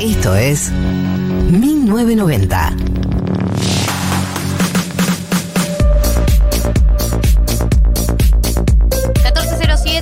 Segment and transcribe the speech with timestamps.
[0.00, 2.76] Esto es 1990.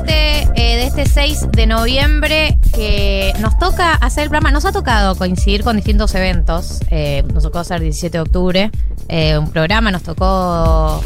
[0.08, 4.50] eh, de este 6 de noviembre que nos toca hacer el programa.
[4.50, 6.80] Nos ha tocado coincidir con distintos eventos.
[6.90, 8.70] Eh, nos tocó hacer 17 de octubre
[9.08, 11.02] eh, un programa, nos tocó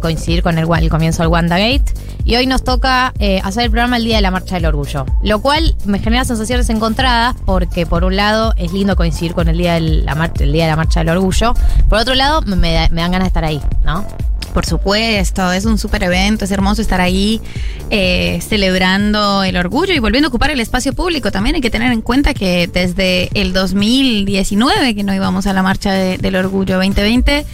[0.00, 1.84] coincidir con el, el comienzo del WandaGate.
[2.24, 5.04] Y hoy nos toca eh, hacer el programa el Día de la Marcha del Orgullo.
[5.22, 9.58] Lo cual me genera sensaciones encontradas porque por un lado es lindo coincidir con el
[9.58, 11.52] Día de la, el día de la Marcha del Orgullo.
[11.88, 14.06] Por otro lado me, me dan ganas de estar ahí, ¿no?
[14.54, 17.40] Por supuesto, es un súper evento, es hermoso estar ahí
[17.90, 21.32] eh, celebrando el orgullo y volviendo a ocupar el espacio público.
[21.32, 25.62] También hay que tener en cuenta que desde el 2019, que no íbamos a la
[25.64, 27.44] marcha de- del orgullo 2020,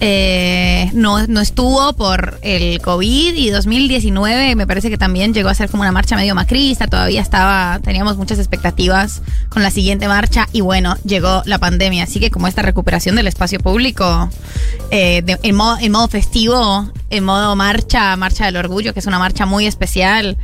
[0.00, 5.54] eh, no, no estuvo por el COVID y 2019 me parece que también llegó a
[5.54, 10.48] ser como una marcha medio macrista, todavía estaba, teníamos muchas expectativas con la siguiente marcha
[10.52, 14.30] y bueno, llegó la pandemia, así que como esta recuperación del espacio público
[14.92, 19.18] eh, en, modo, en modo festivo, en modo marcha, marcha del orgullo, que es una
[19.18, 20.38] marcha muy especial.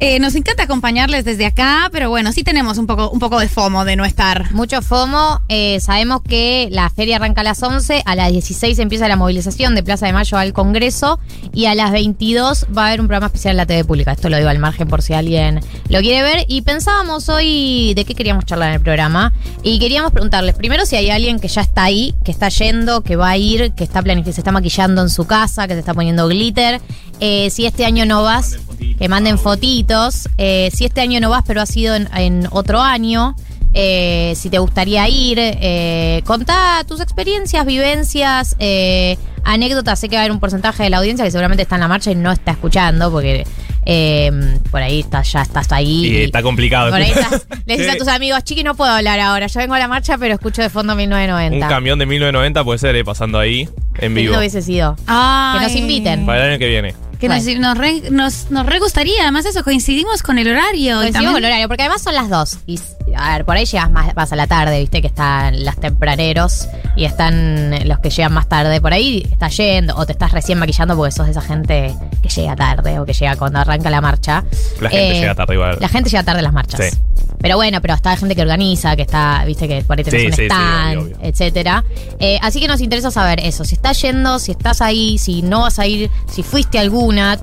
[0.00, 3.48] Eh, nos encanta acompañarles desde acá, pero bueno, sí tenemos un poco, un poco de
[3.48, 4.50] FOMO de no estar.
[4.52, 5.42] Mucho FOMO.
[5.78, 9.82] sabemos que la feria arranca a las 11, a las 16 empieza la movilización de
[9.82, 11.18] Plaza de Mayo al Congreso
[11.52, 14.12] y a las 22 va a haber un programa especial en la TV Pública.
[14.12, 16.44] Esto lo digo al margen por si alguien lo quiere ver.
[16.46, 19.32] Y pensábamos hoy de qué queríamos charlar en el programa
[19.64, 23.16] y queríamos preguntarles primero si hay alguien que ya está ahí, que está yendo, que
[23.16, 26.28] va a ir, que está se está maquillando en su casa, que se está poniendo
[26.28, 26.80] glitter.
[27.18, 28.58] Eh, si este año no vas,
[28.98, 30.28] que manden fotitos.
[30.38, 33.34] Eh, si este año no vas, pero ha sido en, en otro año.
[33.74, 39.98] Eh, si te gustaría ir, eh, contá tus experiencias, vivencias, eh, anécdotas.
[39.98, 41.88] Sé que va a haber un porcentaje de la audiencia que seguramente está en la
[41.88, 43.44] marcha y no está escuchando, porque
[43.86, 44.30] eh,
[44.70, 46.06] por ahí estás, ya estás ahí.
[46.06, 46.90] Y está complicado.
[46.90, 49.46] Por ahí estás, le dices a tus amigos, chiqui, no puedo hablar ahora.
[49.46, 51.68] Yo vengo a la marcha, pero escucho de fondo Un 1990.
[51.68, 54.18] camión de 1990 puede ser, eh, pasando ahí en Qué vivo.
[54.20, 54.96] lindo hubiese sido.
[55.06, 55.58] Ay.
[55.60, 56.26] Que nos inviten.
[56.26, 56.94] Para el año que viene.
[57.22, 60.96] Que nos, nos, re, nos, nos re gustaría, además eso, coincidimos con el horario.
[60.96, 62.58] Coincidimos también- con el horario, porque además son las dos.
[62.66, 62.80] Y,
[63.16, 66.66] a ver, por ahí llegas más, vas a la tarde, viste que están los tempraneros
[66.96, 68.80] y están los que llegan más tarde.
[68.80, 72.28] Por ahí estás yendo o te estás recién maquillando porque sos de esa gente que
[72.28, 74.44] llega tarde o que llega cuando arranca la marcha.
[74.80, 75.76] La gente Eh, llega tarde igual.
[75.80, 76.80] La gente llega tarde a las marchas.
[76.90, 76.98] Sí.
[77.40, 80.26] Pero bueno, pero está gente que organiza, que está, viste que por ahí tenés Sí,
[80.28, 81.84] un sí, stand, etcétera.
[82.20, 85.62] Eh, así que nos interesa saber eso, si estás yendo, si estás ahí, si no
[85.62, 86.82] vas a ir, si fuiste a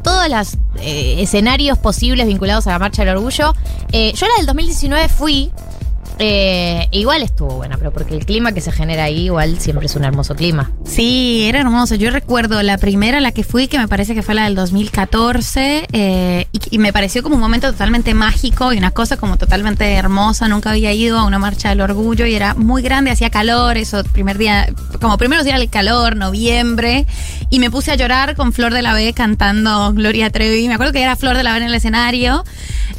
[0.02, 0.58] todos los
[1.22, 3.54] escenarios posibles vinculados a la Marcha del Orgullo.
[3.92, 5.52] Eh, yo la del 2019 fui,
[6.20, 9.96] eh, igual estuvo buena, pero porque el clima que se genera ahí igual siempre es
[9.96, 10.72] un hermoso clima.
[10.84, 11.96] Sí, era hermoso.
[11.96, 15.88] Yo recuerdo la primera la que fui, que me parece que fue la del 2014,
[15.92, 19.94] eh, y, y me pareció como un momento totalmente mágico y una cosa como totalmente
[19.94, 20.50] hermosa.
[20.50, 24.04] Nunca había ido a una marcha del orgullo y era muy grande, hacía calor, eso,
[24.04, 24.68] primer día,
[25.00, 27.06] como primeros días del calor, noviembre,
[27.50, 30.68] y me puse a llorar con Flor de la B cantando Gloria Trevi.
[30.68, 32.44] Me acuerdo que era Flor de la B en el escenario,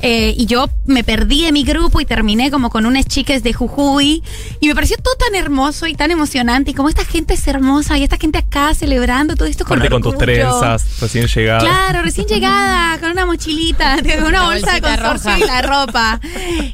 [0.03, 3.53] eh, y yo me perdí de mi grupo y terminé como con unas chiques de
[3.53, 4.23] Jujuy,
[4.61, 7.99] y me pareció todo tan hermoso y tan emocionante, y como esta gente es hermosa,
[7.99, 11.65] y esta gente acá celebrando todo esto con Aparte con tus trenzas recién llegadas.
[11.65, 15.39] Claro, recién llegada, con una mochilita, con una bolsa de consorcio roja.
[15.39, 16.21] y la ropa.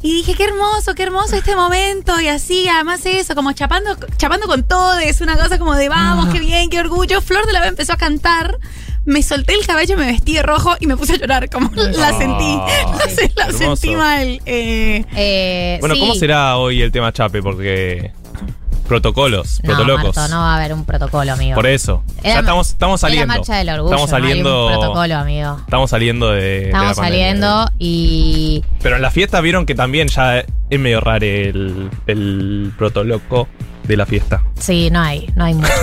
[0.02, 2.20] Y dije, qué hermoso, qué hermoso este momento.
[2.20, 6.28] Y así, además eso, como chapando, chapando con todo, es una cosa como de vamos,
[6.32, 7.20] qué bien, qué orgullo.
[7.22, 8.58] Flor de la B empezó a cantar.
[9.06, 12.08] Me solté el cabello, me vestí de rojo y me puse a llorar, como la
[12.08, 12.58] Ah, sentí.
[12.98, 14.40] La, se- la sentí mal.
[14.44, 15.04] eh.
[15.16, 16.00] Eh, Bueno, sí.
[16.00, 17.40] ¿cómo será hoy el tema Chape?
[17.42, 18.10] Porque
[18.88, 20.16] protocolos, No, protolocos.
[20.16, 21.54] Marto, no va a haber un protocolo, amigo.
[21.56, 22.02] Por eso.
[22.22, 23.34] Era ya estamos, estamos Era saliendo.
[23.34, 23.94] marcha del orgullo.
[23.94, 24.68] Estamos no hay un saliendo.
[24.68, 25.56] protocolo, amigo.
[25.60, 26.40] Estamos saliendo de.
[26.42, 27.18] de la Estamos pandemia.
[27.28, 32.72] saliendo y Pero en la fiesta vieron que también ya es medio raro el, el
[32.78, 33.48] protoloco
[33.86, 34.42] de la fiesta.
[34.58, 35.72] sí, no hay, no hay mucho.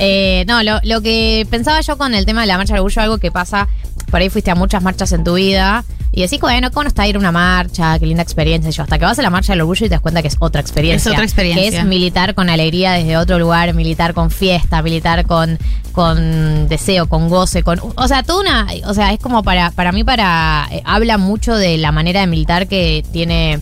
[0.00, 3.02] Eh, no, lo, lo que pensaba yo con el tema de la marcha del orgullo,
[3.02, 3.66] algo que pasa,
[4.10, 7.06] por ahí fuiste a muchas marchas en tu vida y decís, bueno, ¿cómo no está
[7.06, 7.98] ir a una marcha?
[7.98, 8.70] Qué linda experiencia.
[8.70, 10.28] Y yo, hasta que vas a la marcha del orgullo y te das cuenta que
[10.28, 11.10] es otra experiencia.
[11.10, 11.70] Es otra experiencia.
[11.70, 15.58] Que es militar con alegría desde otro lugar, militar con fiesta, militar con,
[15.92, 17.80] con deseo, con goce, con.
[17.96, 18.66] O sea, toda una.
[18.86, 20.68] O sea, es como para, para mí, para.
[20.70, 23.60] eh, habla mucho de la manera de militar que tiene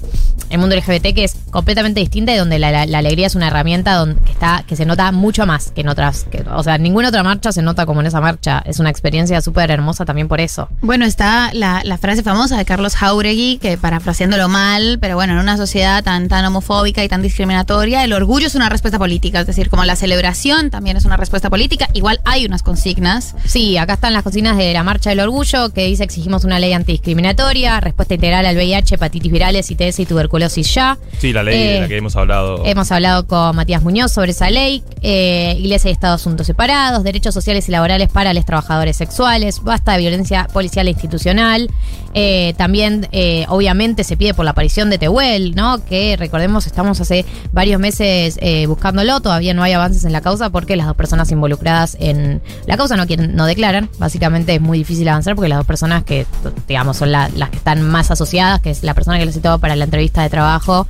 [0.51, 3.49] el mundo LGBT, que es completamente distinta y donde la, la- la alegría es una
[3.49, 6.25] herramienta donde, está, que se nota mucho más que en otras.
[6.31, 8.63] que- o sea, en ninguna otra marcha se nota como en esa marcha.
[8.65, 10.69] Es una experiencia súper hermosa también por eso.
[10.83, 15.39] Bueno, está la, la frase famosa de Carlos Jauregui, que parafraseándolo mal, pero bueno, en
[15.39, 19.47] una sociedad tan, tan homofóbica y tan discriminatoria, el orgullo es una respuesta política, es
[19.47, 23.35] decir, como la celebración también es una respuesta política, igual hay unas consignas.
[23.45, 26.73] Sí, acá están las cocinas de la Marcha del Orgullo, que dice exigimos una ley
[26.73, 30.99] antidiscriminatoria, respuesta integral al VIH, hepatitis virales, ITS y tuberculosis ya.
[31.19, 32.65] Sí, la ley de Eh, la que hemos hablado.
[32.65, 37.35] Hemos hablado con Matías Muñoz sobre esa ley, eh, Iglesia y Estado asuntos separados, derechos
[37.35, 41.69] sociales y laborales para los trabajadores sexuales, basta de violencia policial e institucional.
[42.15, 45.85] Eh, también, eh, obviamente, se pide por la aparición de Tehuel, ¿no?
[45.85, 50.49] Que recordemos, estamos hace varios meses eh, buscándolo, todavía no hay avances en la causa
[50.51, 53.91] porque las dos personas involucradas en la causa no quieren, no declaran.
[53.99, 56.27] Básicamente es muy difícil avanzar porque las dos personas que,
[56.67, 59.59] digamos, son la- las que están más asociadas, que es la persona que lo citó
[59.59, 60.87] para la entrevista de trabajo,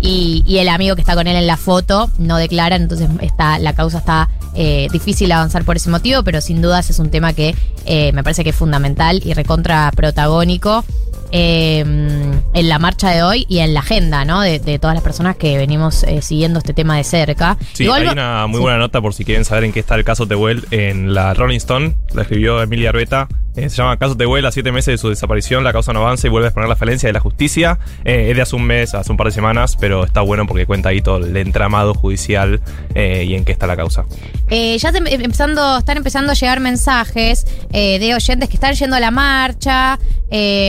[0.00, 3.58] y, y el amigo que está con él en la foto no declaran, entonces está,
[3.58, 7.32] la causa está eh, difícil avanzar por ese motivo, pero sin dudas es un tema
[7.32, 7.54] que
[7.84, 10.84] eh, me parece que es fundamental y recontra protagónico.
[11.30, 14.40] eh, en la marcha de hoy y en la agenda, ¿no?
[14.40, 17.58] De, de todas las personas que venimos eh, siguiendo este tema de cerca.
[17.74, 18.62] Sí, Igual hay una muy sí.
[18.62, 21.58] buena nota por si quieren saber en qué está el caso Tehuel en la Rolling
[21.58, 21.96] Stone.
[22.14, 23.28] La escribió Emilia Arbeta.
[23.58, 26.28] Eh, se llama Caso Tehuel, a siete meses de su desaparición, la causa no avanza
[26.28, 27.80] y vuelve a exponer la falencia de la justicia.
[28.04, 30.64] Eh, es de hace un mes, hace un par de semanas, pero está bueno porque
[30.64, 32.60] cuenta ahí todo el entramado judicial
[32.94, 34.04] eh, y en qué está la causa.
[34.48, 39.10] Ya se- empezando, están empezando a llegar mensajes de oyentes que están yendo a la
[39.10, 39.98] marcha.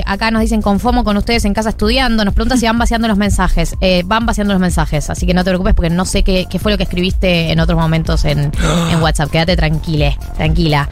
[0.06, 2.26] Acá nos dicen con FOMO con ustedes en casa estudiando.
[2.26, 3.76] Nos preguntan si van vaciando los mensajes.
[4.06, 6.78] Van vaciando los mensajes, así que no te preocupes porque no sé qué, fue lo
[6.78, 8.52] que escribiste en otros momentos en,
[8.92, 9.30] en WhatsApp.
[9.32, 10.90] Quédate tranquile, tranquila.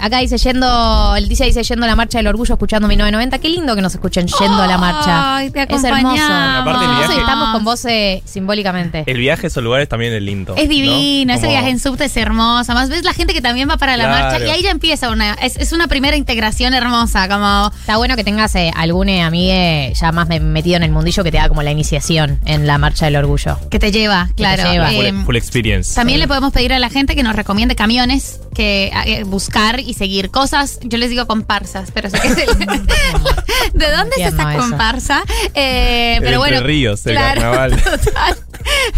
[0.00, 3.38] Acá dice yendo, el dice dice yendo a la marcha del orgullo escuchando 1990.
[3.38, 5.36] Qué lindo que nos escuchen yendo a la marcha.
[5.36, 6.22] Ay, te es hermoso.
[6.24, 9.04] Aparte el viaje- estamos con vos eh, simbólicamente.
[9.06, 10.54] El viaje a esos lugares también es lindo.
[10.56, 11.38] Es divino, ¿no?
[11.38, 12.72] ese Como- viaje en subte es hermoso.
[12.74, 14.24] Más ves la gente que también va para la Claro.
[14.30, 15.34] marcha y ahí ya empieza una.
[15.34, 17.70] Es, es una primera integración hermosa, como.
[17.80, 21.22] Está bueno que tengas eh, algún eh, amigue ya más me- metido en el mundillo
[21.24, 23.58] que te haga como la iniciación en la marcha del orgullo.
[23.70, 24.70] que te lleva, te claro.
[24.70, 24.88] lleva.
[24.90, 25.94] Full, Eh, full experience.
[25.94, 29.94] También le podemos pedir a la gente que nos recomiende camiones, que eh, buscar y
[29.94, 30.78] seguir cosas.
[30.82, 32.46] Yo les digo comparsas, pero sé que es el-
[33.74, 35.22] ¿De dónde es esa comparsa?
[35.54, 37.82] Eh, pero Entre bueno, Ríos, el claro, carnaval.
[38.04, 38.36] total.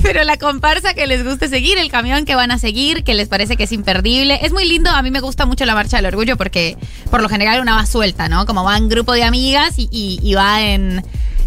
[0.03, 3.29] Pero la comparsa que les guste seguir, el camión que van a seguir, que les
[3.29, 4.41] parece que es imperdible.
[4.43, 6.77] Es muy lindo, a mí me gusta mucho la marcha del orgullo porque
[7.11, 8.45] por lo general una va suelta, ¿no?
[8.45, 11.05] Como va en grupo de amigas y, y- y va en...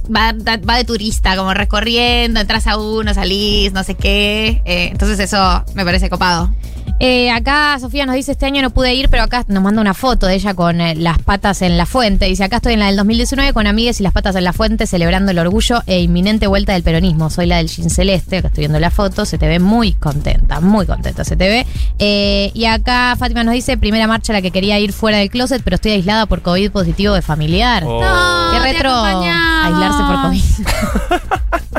[0.08, 4.62] Va, da- va de turista, como recorriendo, entras a uno, salís, no sé qué.
[4.64, 6.54] Eh, entonces eso me parece copado.
[7.00, 9.94] Eh, acá Sofía nos dice, este año no pude ir, pero acá nos manda una
[9.94, 12.26] foto de ella con eh, las patas en la fuente.
[12.26, 14.88] Dice, acá estoy en la del 2019 con amigas y las patas en la fuente
[14.88, 17.30] celebrando el orgullo e inminente vuelta del peronismo.
[17.30, 20.62] Soy la del jean celeste, acá estoy viendo la foto, se te ve muy contenta,
[20.62, 21.68] muy contenta se te ve.
[22.00, 25.30] Eh, y acá Fátima nos dice, primera marcha a la que quería ir fuera del
[25.30, 27.84] closet, pero estoy aislada por COVID positivo de familiar.
[27.86, 28.02] Oh.
[28.02, 30.44] No, Qué retro aislarse por COVID.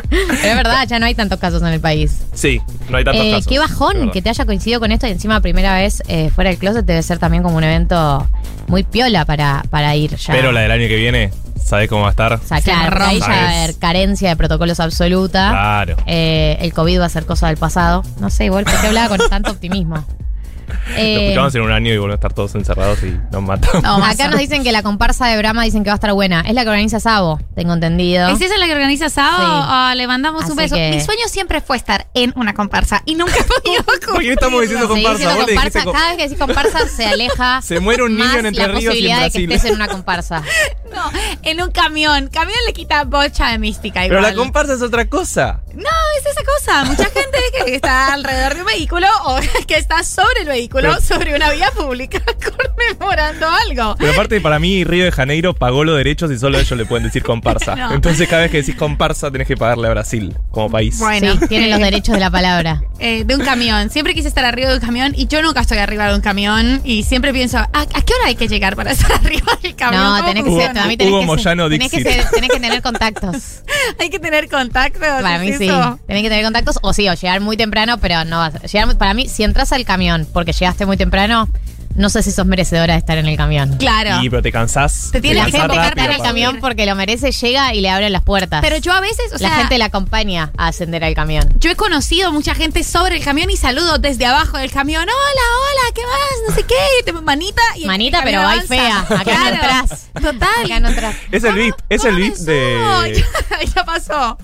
[0.10, 2.18] pero es verdad, ya no hay tantos casos en el país.
[2.34, 3.46] Sí, no hay tantos Eh, casos.
[3.46, 6.58] qué bajón que te haya coincidido con esto y encima primera vez eh, fuera del
[6.58, 8.26] closet debe ser también como un evento
[8.68, 10.32] muy piola para, para ir ya.
[10.32, 11.30] Pero la del año que viene,
[11.62, 12.32] ¿sabes cómo va a estar?
[12.32, 15.50] O sea, claro, ahí ya va a haber carencia de protocolos absoluta.
[15.50, 15.96] Claro.
[16.06, 18.02] Eh, el COVID va a ser cosa del pasado.
[18.20, 20.04] No sé, igual porque hablaba con tanto optimismo.
[20.68, 23.82] Lo Eh, escuchamos en un año y volvemos a estar todos encerrados y nos matamos.
[23.82, 26.40] No, acá nos dicen que la comparsa de Brahma dicen que va a estar buena.
[26.42, 28.28] Es la que organiza Sabo, tengo entendido.
[28.28, 29.30] ¿Es esa la que organiza Sao?
[29.30, 29.42] Sí.
[29.46, 30.74] Ah, le mandamos un beso.
[30.74, 34.32] que- Mi sueño siempre fue estar en una comparsa y nunca he podido ¿Por qué
[34.32, 35.18] estamos diciendo comparsa?
[35.18, 37.62] diciendo dijiste Cada vez que decís comparsa se aleja.
[37.66, 39.74] Se muere un niño en Entre la Ríos y en posibilidad de que estés en
[39.76, 40.42] una comparsa.
[40.94, 41.02] No,
[41.42, 42.28] en un camión.
[42.28, 44.22] Camión le quita bocha de mística Pero igual.
[44.22, 45.60] la comparsa es otra cosa.
[45.74, 45.82] No,
[46.18, 46.84] es esa cosa.
[46.84, 51.00] Mucha gente que está alrededor de un vehículo o que está sobre el vehículo, Pero-
[51.00, 52.20] sobre una vía pública,
[52.88, 53.96] conmemorando algo.
[53.98, 57.04] Pero aparte, para mí, Río de Janeiro pagó los derechos y solo ellos le pueden
[57.04, 57.74] decir comparsa.
[57.86, 57.92] No.
[57.92, 60.98] Entonces, cada vez que decís comparsa, tenés que pagarle a Brasil como país.
[60.98, 61.34] Bueno.
[61.40, 62.82] Sí, tienen los derechos de la palabra.
[62.98, 63.90] Eh, de un camión.
[63.90, 66.80] Siempre quise estar arriba de un camión y yo nunca estoy arriba de un camión
[66.84, 70.02] y siempre pienso, ¿a, a qué hora hay que llegar para estar arriba del camión?
[70.02, 72.12] No, ¿Cómo tenés que ser, mí tenés Hugo que ser- Moyano tenés que, Dixit.
[72.22, 73.36] ser- tenés que tener contactos.
[74.00, 75.00] Hay que tener contactos.
[75.02, 75.64] Para ¿es mí sí.
[75.68, 75.98] eso?
[76.06, 78.86] Tenés que tener contactos o sí, o llegar muy temprano, pero no vas a llegar
[78.86, 81.48] muy- Para mí, si entras al camión porque llegaste muy temprano,
[81.96, 83.76] no sé si sos merecedora de estar en el camión.
[83.78, 84.22] Claro.
[84.22, 85.08] Y pero te cansás.
[85.12, 87.88] Te tiene la gente que está en el camión porque lo merece, llega y le
[87.90, 88.60] abren las puertas.
[88.60, 91.48] Pero yo a veces, o la sea, gente la acompaña a ascender al camión.
[91.58, 95.02] yo he conocido mucha gente sobre el camión y saludo desde abajo del camión.
[95.04, 96.48] Hola, hola, ¿qué más?
[96.50, 97.04] No sé qué.
[97.04, 99.00] Te- manita y Manita, pero va fea.
[99.00, 99.54] Acá no Claro.
[99.54, 100.06] entras.
[100.12, 100.64] Total.
[100.66, 101.16] Acá no entras.
[101.32, 103.24] Es el VIP, es el ¿Cómo VIP de.
[103.74, 104.38] ya pasó.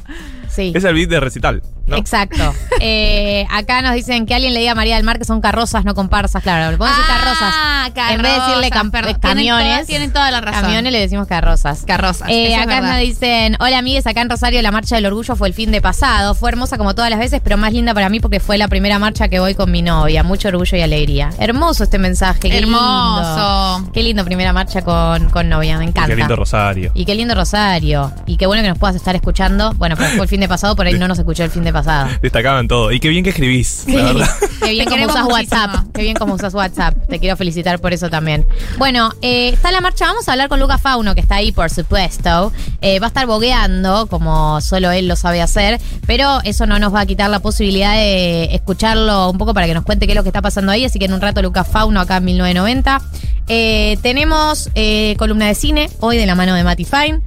[0.54, 0.72] Sí.
[0.74, 1.62] Es el VIP de recital.
[1.86, 1.96] ¿no?
[1.96, 2.54] Exacto.
[2.84, 5.84] Eh, acá nos dicen que alguien le diga a María del Mar que son carrozas,
[5.84, 6.42] no comparsas.
[6.42, 7.54] Claro, le podemos decir carrozas.
[7.56, 10.62] Ah, En vez de decirle camiones, Tienen toda, tienen toda la razón.
[10.62, 11.84] Camiones le decimos carrozas.
[11.86, 12.28] Carrozas.
[12.28, 15.54] Eh, acá nos dicen, hola amigues, acá en Rosario la marcha del orgullo fue el
[15.54, 16.34] fin de pasado.
[16.34, 18.98] Fue hermosa como todas las veces, pero más linda para mí porque fue la primera
[18.98, 20.24] marcha que voy con mi novia.
[20.24, 21.30] Mucho orgullo y alegría.
[21.38, 22.40] Hermoso este mensaje.
[22.40, 23.76] qué Hermoso.
[23.78, 23.92] lindo.
[23.92, 26.08] Qué lindo primera marcha con, con novia, me encanta.
[26.08, 26.90] Qué lindo Rosario.
[26.94, 28.12] Y qué lindo Rosario.
[28.26, 29.72] Y qué bueno que nos puedas estar escuchando.
[29.74, 31.72] Bueno, pero fue el fin de pasado, por ahí no nos escuchó el fin de
[31.72, 32.10] pasado.
[32.22, 32.92] Destacaban todo.
[32.92, 34.30] Y qué bien que escribís, la verdad.
[34.62, 35.60] Qué bien como usas muchísimo.
[35.60, 35.86] WhatsApp.
[35.94, 36.94] Qué bien como usas WhatsApp.
[37.08, 38.46] Te quiero felicitar por eso también.
[38.78, 40.06] Bueno, eh, está la marcha.
[40.06, 42.52] Vamos a hablar con Lucas Fauno, que está ahí, por supuesto.
[42.80, 45.80] Eh, va a estar bogueando, como solo él lo sabe hacer.
[46.06, 49.74] Pero eso no nos va a quitar la posibilidad de escucharlo un poco para que
[49.74, 50.84] nos cuente qué es lo que está pasando ahí.
[50.84, 53.00] Así que en un rato Lucas Fauno acá en 1990.
[53.48, 57.20] Eh, tenemos eh, columna de cine, hoy de la mano de Mati Fine.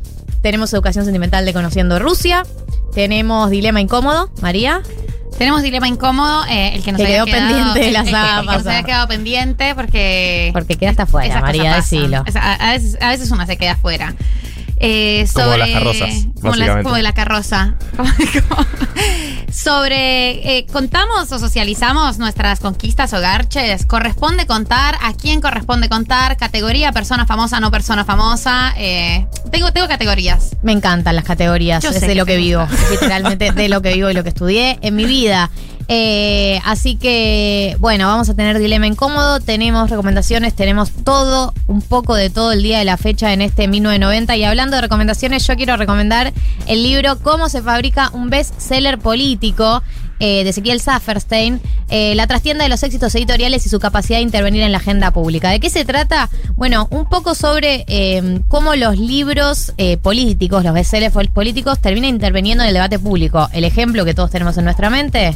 [0.46, 2.44] Tenemos educación sentimental de Conociendo Rusia.
[2.94, 4.84] Tenemos dilema incómodo, María.
[5.40, 8.12] Tenemos dilema incómodo, eh, el que nos Que había quedó pendiente de la el que-
[8.12, 8.72] semana el que nos pasada.
[8.76, 12.24] había quedado pendiente porque Porque quedaste afuera, esas María, decilo.
[12.60, 14.14] A veces, a veces una se queda afuera.
[14.78, 16.84] Eh, Como sobre, las carrozas, como, las- básicamente.
[16.84, 17.76] como de la carroza.
[19.52, 23.86] Sobre, eh, contamos o socializamos nuestras conquistas o garches.
[23.86, 24.96] ¿Corresponde contar?
[25.02, 26.36] ¿A quién corresponde contar?
[26.38, 26.92] ¿Categoría?
[26.92, 27.60] ¿Persona famosa?
[27.60, 28.74] ¿No persona famosa?
[28.78, 30.52] Eh, tengo, tengo categorías.
[30.62, 33.94] Me encantan las categorías, Yo es de que lo que vivo, literalmente de lo que
[33.94, 35.50] vivo y lo que estudié en mi vida.
[35.88, 42.16] Eh, así que, bueno, vamos a tener dilema incómodo, tenemos recomendaciones, tenemos todo, un poco
[42.16, 44.36] de todo el día de la fecha en este 1990.
[44.36, 46.34] Y hablando de recomendaciones, yo quiero recomendar
[46.68, 49.84] el libro Cómo se fabrica un bestseller político.
[50.22, 54.24] eh, de Ezequiel Safferstein, eh, la trastienda de los éxitos editoriales y su capacidad de
[54.24, 55.50] intervenir en la agenda pública.
[55.50, 56.30] ¿De qué se trata?
[56.56, 62.64] Bueno, un poco sobre eh, cómo los libros políticos, los bestsellers pol- políticos, terminan interviniendo
[62.64, 63.50] en el debate público.
[63.52, 65.36] El ejemplo que todos tenemos en nuestra mente,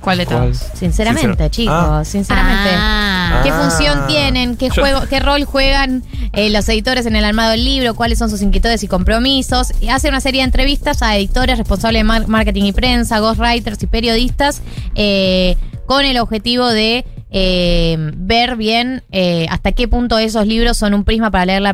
[0.00, 0.38] ¿Cuál de ¿Cuál?
[0.50, 0.58] todos?
[0.74, 2.02] sinceramente, Sincero- chicos, Ah.
[2.04, 2.70] sinceramente.
[2.74, 3.40] Ah.
[3.44, 4.56] ¿Qué función tienen?
[4.56, 6.02] ¿Qué, Yo- juego, ¿Qué rol juegan
[6.32, 7.94] eh, los editores en el armado del libro?
[7.94, 9.72] ¿Cuáles son sus inquietudes y compromisos?
[9.80, 13.80] Y hace una serie de entrevistas a editores responsables de mar- marketing y prensa, ghostwriters
[13.82, 14.60] y periodistas
[14.96, 20.94] eh, con el objetivo de eh, ver bien eh, hasta qué punto esos libros son
[20.94, 21.72] un prisma para leer la,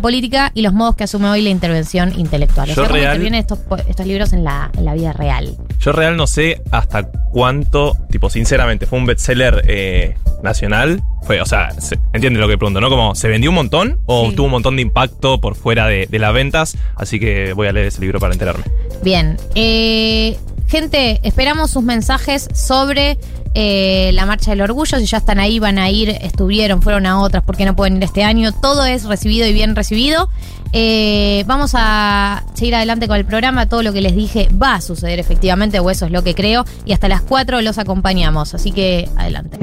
[0.00, 2.70] política y los modos que asume hoy la intervención intelectual.
[2.70, 5.56] O Yo sea, cómo real- intervienen estos, estos libros en la, en la vida real.
[5.80, 11.02] Yo real no sé hasta cuánto, tipo, sinceramente, fue un bestseller eh, nacional.
[11.22, 12.88] Fue, o sea, se, entiende lo que pregunto, ¿no?
[12.88, 14.36] Como, ¿se vendió un montón o Sí.
[14.36, 16.76] tuvo un montón de impacto por fuera de, de las ventas?
[16.96, 18.64] Así que voy a leer ese libro para enterarme.
[19.02, 19.36] Bien.
[19.56, 20.36] eh,
[20.72, 23.18] gente, esperamos sus mensajes sobre
[23.52, 24.98] eh, la Marcha del Orgullo.
[24.98, 28.04] Si ya están ahí, van a ir, estuvieron, fueron a otras, porque no pueden ir
[28.04, 28.52] este año.
[28.52, 30.30] Todo es recibido y bien recibido.
[30.72, 33.68] Eh, vamos a seguir adelante con el programa.
[33.68, 36.64] Todo lo que les dije va a suceder efectivamente, o eso es lo que creo.
[36.86, 38.54] Y hasta las 4 los acompañamos.
[38.54, 39.58] Así que adelante.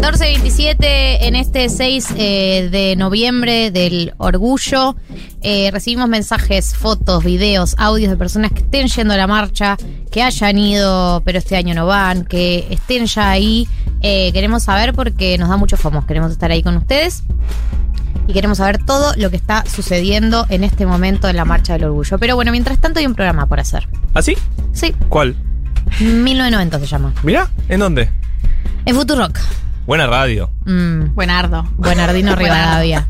[0.00, 0.76] 14.27
[1.20, 4.96] en este 6 eh, de noviembre del orgullo.
[5.42, 9.76] Eh, recibimos mensajes, fotos, videos, audios de personas que estén yendo a la marcha,
[10.10, 13.66] que hayan ido, pero este año no van, que estén ya ahí.
[14.02, 16.06] Eh, queremos saber porque nos da mucho famoso.
[16.06, 17.22] Queremos estar ahí con ustedes
[18.26, 21.84] y queremos saber todo lo que está sucediendo en este momento en la marcha del
[21.84, 22.18] orgullo.
[22.18, 23.88] Pero bueno, mientras tanto hay un programa por hacer.
[24.14, 24.36] ¿Ah, sí?
[24.72, 25.36] Sí, ¿Cuál?
[26.00, 27.14] 1990 se llama.
[27.22, 28.10] Mirá, ¿en dónde?
[28.84, 29.38] En Futurock.
[29.90, 30.48] Buena radio.
[30.66, 31.16] Mm.
[31.16, 31.64] Buenardo.
[31.76, 33.08] Buenardino Rivadavia.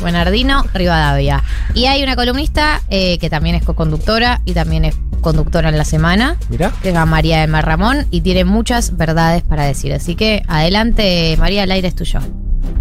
[0.00, 1.42] Buenardino Rivadavia.
[1.74, 5.84] Y hay una columnista eh, que también es co-conductora y también es conductora en la
[5.84, 6.70] semana, Mirá.
[6.82, 9.92] que es María de Mar Ramón, y tiene muchas verdades para decir.
[9.92, 12.20] Así que adelante, María, el aire es tuyo.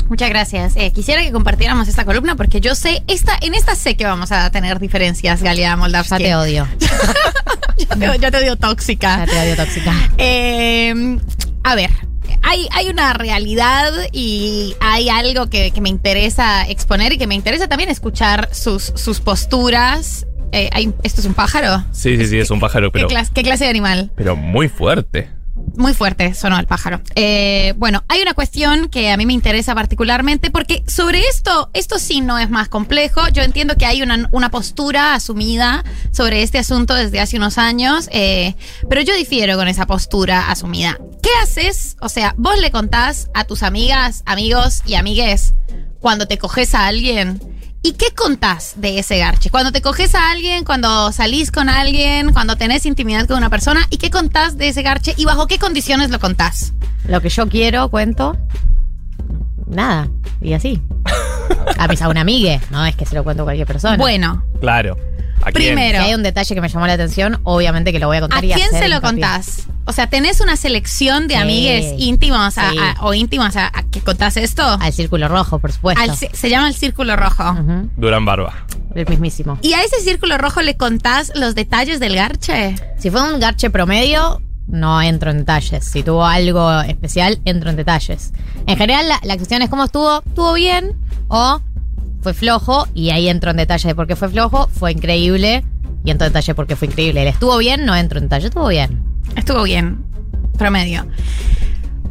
[0.10, 0.76] Muchas gracias.
[0.76, 4.32] Eh, quisiera que compartiéramos esta columna porque yo sé, esta, en esta sé que vamos
[4.32, 6.18] a tener diferencias, Galia Ya Moldavsky.
[6.24, 6.68] te odio.
[7.80, 9.26] Ya te, ya te odio tóxica.
[9.26, 9.94] Ya te odio tóxica.
[10.18, 11.18] Eh,
[11.64, 11.90] a ver,
[12.42, 17.36] hay, hay una realidad y hay algo que, que me interesa exponer y que me
[17.36, 20.26] interesa también escuchar sus, sus posturas.
[20.52, 21.86] Eh, hay- ¿Esto es un pájaro?
[21.92, 24.12] Sí, sí, sí, es un pájaro, pero, ¿Qué, clase, qué clase de animal?
[24.16, 25.30] pero muy fuerte.
[25.76, 27.02] Muy fuerte sonó el pájaro.
[27.16, 32.00] Eh, bueno, hay una cuestión que a mí me interesa particularmente porque sobre esto, esto
[32.00, 33.28] sí no es más complejo.
[33.34, 38.10] Yo entiendo que hay una, una postura asumida sobre este asunto desde hace unos años,
[38.14, 38.56] eh,
[38.90, 40.98] pero yo difiero con esa postura asumida.
[41.22, 41.98] ¿Qué haces?
[42.02, 45.54] O sea, vos le contás a tus amigas, amigos y amigues
[46.00, 47.42] cuando te coges a alguien.
[47.82, 49.50] ¿Y qué contás de ese garche?
[49.50, 53.88] Cuando te coges a alguien, cuando salís con alguien, cuando tenés intimidad con una persona,
[53.90, 56.74] ¿y qué contás de ese garche y bajo qué condiciones lo contás?
[57.08, 58.38] Lo que yo quiero, cuento.
[59.68, 60.10] Nada.
[60.42, 60.82] Y así.
[61.78, 62.60] A mis a una amigue.
[62.70, 63.98] No es que se lo cuento a cualquier persona.
[63.98, 64.98] Bueno, Claro.
[65.42, 65.74] ¿A quién?
[65.74, 66.00] Primero.
[66.00, 68.44] Si hay un detalle que me llamó la atención, obviamente que lo voy a contar.
[68.44, 69.22] ¿A y quién hacer se lo hincapié.
[69.22, 69.68] contás?
[69.90, 71.40] O sea, ¿tenés una selección de Sí.
[71.42, 72.78] amigues íntimos a- Sí.
[72.78, 74.62] a- o íntimas a, a que contás esto?
[74.64, 76.02] Al círculo rojo, por supuesto.
[76.02, 77.56] Al se llama el círculo rojo.
[77.98, 78.54] Durán Barba.
[78.94, 79.58] El mismísimo.
[79.64, 82.76] ¿Y a ese círculo rojo le contás los detalles del garche?
[83.00, 85.86] Si fue un garche promedio, no entro en detalles.
[85.86, 88.32] Si tuvo algo especial, entro en detalles.
[88.68, 90.22] En general, la, la cuestión es cómo estuvo.
[90.26, 90.94] ¿Estuvo bien
[91.30, 91.62] o
[92.22, 92.88] fue flojo?
[92.94, 94.68] Y ahí entro en detalles de por qué fue flojo.
[94.72, 95.64] Fue increíble
[96.04, 97.22] y entro en detalle porque fue increíble.
[97.22, 97.86] ¿El estuvo bien?
[97.86, 98.48] No entro en detalle.
[98.48, 99.04] Estuvo bien.
[99.36, 100.04] Estuvo bien.
[100.58, 101.08] Promedio.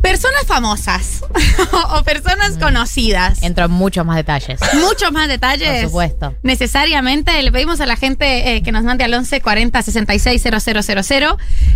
[0.02, 1.24] Personas famosas
[1.90, 3.42] o personas conocidas.
[3.42, 4.60] Entro en muchos más detalles.
[4.74, 5.82] Muchos más detalles.
[5.82, 6.34] Por supuesto.
[6.42, 10.60] Necesariamente le pedimos a la gente eh, que nos mande al 11 40 66 000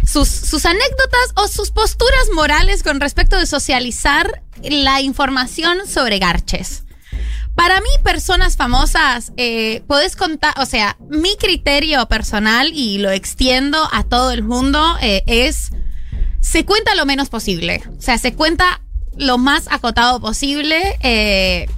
[0.06, 6.84] sus, sus anécdotas o sus posturas morales con respecto de socializar la información sobre garches.
[7.54, 13.78] Para mí, personas famosas, eh, podés contar, o sea, mi criterio personal y lo extiendo
[13.92, 15.70] a todo el mundo eh, es,
[16.40, 17.82] se cuenta lo menos posible.
[17.98, 18.80] O sea, se cuenta
[19.16, 20.96] lo más acotado posible.
[21.02, 21.68] eh,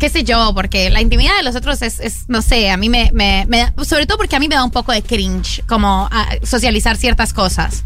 [0.00, 3.10] qué sé yo, porque la intimidad de los otros es, no sé, a mí me,
[3.12, 6.08] me- me da- sobre todo porque a mí me da un poco de cringe, como
[6.12, 7.84] ah, socializar ciertas cosas.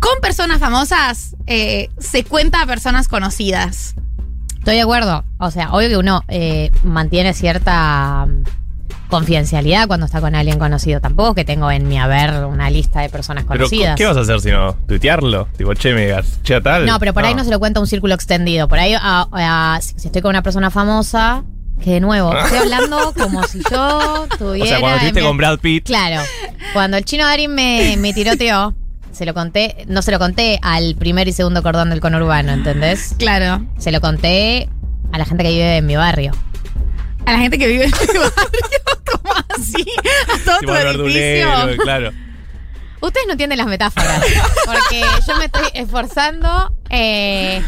[0.00, 3.94] Con personas famosas eh, se cuenta a personas conocidas.
[4.64, 5.24] Estoy de acuerdo.
[5.38, 8.44] O sea, obvio que uno eh, mantiene cierta mm,
[9.10, 11.00] confidencialidad cuando está con alguien conocido.
[11.02, 13.96] Tampoco que tengo en mi haber una lista de personas Pero, conocidas.
[13.96, 14.72] ¿qué vas a hacer si no?
[14.88, 15.48] ¿Tuitearlo?
[15.58, 16.10] Tipo, che, me
[16.42, 16.86] che, tal.
[16.86, 18.66] No, pero por ahí no se lo cuenta un círculo extendido.
[18.66, 21.44] Por ahí, a- a- si estoy con una persona famosa,
[21.82, 24.64] que de nuevo, estoy hablando como si yo tuviera.
[24.64, 25.84] O sea, cuando estuviste mi- con Brad Pitt.
[25.84, 26.22] Claro.
[26.72, 28.72] Cuando el chino Darín me, me tiroteó,
[29.14, 33.14] se lo conté, no se lo conté al primer y segundo cordón del conurbano, ¿entendés?
[33.18, 33.64] Claro.
[33.78, 34.68] Se lo conté
[35.12, 36.32] a la gente que vive en mi barrio.
[37.26, 38.30] A la gente que vive en el barrio,
[39.22, 39.86] como así,
[40.34, 41.82] a todo tu edificio.
[41.82, 42.10] claro.
[43.00, 44.22] Ustedes no entienden las metáforas,
[44.64, 47.60] porque yo me estoy esforzando eh,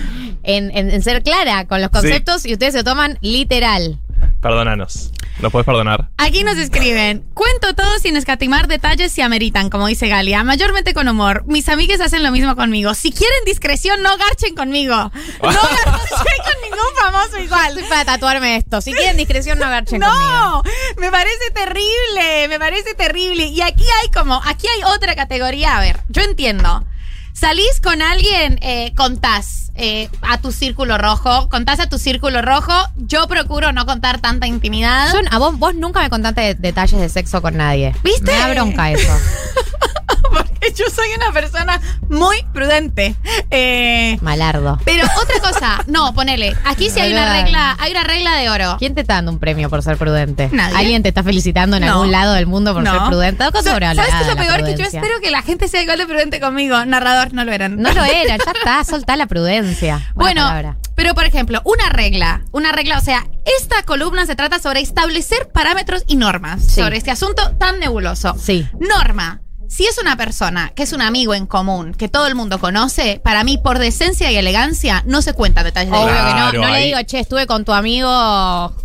[0.42, 3.98] en, en- en ser clara con los conceptos y ustedes se lo toman literal.
[4.46, 5.10] Perdónanos.
[5.40, 6.08] ¿Nos puedes perdonar?
[6.18, 11.08] Aquí nos escriben, cuento todo sin escatimar detalles si ameritan, como dice Galia, mayormente con
[11.08, 11.42] humor.
[11.48, 12.94] Mis amigues hacen lo mismo conmigo.
[12.94, 14.94] Si quieren discreción, no garchen conmigo.
[14.94, 15.10] No
[15.42, 17.70] garchen con ningún famoso igual.
[17.70, 18.80] Estoy para tatuarme esto.
[18.80, 20.22] Si quieren discreción, no garchen conmigo.
[20.22, 20.62] No,
[20.98, 23.46] me parece terrible, me parece terrible.
[23.46, 25.76] Y aquí hay como, aquí hay otra categoría.
[25.76, 26.86] A ver, yo entiendo.
[27.32, 32.72] Salís con alguien, eh, contás eh, a tu círculo rojo, contás a tu círculo rojo.
[32.96, 35.12] Yo procuro no contar tanta intimidad.
[35.12, 37.94] Yo- a vos, vos nunca me contaste de- detalles de sexo con nadie.
[38.02, 38.32] ¿Viste?
[38.32, 39.12] Me da bronca eso.
[40.30, 43.14] porque yo soy una persona muy prudente.
[43.50, 44.78] Eh, Malardo.
[44.84, 46.56] pero otra cosa, no, ponele.
[46.64, 48.76] Aquí sí hay una regla, hay una regla de oro.
[48.78, 50.48] ¿Quién te está dando un premio por ser prudente?
[50.52, 50.76] Nadie.
[50.76, 51.92] ¿Alguien te está felicitando en No.
[51.92, 52.92] algún lado del mundo por No.
[52.92, 53.42] ser prudente?
[53.44, 54.64] Dos cosas So- sobrevaloradas, ¿Sabes qué es lo peor?
[54.66, 56.84] Que yo espero que la gente sea igual de prudente conmigo.
[56.84, 57.76] Narrador, no lo eran.
[57.80, 59.96] No lo era, ya está, soltá la prudencia.
[60.14, 60.76] Buena Bueno, palabra.
[60.94, 63.26] pero por ejemplo, una regla, una regla, o sea,
[63.60, 66.80] esta columna se trata sobre establecer parámetros y normas Sí.
[66.80, 68.34] sobre este asunto tan nebuloso.
[68.38, 68.66] Sí.
[68.78, 69.40] Norma.
[69.68, 73.20] Si es una persona que es un amigo en común, que todo el mundo conoce,
[73.22, 76.18] para mí, por decencia y elegancia, no se cuentan detalles de Obvio vida.
[76.18, 76.50] que no.
[76.50, 78.08] Claro, No le digo, che, estuve con tu amigo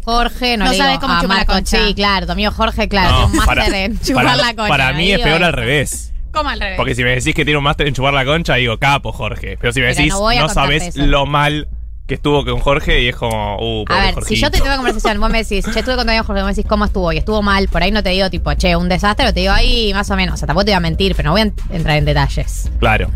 [0.03, 0.57] Jorge.
[0.57, 1.77] No, No le sabe digo, cómo a chupar la concha.
[1.85, 4.47] Sí, claro, tu amigo Jorge, claro, No, tiene un para, máster en chupar para- la
[4.55, 4.67] concha.
[4.67, 6.13] para mí es peor al revés.
[6.33, 6.77] ¿Cómo al revés?
[6.77, 9.57] Porque si me decís que tiene un máster en chupar la concha, digo, capo, Jorge.
[9.59, 11.05] Pero si me Pero decís, no sabes eso.
[11.05, 11.67] lo mal
[12.11, 14.65] que estuvo con Jorge y es como, uh, pobre A ver, si yo te tengo
[14.67, 16.83] una conversación, vos me decís, che, estuve con tu amigo Jorge, vos me decís cómo
[16.83, 19.39] estuvo y estuvo mal, por ahí no te digo tipo, che, un desastre, o te
[19.39, 20.33] digo, ahí más o menos.
[20.33, 22.69] O sea, tampoco te voy a mentir, pero no voy a en- entrar en detalles.
[22.79, 23.09] Claro.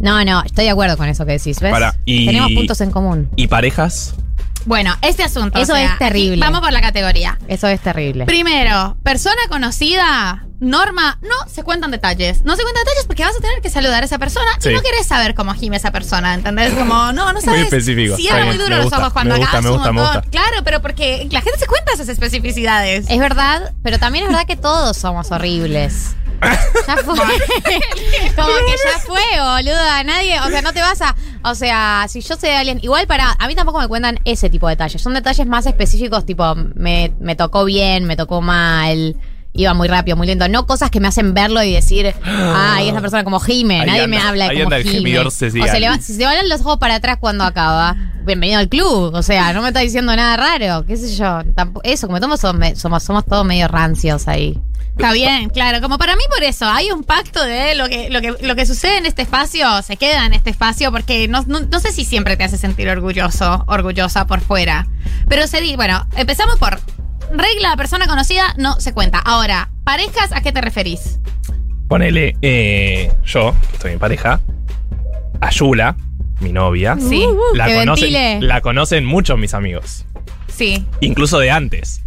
[0.00, 1.70] No, no, estoy de acuerdo con eso que decís, ¿ves?
[1.70, 3.28] Para, y- Tenemos puntos en común.
[3.36, 4.16] ¿Y parejas?
[4.66, 5.60] Bueno, este asunto.
[5.60, 6.40] Eso o sea, es terrible.
[6.40, 7.38] Vamos por la categoría.
[7.46, 8.24] Eso es terrible.
[8.26, 12.44] Primero, persona conocida, norma, no se cuentan detalles.
[12.44, 14.68] No se cuentan detalles porque vas a tener que saludar a esa persona Sí.
[14.70, 16.72] y no querés saber cómo gime esa persona, ¿entendés?
[16.74, 17.62] Como, no, no sabes.
[17.64, 18.16] específico.
[18.16, 20.22] Cierra muy duro me los gusta, ojos cuando me gusta, me un gusta, me montón.
[20.22, 20.30] gusta.
[20.30, 23.06] Claro, pero porque la gente se cuenta esas especificidades.
[23.08, 26.14] Es verdad, pero también es verdad que todos somos horribles.
[26.86, 27.14] Ya fue.
[28.36, 30.02] Como que ya fue, boluda.
[30.04, 31.14] Nadie, o sea, no te vas a.
[31.42, 32.78] O sea, si yo sé de alguien.
[32.82, 33.32] Igual para.
[33.38, 35.02] A mí tampoco me cuentan ese tipo de detalles.
[35.02, 39.16] Son detalles más específicos, tipo, me, me tocó bien, me tocó mal.
[39.60, 40.48] Iba muy rápido, muy lento.
[40.48, 43.80] No cosas que me hacen verlo y decir, ay, esa persona como gime.
[43.80, 44.94] Ahí Nadie anda, me habla de ahí cómo anda el gime.
[44.96, 45.68] gemidor O social.
[45.68, 49.14] sea, le va- si se van los ojos para atrás cuando acaba, bienvenido al club.
[49.14, 50.84] O sea, no me está diciendo nada raro.
[50.86, 51.42] ¿Qué sé yo?
[51.54, 54.58] Tampo- eso, como todos somos, somos, somos todos medio rancios ahí.
[54.96, 55.80] Está bien, claro.
[55.80, 58.66] Como para mí por eso, hay un pacto de lo que, lo que, lo que
[58.66, 62.04] sucede en este espacio, se queda en este espacio, porque no, no, no sé si
[62.04, 64.88] siempre te hace sentir orgulloso, orgullosa por fuera.
[65.28, 66.80] Pero se di, bueno, empezamos por
[67.32, 69.18] regla, persona conocida, no se cuenta.
[69.18, 71.18] Ahora, parejas, ¿a qué te referís?
[71.88, 74.40] Ponele, eh, yo, que estoy en pareja,
[75.40, 75.96] a Yula,
[76.40, 76.96] mi novia.
[76.98, 77.24] Sí.
[77.26, 78.46] Uh, la, que conocen, ventile.
[78.46, 80.04] la conocen muchos mis amigos.
[80.48, 80.84] Sí.
[81.00, 82.04] Incluso de antes.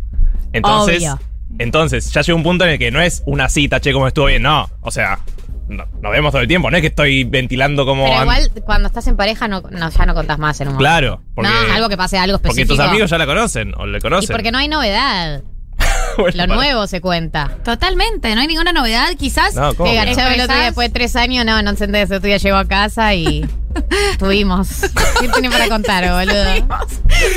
[0.53, 1.19] Entonces, Obvio.
[1.59, 4.27] entonces, ya llega un punto en el que no es una cita, che, como estuvo
[4.27, 4.43] bien.
[4.43, 5.19] No, o sea,
[5.67, 6.69] no- nos vemos todo el tiempo.
[6.71, 8.05] No es que estoy ventilando como.
[8.05, 10.89] Pero igual, cuando estás en pareja, no, no, ya no contás más en un momento.
[10.89, 12.75] Claro, porque, no, algo que pase algo porque específico.
[12.75, 14.33] tus amigos ya la conocen o le Y conocen.
[14.35, 15.41] porque no hay novedad.
[16.15, 17.57] Bueno, Lo para- nuevo se cuenta.
[17.63, 19.07] Totalmente, no hay ninguna novedad.
[19.17, 19.55] Quizás.
[19.55, 20.05] No, ¿cómo Que que no?
[20.05, 22.11] garchaba el otro día después de tres años, no, no entendés.
[22.11, 23.43] El otro día llegó a casa y
[24.19, 24.67] tuvimos.
[25.19, 26.43] ¿Qué tiene para contar, boludo?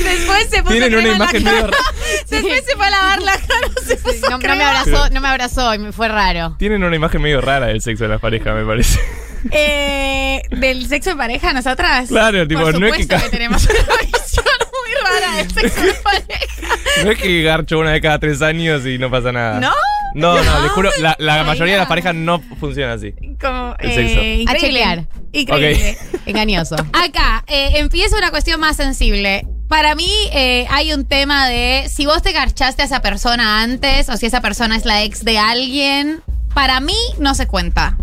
[0.05, 1.55] Después se puso Tienen crema una en la imagen cara.
[1.62, 1.70] medio.
[2.31, 3.68] Después se fue a lavar la cara.
[3.87, 6.57] Se puso No, no me abrazó, no me abrazó y me fue raro.
[6.59, 8.99] Tienen una imagen medio rara del sexo de las parejas, me parece.
[9.51, 12.09] Eh, del sexo de pareja, nosotras.
[12.09, 15.92] Claro, tipo, Por no es que ca- tenemos una visión muy rara del sexo de
[16.03, 16.44] pareja.
[17.05, 19.61] No es que garcho una vez cada tres años y no pasa nada.
[19.61, 19.72] ¿No?
[20.17, 23.13] No, no, les juro, la, la mayoría de las parejas no funciona así.
[23.41, 24.19] Como, El sexo.
[24.21, 24.59] eh, A increíble.
[24.81, 25.07] chequear.
[25.33, 25.99] Increíble.
[26.27, 26.75] Engañoso.
[26.93, 29.47] Acá eh, empieza una cuestión más sensible.
[29.69, 34.09] Para mí eh, hay un tema de si vos te garchaste a esa persona antes
[34.09, 36.23] o si esa persona es la ex de alguien.
[36.55, 37.99] Para mí no se cuenta.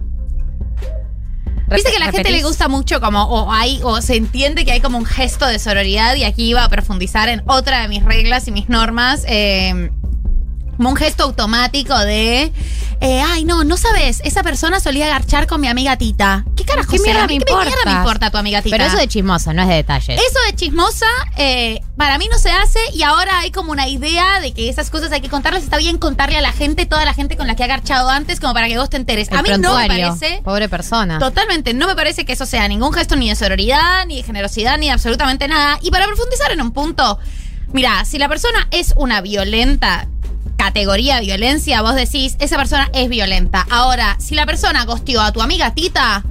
[1.74, 4.72] Viste que a la gente le gusta mucho como o hay o se entiende que
[4.74, 8.04] hay como un gesto de sororidad y aquí iba a profundizar en otra de mis
[8.04, 9.24] reglas y mis normas.
[9.28, 9.90] eh,
[10.78, 12.52] como un gesto automático de,
[13.02, 16.46] eh, ay, no, no sabes, esa persona solía garchar con mi amiga Tita.
[16.56, 17.28] ¿Qué carajo ¿Qué será?
[17.28, 17.92] mierda me ¿Qué mierda me importa?
[17.92, 18.76] importa tu amiga Tita?
[18.76, 20.22] Pero eso de chismoso, no es de detalles.
[20.22, 21.08] Eso de chismosa,
[21.38, 24.90] eh, para mí no se hace y ahora hay como una idea de que esas
[24.90, 25.64] cosas hay que contarlas.
[25.64, 28.40] Está bien contarle a la gente, toda la gente con la que ha garchado antes,
[28.40, 29.30] como para que vos te enteres.
[29.30, 30.42] El a mí no me parece.
[30.44, 31.20] Pobre persona.
[31.20, 34.78] Totalmente, no me parece que eso sea ningún gesto ni de sororidad, ni de generosidad,
[34.78, 35.78] ni de absolutamente nada.
[35.82, 37.20] Y para profundizar en un punto,
[37.72, 40.08] mira, si la persona es una violenta,
[40.58, 43.66] categoría de violencia, vos decís, esa persona es violenta.
[43.70, 46.24] Ahora, si la persona gosteó a tu amiga Tita,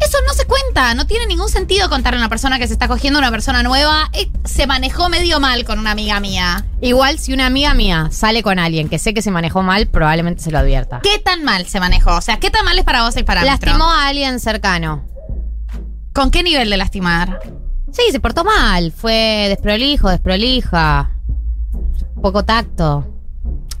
[0.00, 2.88] eso no se cuenta, no tiene ningún sentido contarle a una persona que se está
[2.88, 4.08] cogiendo a una persona nueva.
[4.14, 6.64] eh, se manejó medio mal con una amiga mía.
[6.80, 10.42] Igual si una amiga mía sale con alguien que sé que se manejó mal, probablemente
[10.42, 11.00] se lo advierta.
[11.02, 12.16] ¿Qué tan mal se manejó?
[12.16, 13.52] O sea, ¿qué tan mal es para vos el parámetro?
[13.66, 15.04] Lastimó a alguien cercano.
[16.14, 17.40] ¿Con qué nivel de lastimar?
[17.92, 18.92] Sí, se portó mal.
[18.92, 21.10] Fue desprolijo, desprolija.
[22.22, 23.06] Poco tacto.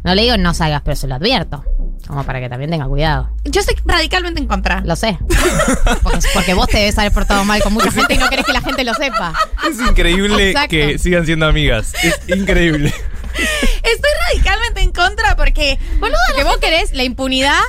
[0.02, 1.64] No le digo no salgas, pero se lo advierto.
[2.06, 3.30] Como para que también tenga cuidado.
[3.44, 4.80] Yo estoy radicalmente en contra.
[4.80, 5.18] Lo sé.
[6.02, 8.52] Porque, porque vos te debes haber portado mal con mucha gente y no querés que
[8.52, 9.32] la gente lo sepa.
[9.68, 10.70] Es increíble Exacto.
[10.70, 11.92] que sigan siendo amigas.
[12.02, 12.92] Es increíble.
[13.82, 17.60] Estoy radicalmente en contra porque, boludo, Porque vos querés la impunidad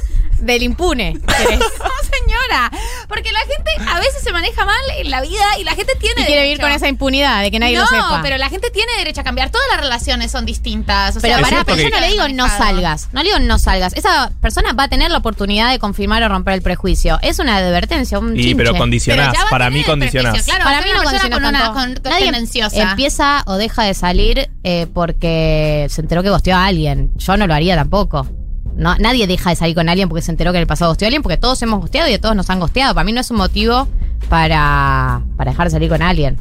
[0.41, 1.13] del impune.
[1.21, 2.71] no, señora.
[3.07, 6.21] Porque la gente a veces se maneja mal en la vida y la gente tiene
[6.21, 8.19] Y quiere vivir con esa impunidad de que nadie no, lo sepa.
[8.23, 9.49] pero la gente tiene derecho a cambiar.
[9.49, 11.15] Todas las relaciones son distintas.
[11.17, 13.09] O Pero sea, pará, pero yo no le digo no salgas.
[13.11, 13.93] No le digo no salgas.
[13.93, 17.19] Esa persona va a tener la oportunidad de confirmar o romper el prejuicio.
[17.21, 18.55] Es una advertencia, un Y chinche.
[18.55, 19.35] pero condicionás.
[19.49, 20.43] Para mí condicionás.
[20.43, 22.01] Claro, Para mí no condiciona con una tanto.
[22.01, 22.81] con, Nadie tendenciosa.
[22.91, 27.11] empieza o deja de salir eh, porque se enteró que gosteó a alguien.
[27.17, 28.27] Yo no lo haría tampoco.
[28.75, 31.05] No, nadie deja de salir con alguien porque se enteró que en el pasado gosteó
[31.05, 32.93] a alguien, porque todos hemos gosteado y a todos nos han gosteado.
[32.95, 33.87] Para mí no es un motivo
[34.29, 36.37] para, para dejar de salir con alguien.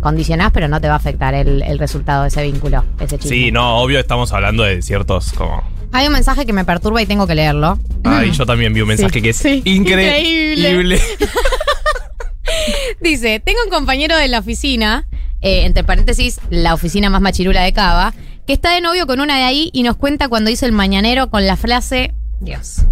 [0.00, 3.36] Condicionás, pero no te va a afectar el, el resultado de ese vínculo, ese chisme.
[3.36, 5.62] Sí, no, obvio estamos hablando de ciertos como.
[5.92, 7.78] Hay un mensaje que me perturba y tengo que leerlo.
[8.02, 10.56] Ay, yo también vi un mensaje Sí, que es sí, increíble.
[10.70, 11.00] increíble.
[13.00, 15.06] Dice, tengo un compañero de la oficina,
[15.40, 18.14] eh, entre paréntesis, la oficina más machirula de Cava,
[18.46, 21.30] que está de novio con una de ahí y nos cuenta cuando hizo el mañanero
[21.30, 22.84] con la frase, Dios,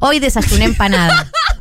[0.00, 1.30] hoy desayuné empanada.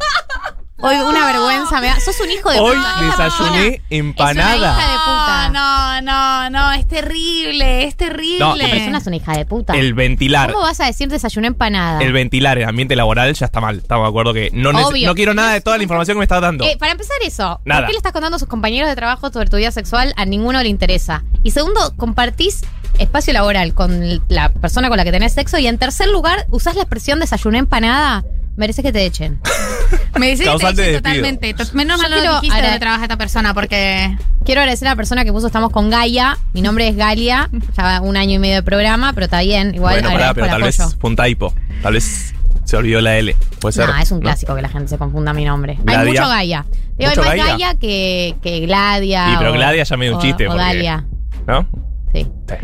[0.80, 2.00] Hoy una vergüenza me da.
[2.00, 3.14] Sos un hijo de Hoy puta.
[3.14, 4.54] Esa desayuné empanada.
[4.54, 5.50] Es una hija de puta.
[5.50, 8.40] No, no, no, es terrible, es terrible.
[8.40, 9.74] No, Esa persona es una hija de puta.
[9.74, 10.52] El ventilar.
[10.52, 12.00] ¿Cómo vas a decir desayuné empanada?
[12.02, 13.78] El ventilar en ambiente laboral ya está mal.
[13.78, 15.08] Estamos de acuerdo que no, Obvio.
[15.08, 16.64] no quiero nada de toda la información que me estás dando.
[16.64, 17.82] Eh, para empezar eso, Nada.
[17.82, 20.14] ¿por qué le estás contando a sus compañeros de trabajo sobre tu vida sexual?
[20.16, 21.24] A ninguno le interesa.
[21.42, 22.62] Y segundo, compartís
[23.00, 25.58] espacio laboral con la persona con la que tenés sexo.
[25.58, 28.24] Y en tercer lugar, usás la expresión desayuné empanada.
[28.58, 29.40] Mereces que te echen.
[30.20, 31.02] Me dice que te Causante despido.
[31.02, 31.54] totalmente.
[31.54, 34.18] To- Menos Yo mal no quiero dijiste agra- dónde trabaja esta persona porque.
[34.44, 36.38] Quiero agradecer a la persona que puso Estamos con Gaia.
[36.54, 37.50] Mi nombre es Galia.
[37.78, 39.76] Ya un año y medio de programa, pero está bien.
[39.76, 41.54] Igual bueno, pará, agradezco pero el tal vez fue un typo.
[41.84, 43.36] Tal vez se olvidó la L.
[43.60, 43.88] Puede ser.
[43.88, 44.22] No, es un ¿no?
[44.24, 45.74] clásico que la gente se confunda mi nombre.
[45.80, 46.12] Hay Gladia.
[46.12, 46.66] mucho Gaia.
[46.98, 47.46] Digo, hay ¿Mucho más Gaia?
[47.54, 49.28] Gaia que, que Gladia.
[49.30, 51.06] Sí, pero o- Gladia ya medio un o- chiste, O porque- Dalia.
[51.46, 51.68] ¿No?
[52.14, 52.26] Sí.
[52.48, 52.56] Sí.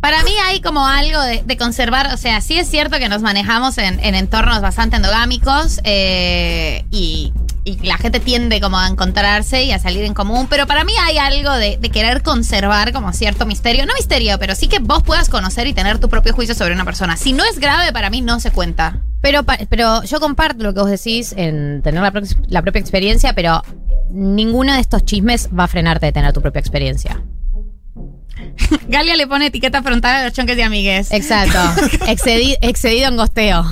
[0.00, 3.78] Para mí hay como algo de, conservar, o sea, sí es cierto que nos manejamos
[3.78, 7.32] en, en entornos bastante endogámicos eh, y
[7.82, 11.18] la gente tiende como a encontrarse y a salir en común, pero para mí hay
[11.18, 15.66] algo de, querer conservar como cierto misterio, no misterio, pero sí que vos puedas conocer
[15.66, 17.16] y tener tu propio juicio sobre una persona.
[17.16, 19.00] Si no es grave, para mí no se cuenta.
[19.20, 22.12] Pero, pero yo comparto lo que vos decís en tener la,
[22.48, 23.62] la propia experiencia, pero
[24.10, 27.20] ninguno de estos chismes va a frenarte de tener tu propia experiencia.
[28.88, 31.10] Galia le pone etiqueta frontal a los chonques de amigues.
[31.12, 31.58] Exacto.
[32.06, 33.64] Excedi- excedido en gosteo.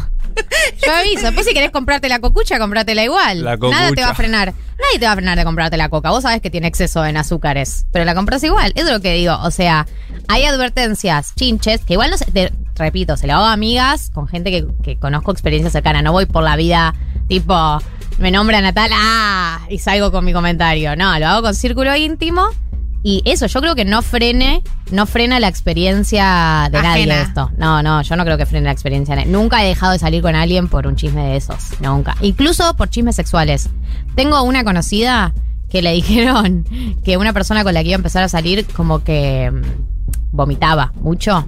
[0.85, 3.45] Yo aviso, después si querés comprarte la cocucha, comprátela igual.
[3.45, 4.49] La Nada te va a frenar.
[4.53, 6.11] Nadie te va a frenar de comprarte la coca.
[6.11, 8.73] Vos sabés que tiene exceso en azúcares, pero la compras igual.
[8.75, 9.39] Eso es lo que digo.
[9.43, 9.87] O sea,
[10.27, 14.27] hay advertencias, chinches, que igual no se, te- repito, se lo hago a amigas con
[14.27, 16.03] gente que, que conozco experiencia cercana.
[16.03, 16.95] No voy por la vida
[17.29, 17.79] tipo,
[18.19, 20.97] me nombra Natal, ah, y salgo con mi comentario.
[20.97, 22.49] No, lo hago con círculo íntimo.
[23.07, 27.51] Y eso, yo creo que no frene, no frena la experiencia de nadie esto.
[27.59, 29.15] No, no, yo no creo que frene la experiencia.
[29.15, 31.79] de- Nunca he dejado de salir con alguien por un chisme de esos.
[31.81, 32.17] Nunca.
[32.23, 33.69] Incluso por chismes sexuales.
[34.15, 35.35] Tengo una conocida
[35.69, 36.65] que le dijeron
[37.05, 40.93] que una persona con la que iba a empezar a salir como que mm, vomitaba
[40.97, 41.47] mucho.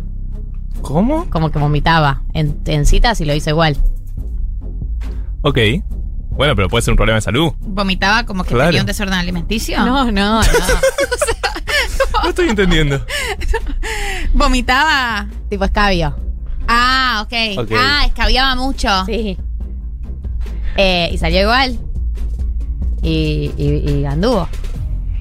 [0.83, 1.25] ¿Cómo?
[1.31, 3.79] Como que vomitaba en, en citas y lo hizo igual.
[5.41, 5.59] Ok.
[6.37, 7.53] Bueno, pero puede ser un problema de salud.
[7.61, 8.69] Vomitaba como que Claro.
[8.69, 9.79] tenía un desorden alimenticio.
[9.85, 10.43] No, no, no.
[12.23, 13.05] No estoy entendiendo.
[14.33, 15.27] Vomitaba.
[15.49, 16.17] tipo escabio.
[16.67, 17.59] Ah, ok.
[17.59, 17.71] Ok.
[17.77, 18.89] Ah, escabiaba mucho.
[19.07, 19.37] Sí.
[20.77, 21.79] Eh, y salió igual.
[23.03, 24.49] Y, y, y anduvo.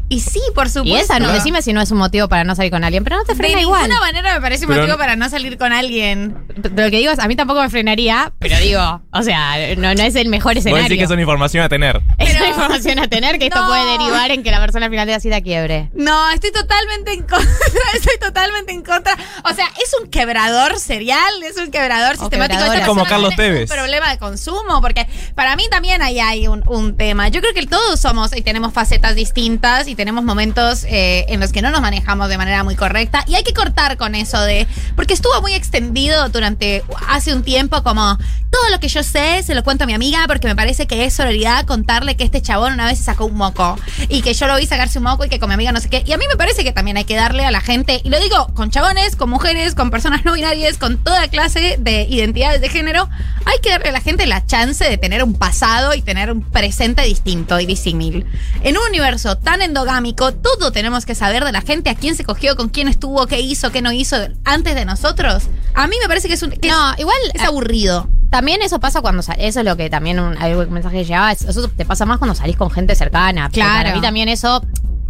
[0.08, 0.84] Y sí, por supuesto.
[0.88, 3.15] Y esa no, decime si no es un motivo para no salir con alguien, pero
[3.18, 3.82] no te De frena igual.
[3.89, 6.38] ninguna manera me parece un Pero- motivo para no salir con alguien.
[6.62, 9.94] Pero lo que digo es, a mí tampoco me frenaría, pero digo, o sea, no,
[9.96, 10.84] no es el mejor Voy a escenario.
[10.84, 12.02] decir que es una información a tener.
[12.20, 13.68] Es Pero- una información a tener que esto No.
[13.68, 15.89] puede derivar en que la persona al final de la cita quiebre.
[15.96, 17.50] No, estoy totalmente en contra.
[17.96, 19.15] Estoy totalmente en contra.
[19.44, 22.58] O sea, es un quebrador serial, es un quebrador sistemático.
[22.60, 22.76] quebradora.
[22.76, 23.70] Esta Como Carlos Tevez.
[23.72, 27.30] Un problema de consumo, porque para mí también ahí hay un, un tema.
[27.30, 31.52] Yo creo que todos somos y tenemos facetas distintas y tenemos momentos eh, en los
[31.52, 34.68] que no nos manejamos de manera muy correcta y hay que cortar con eso de.
[34.96, 38.18] Porque estuvo muy extendido durante hace un tiempo, como
[38.50, 41.04] todo lo que yo sé se lo cuento a mi amiga porque me parece que
[41.04, 43.78] es sororidad contarle que este chabón una vez sacó un moco
[44.08, 45.90] y que yo lo vi sacarse un moco y que con mi amiga no sé
[45.90, 46.04] qué.
[46.06, 48.20] Y a mí me parece que también hay que darle a la gente, y lo
[48.20, 52.70] digo con chabones, con mujeres, con personas no binarias, con toda clase de identidades de
[52.70, 53.10] género,
[53.46, 56.42] hay que darle a la gente la chance de tener un pasado y tener un
[56.42, 58.26] presente distinto y disímil.
[58.64, 62.24] En un universo tan endogámico, todo tenemos que saber de la gente, a quién se
[62.24, 65.43] cogió, con quién estuvo, qué hizo, qué no hizo antes de nosotros.
[65.74, 66.52] A mí me parece que es un...
[66.52, 68.08] que No, es- igual, Es eh, aburrido.
[68.30, 71.06] También eso pasa cuando sal- eso es lo que también un, hay un mensaje que
[71.06, 73.50] llevaba, es- eso te pasa más cuando salís con gente cercana.
[73.50, 73.84] Claro.
[73.84, 74.62] Para mí también eso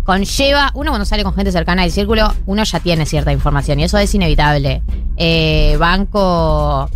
[0.04, 3.86] conlleva, uno cuando sale con gente cercana del círculo, uno ya tiene cierta información y
[3.86, 4.84] eso es inevitable.
[5.18, 6.88] Eh, banco,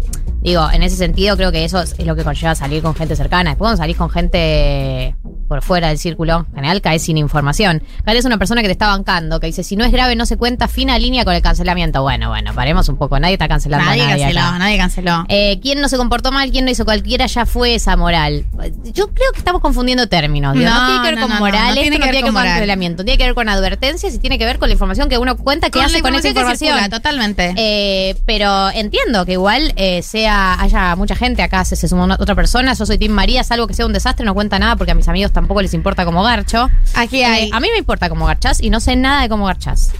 [0.41, 3.15] digo, en ese sentido creo que eso es, es lo que conlleva salir con gente
[3.15, 3.51] cercana.
[3.51, 5.15] Después cuando salís con gente
[5.49, 7.83] por fuera del círculo, en general caes sin información.
[8.05, 10.25] Tal es una persona que te está bancando, que dice, si no es grave no
[10.25, 12.01] se cuenta, fina línea con el cancelamiento.
[12.03, 14.57] Bueno, bueno, paremos un poco, nadie está cancelando Nadie a nadie canceló, acá.
[14.59, 15.25] nadie canceló.
[15.27, 16.51] Eh, ¿Quién no se comportó mal?
[16.51, 17.25] ¿Quién no hizo cualquiera?
[17.25, 18.45] Ya fue esa moral.
[18.93, 20.53] Yo creo que estamos confundiendo términos.
[20.53, 22.11] digo, No, No, tiene que ver no, con no, moral, esto tiene no que ver
[22.11, 24.69] tiene que ver con cancelamiento, tiene que ver con advertencias y tiene que ver con
[24.69, 26.77] la información que uno cuenta que Con hace con esa información que información.
[26.77, 27.53] circula, totalmente.
[27.57, 32.17] Eh, pero entiendo que igual eh, sea haya mucha gente acá, se, se sumó una-
[32.19, 32.73] otra persona.
[32.73, 35.07] Yo soy Tim María, salvo que sea un desastre, no cuenta nada porque a mis
[35.07, 36.69] amigos tampoco les importa cómo garcho.
[36.95, 37.49] Aquí Eh, hay.
[37.53, 39.91] a mí me importa cómo garchas y no sé nada de cómo garchas.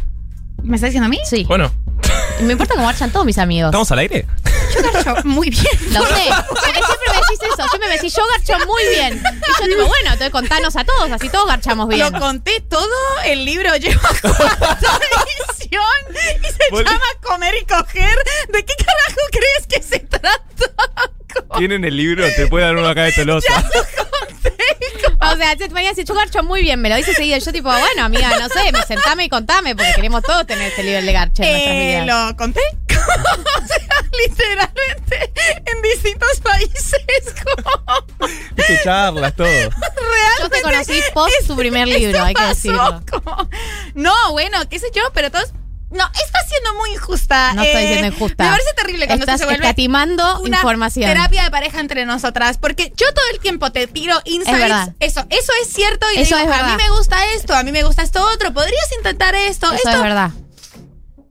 [0.63, 1.19] ¿Me está diciendo a mí?
[1.23, 1.45] Sí.
[1.47, 1.71] Bueno,
[2.41, 3.69] Me importa cómo garchan todos mis amigos.
[3.69, 4.25] ¿estamos al aire?
[4.75, 5.65] Yo garcho muy bien.
[5.93, 7.67] Lo sé, porque siempre me decís eso.
[7.69, 9.21] Siempre me decís, yo garcho muy bien.
[9.23, 11.99] Y yo digo, bueno, entonces contanos a todos, así todos garchamos bien.
[12.12, 12.88] Lo conté todo,
[13.25, 14.99] el libro lleva cuarta
[15.58, 15.84] edición
[16.41, 18.17] y se llama Comer y Coger.
[18.52, 21.12] ¿De qué carajo crees que se trata?
[21.58, 23.47] Tienen el libro, te puede dar uno acá de Tolosa.
[25.33, 27.37] O sea, ponía así, yo garcho muy bien, me lo dice seguido.
[27.37, 30.83] Yo tipo, bueno, amiga, no sé, me sentame y contame, porque queremos todos tener ese
[30.83, 32.29] nivel de garche en nuestras Eh, vidas.
[32.29, 32.61] lo conté.
[32.89, 35.33] o sea, literalmente
[35.65, 36.93] en distintos países.
[37.43, 39.47] Como Viste charlas, todo.
[40.39, 43.01] Yo te conocí post tu primer libro, hay que decirlo.
[43.09, 43.49] como-
[43.93, 45.53] No, bueno, qué sé yo, pero todos.
[45.91, 47.54] No, está siendo muy injusta.
[47.54, 48.43] No estoy Eh, siendo injusta.
[48.43, 51.08] Me parece terrible cuando Estás se vuelve escatimando una información.
[51.10, 52.58] terapia de pareja entre nosotras.
[52.60, 54.60] Porque yo todo el tiempo te tiro insights.
[54.60, 54.95] verdad.
[54.99, 56.06] Eso, eso es cierto.
[56.15, 58.54] Y Eso digo, es a mí me gusta esto, a mí me gusta esto otro.
[58.54, 59.65] Podrías intentar esto.
[59.67, 59.89] Eso esto.
[59.91, 60.32] es verdad.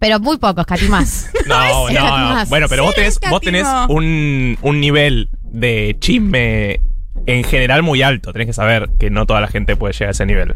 [0.01, 1.29] Pero muy poco, escatimás.
[1.47, 2.47] No, no, no.
[2.47, 6.81] Bueno, pero vos Sí, tenés, vos tenés un, un nivel de chisme
[7.27, 8.33] en general muy alto.
[8.33, 10.55] Tenés que saber que no toda la gente puede llegar a ese nivel.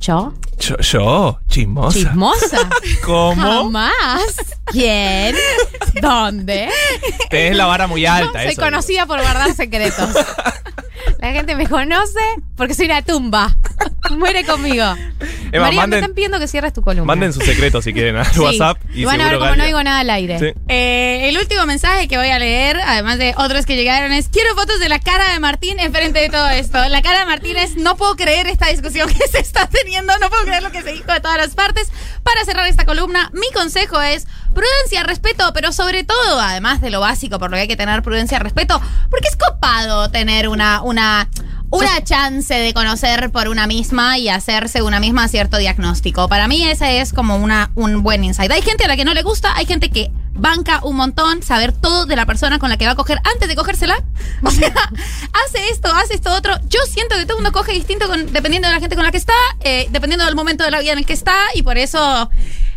[0.00, 0.32] ¿Yo?
[0.58, 1.98] Yo, yo chismosa.
[1.98, 2.70] ¿Chismosa?
[3.04, 3.34] ¿Cómo?
[3.36, 4.36] Jamás.
[4.64, 5.36] ¿Quién?
[6.00, 6.70] ¿Dónde?
[7.28, 8.42] Tenés la vara muy alta.
[8.42, 10.08] Soy eso conocida por guardar secretos.
[11.18, 12.20] La gente me conoce
[12.56, 13.56] porque soy una tumba.
[14.10, 14.84] Muere conmigo.
[15.52, 17.04] Emma, María, me manden- están pidiendo que cierres tu columna.
[17.06, 18.40] Manden sus secretos si quieren al Sí.
[18.40, 18.78] WhatsApp.
[18.94, 20.38] Y, van a ver cómo no digo nada al aire.
[20.38, 20.46] Sí.
[20.68, 24.54] Eh, el último mensaje que voy a leer, además de otros que llegaron, es quiero
[24.54, 26.88] fotos de la cara de Martín enfrente de todo esto.
[26.88, 30.28] La cara de Martín es no puedo creer esta discusión que se está teniendo, no
[30.28, 31.90] puedo creer lo que se dijo de todas las partes.
[32.22, 37.00] Para cerrar esta columna, mi consejo es prudencia, respeto, pero sobre todo, además de lo
[37.00, 40.89] básico por lo que hay que tener prudencia, respeto, porque es copado tener una, una,
[40.98, 46.28] una chance de conocer por una misma y hacerse una misma cierto diagnóstico.
[46.28, 48.50] Para mí ese es como una, un buen insight.
[48.50, 51.72] Hay gente a la que no le gusta, hay gente que banca un montón saber
[51.72, 54.02] todo de la persona con la que va a coger antes de cogérsela.
[54.42, 54.72] O sea,
[55.46, 56.54] hace esto, hace esto otro.
[56.68, 59.10] Yo siento que todo el mundo coge distinto con- dependiendo de la gente con la
[59.12, 61.76] que está, eh, dependiendo del momento de la vida en el que está y por
[61.76, 62.30] eso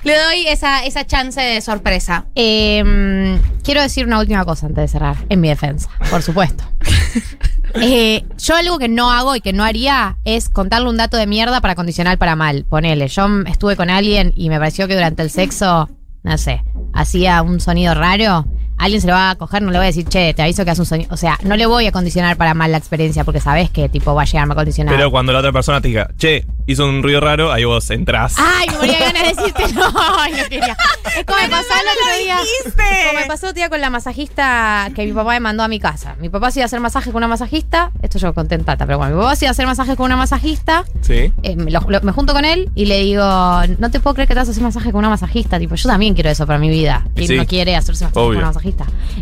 [0.04, 2.26] le doy esa, esa chance de sorpresa.
[2.36, 6.65] Eh, quiero decir una última cosa antes de cerrar, en mi defensa, por supuesto.
[7.76, 11.26] Eh, yo algo que no hago y que no haría es contarle un dato de
[11.28, 12.66] mierda para condicionar para mal.
[12.66, 15.90] Ponele, yo estuve con alguien y me pareció que durante el sexo,
[16.24, 18.46] no sé, hacía un sonido raro.
[18.84, 20.72] Alguien se lo va a coger, no le voy a decir, che, te aviso que
[20.72, 21.08] hace un sonido.
[21.13, 24.13] O sea, no le voy a condicionar para mal la experiencia porque sabes que tipo
[24.13, 24.93] va a llegarme a condicionar.
[24.96, 28.36] Pero cuando la otra persona te diga, che, hizo un ruido raro, ahí vos entrás.
[28.38, 29.86] Ay, me moría ganas de decirte no,
[30.19, 30.78] ay, no quería.
[31.17, 32.38] Es como me pasó el otro día.
[32.74, 35.67] Como me pasó el otro día con la masajista que mi papá me mandó a
[35.67, 36.15] mi casa.
[36.19, 37.91] Mi papá se iba a hacer masaje con una masajista.
[38.02, 40.17] Esto yo conté tata, pero bueno, mi papá se iba a hacer masaje con una
[40.17, 40.84] masajista.
[41.02, 41.32] Sí.
[41.43, 44.28] eh, me, lo- lo- me junto con él y le digo, no te puedo creer
[44.28, 45.60] que te vas a hacer masaje con una masajista.
[45.60, 47.06] Tipo, yo también quiero eso para mi vida.
[47.15, 47.36] ¿Quién Sí.
[47.38, 48.30] no quiere hacerse masaje Obvio.
[48.30, 48.73] con una masajista?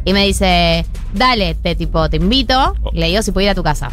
[0.05, 2.75] Y me dice, dale, te tipo, te invito.
[2.83, 2.91] Oh.
[2.93, 3.89] Y le digo si puedo ir a tu casa.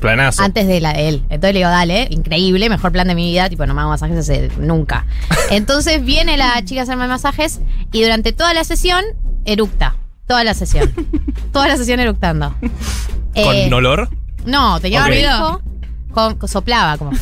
[0.00, 0.42] Planazo.
[0.42, 1.22] Antes de la de él.
[1.30, 4.18] Entonces le digo, dale, increíble, mejor plan de mi vida, tipo, no me hago masajes
[4.18, 5.06] hace nunca.
[5.50, 7.60] Entonces viene la chica a hacerme masajes
[7.92, 9.02] y durante toda la sesión
[9.44, 9.96] eructa.
[10.26, 10.92] Toda la sesión.
[11.52, 12.54] toda la sesión eructando.
[12.60, 12.70] ¿Con
[13.34, 14.08] Eh, olor?
[14.44, 15.08] No, tenía Ok.
[15.08, 15.62] barbijo,
[16.12, 17.10] con- soplaba como.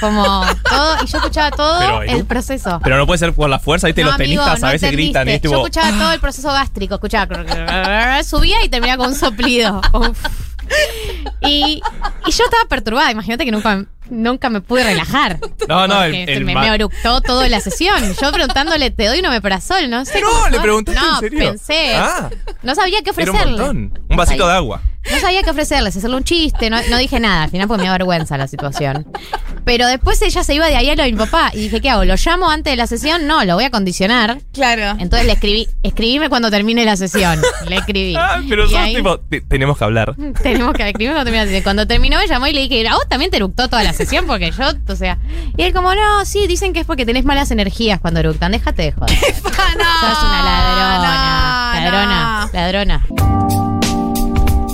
[0.00, 2.80] Como todo, y yo escuchaba todo Pero, el proceso.
[2.84, 4.02] Pero no puede ser por la fuerza, ¿viste?
[4.02, 5.06] No, Los amigo, tenistas no a veces entendiste.
[5.18, 5.54] gritan y es tipo.
[5.54, 8.22] Yo escuchaba todo el proceso gástrico, escuchaba.
[8.24, 9.80] subía y terminaba con un soplido.
[9.92, 10.18] Uf.
[11.42, 11.80] Y,
[12.26, 13.10] y yo estaba perturbada.
[13.12, 15.38] Imagínate que nunca, nunca me pude relajar.
[15.68, 18.02] No, no, el- Porque el me, ma- me eructó toda la sesión.
[18.20, 19.88] Yo preguntándole, ¿te doy un omeprazol?
[19.88, 20.20] No sé.
[20.20, 21.38] No, le preguntaste No, en serio.
[21.38, 21.94] pensé.
[21.94, 22.30] Ah.
[22.62, 23.58] No sabía qué Era un ofrecerle.
[23.62, 24.00] montón.
[24.10, 24.82] Un vasito de agua.
[25.12, 27.82] No sabía qué ofrecerle, si hacerle un chiste, no, no dije nada, al final porque
[27.82, 29.06] me da vergüenza la situación.
[29.64, 31.90] Pero después ella se iba de ahí a lo de mi papá y dije, ¿qué
[31.90, 32.04] hago?
[32.04, 33.26] ¿Lo llamo antes de la sesión?
[33.26, 34.38] No, lo voy a condicionar.
[34.52, 34.96] Claro.
[35.00, 37.40] Entonces le escribí, escribime cuando termine la sesión.
[37.68, 38.14] Le escribí.
[38.16, 40.14] Ah, pero Y sos ahí tipo, "Te- tenemos que hablar.
[40.42, 41.62] Tenemos que escribir cuando termine la sesión.
[41.64, 44.26] Cuando terminó me llamó y le dije, ¿a vos también te eructó toda la sesión?
[44.26, 45.18] Porque yo, o sea.
[45.56, 48.52] Y él como, no, sí, dicen que es porque tenés malas energías cuando eructan.
[48.52, 49.18] Déjate de joder.
[49.18, 51.72] Sos una ladrona.
[51.74, 52.46] no, ladrona.
[52.46, 52.52] no.
[52.52, 53.65] Ladrona.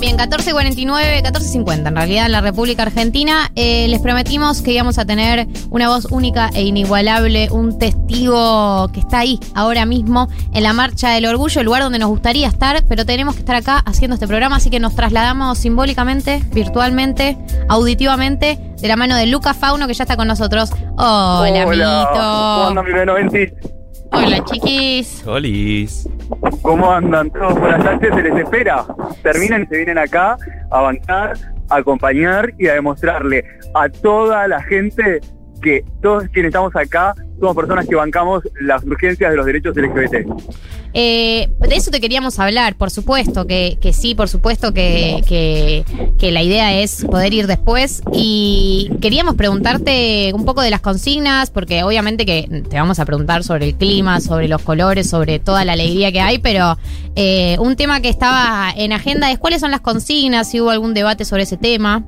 [0.03, 3.49] Bien, 14.49, 14.50 en realidad en la República Argentina.
[3.55, 8.99] Eh, les prometimos que íbamos a tener una voz única e inigualable, un testigo que
[8.99, 12.83] está ahí ahora mismo en la Marcha del Orgullo, el lugar donde nos gustaría estar,
[12.89, 17.37] pero tenemos que estar acá haciendo este programa, así que nos trasladamos simbólicamente, virtualmente,
[17.69, 20.69] auditivamente, de la mano de Luca Fauno, que ya está con nosotros.
[20.97, 22.83] Hola, ¿Cómo amiguito.
[22.83, 23.82] mi B90?
[24.13, 25.25] Hola, chiquis.
[25.25, 26.07] Olis.
[26.61, 27.59] ¿Cómo andan todos?
[27.59, 28.85] Buenas tardes, se les espera.
[29.23, 30.37] Terminen y se vienen acá
[30.69, 31.35] a bancar,
[31.69, 35.19] a acompañar y a demostrarle a toda la gente
[35.63, 40.27] que todos quienes estamos acá somos personas que bancamos las urgencias de los derechos LGBT.
[40.95, 45.83] Eh, de eso te queríamos hablar, por supuesto, que, que sí, por supuesto que, que,
[46.19, 48.03] que la idea es poder ir después.
[48.13, 53.43] Y queríamos preguntarte un poco de las consignas, porque obviamente que te vamos a preguntar
[53.43, 56.77] sobre el clima, sobre los colores, sobre toda la alegría que hay, pero
[57.15, 60.93] eh, un tema que estaba en agenda es cuáles son las consignas, si hubo algún
[60.93, 62.03] debate sobre ese tema.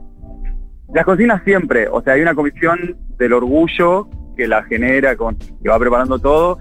[0.95, 5.67] Las consignas siempre, o sea, hay una comisión del orgullo que la genera, con, que
[5.67, 6.59] va preparando todo,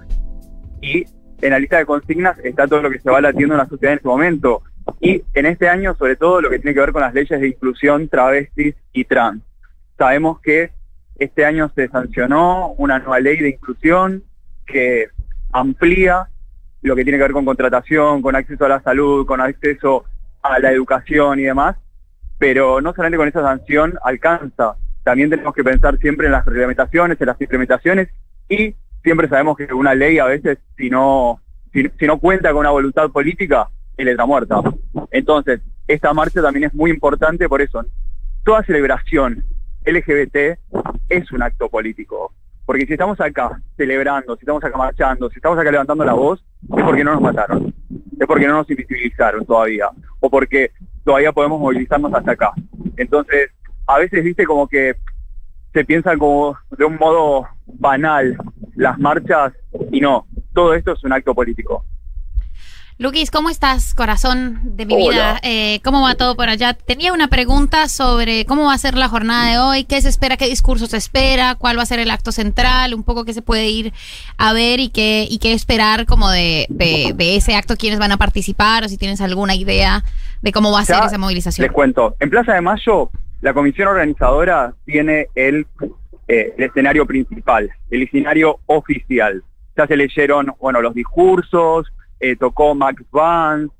[0.81, 1.05] y
[1.41, 3.93] en la lista de consignas está todo lo que se va latiendo en la sociedad
[3.93, 4.61] en este momento.
[4.99, 7.47] Y en este año, sobre todo, lo que tiene que ver con las leyes de
[7.47, 9.41] inclusión travestis y trans.
[9.97, 10.71] Sabemos que
[11.17, 14.21] este año se sancionó una nueva ley de inclusión
[14.65, 15.07] que
[15.53, 16.27] amplía
[16.81, 20.03] lo que tiene que ver con contratación, con acceso a la salud, con acceso
[20.41, 21.77] a la educación y demás,
[22.37, 27.19] pero no solamente con esa sanción alcanza, también tenemos que pensar siempre en las reglamentaciones,
[27.21, 28.09] en las implementaciones
[28.49, 31.39] y siempre sabemos que una ley a veces si no,
[31.71, 34.61] si, no cuenta con una voluntad política es letra muerta.
[35.11, 37.85] Entonces, esta marcha también es muy importante por eso.
[38.43, 39.43] Toda celebración
[39.85, 40.57] LGBT
[41.09, 42.33] es un acto político.
[42.65, 46.43] Porque si estamos acá celebrando, si estamos acá marchando, si estamos acá levantando la voz,
[46.75, 47.73] es porque no nos mataron.
[48.19, 49.89] Es porque no nos invisibilizaron todavía.
[50.19, 50.71] O porque
[51.05, 52.51] todavía podemos movilizarnos hasta acá.
[52.97, 53.51] Entonces,
[53.87, 54.95] a veces, viste, como que
[55.71, 58.35] se piensan como de un modo banal
[58.75, 59.53] las marchas
[59.91, 61.85] y no, todo esto es un acto político.
[62.97, 65.03] Luquis, ¿cómo estás, corazón de mi Hola.
[65.03, 65.39] vida?
[65.43, 66.73] Eh, ¿Cómo va todo por allá?
[66.73, 70.37] Tenía una pregunta sobre cómo va a ser la jornada de hoy, qué se espera,
[70.37, 73.41] qué discurso se espera, cuál va a ser el acto central, un poco qué se
[73.41, 73.91] puede ir
[74.37, 78.13] a ver y qué, y qué esperar como de, de, de ese acto, quiénes van
[78.13, 80.05] a participar o si tienes alguna idea
[80.45, 81.63] de cómo va a ser esa movilización.
[81.65, 83.09] Les cuento, en Plaza de Mayo
[83.41, 85.65] la comisión organizadora tiene el,
[86.27, 89.43] eh, el escenario principal, el escenario oficial.
[89.75, 93.73] Ya se leyeron, bueno, los discursos, eh, tocó Max Vance,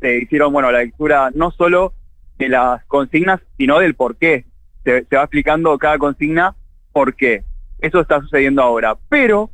[0.00, 1.92] se hicieron, bueno, la lectura no solo
[2.38, 4.44] de las consignas, sino del por qué.
[4.84, 6.54] Se, se va explicando cada consigna
[6.92, 7.44] por qué.
[7.80, 8.96] Eso está sucediendo ahora.
[9.08, 9.50] Pero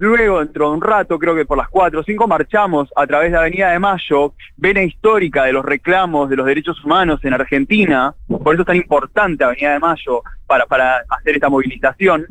[0.00, 3.32] Luego, dentro de un rato, creo que por las 4 o 5, marchamos a través
[3.32, 8.14] de Avenida de Mayo, vena histórica de los reclamos de los derechos humanos en Argentina,
[8.26, 12.26] por eso es tan importante Avenida de Mayo para, para hacer esta movilización.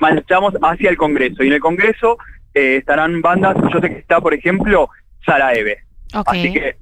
[0.00, 2.18] Marchamos hacia el Congreso, y en el Congreso
[2.52, 4.88] eh, estarán bandas, yo sé que está, por ejemplo,
[5.24, 5.52] Sara
[6.14, 6.20] Eve.
[6.20, 6.28] Ok.
[6.28, 6.76] Así que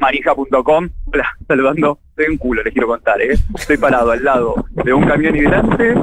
[0.00, 3.34] marija.com, hola, saludando, estoy en culo, les quiero contar, ¿eh?
[3.58, 5.94] Estoy parado al lado de un camión hidrante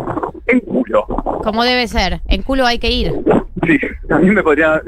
[0.48, 1.06] en culo.
[1.44, 2.22] Como debe ser.
[2.28, 3.14] En culo hay que ir.
[3.66, 4.82] Sí, también me podría.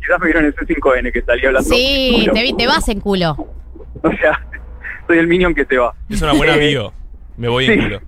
[0.00, 1.68] Quizás me vieron en ese 5N que salía hablando.
[1.68, 3.32] Sí, te, vi- te vas en culo.
[4.02, 4.46] O sea,
[5.06, 5.94] soy el minion que se va.
[6.10, 6.92] Es una buena Eh, bio.
[7.36, 7.72] Me voy sí.
[7.72, 8.00] en culo.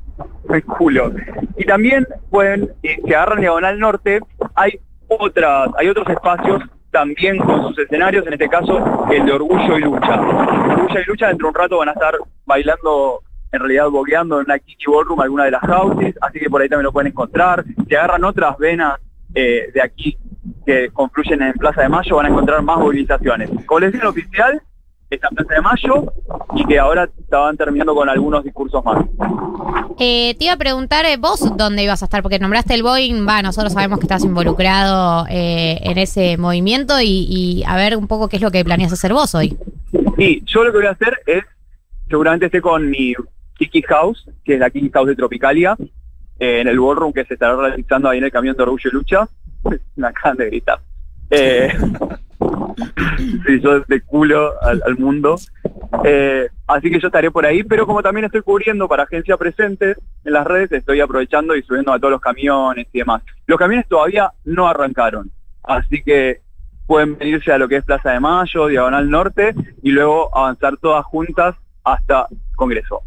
[0.51, 1.13] El culo.
[1.57, 4.21] Y también pueden, eh, si agarran Diagonal Norte,
[4.55, 4.79] hay
[5.09, 6.63] otras, hay otros espacios
[6.97, 10.19] también con sus escenarios, en este caso el de Orgullo y Lucha.
[10.19, 12.15] Orgullo y Lucha dentro de un rato van a estar
[12.47, 13.21] bailando,
[13.53, 16.71] en realidad bogueando en una Kiki Ballroom, alguna de las houses, así que por ahí
[16.71, 17.65] también lo pueden encontrar.
[17.87, 18.95] Si agarran otras venas
[19.35, 20.17] eh, de aquí
[20.65, 23.51] que confluyen en Plaza de Mayo, van a encontrar más movilizaciones.
[23.51, 24.63] El oficial
[25.11, 26.13] está en Plaza de Mayo
[26.55, 29.05] y que ahora estaban terminando con algunos discursos más.
[29.99, 33.27] Eh, te iba a preguntar, eh, vos dónde ibas a estar, porque nombraste el Boeing,
[33.27, 38.09] va, nosotros sabemos que estás involucrado eh, en ese movimiento y, y a ver un
[38.09, 39.57] poco qué es lo que planeas hacer vos hoy.
[40.19, 41.45] Y yo lo que voy a hacer es,
[42.09, 43.15] seguramente esté con mi
[43.59, 45.77] Kiki House, que es la Kiki House de Tropicalia,
[46.39, 48.95] eh, en el ballroom que se estará realizando ahí en el camión de Orgullo y
[48.95, 49.29] Lucha.
[49.97, 50.81] Me acaban de gritar.
[53.47, 55.37] Sí, yo de culo al, mundo.
[56.05, 59.97] Eh, así que yo estaré por ahí, pero como también estoy cubriendo para Agencia Presente
[60.25, 63.23] en las redes, estoy aprovechando y subiendo a todos los camiones y demás.
[63.47, 65.31] Los camiones todavía no arrancaron,
[65.63, 66.41] así que
[66.87, 71.05] pueden venirse a lo que es Plaza de Mayo, Diagonal Norte, y luego avanzar todas
[71.05, 73.03] juntas hasta Congreso.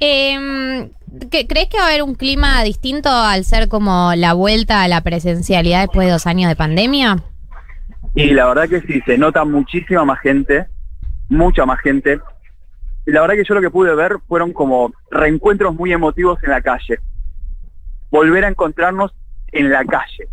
[0.00, 0.90] Eh,
[1.30, 4.88] ¿qué- ¿Crees que va a haber un clima distinto al ser como la vuelta a
[4.88, 7.22] la presencialidad después de dos años de pandemia?
[8.14, 10.66] Y la verdad que sí, se nota muchísima más gente,
[11.28, 12.20] mucha más gente.
[13.06, 16.50] Y la verdad que yo lo que pude ver fueron como reencuentros muy emotivos en
[16.50, 16.98] la calle.
[18.10, 19.14] Volver a encontrarnos
[19.52, 20.28] en la calle.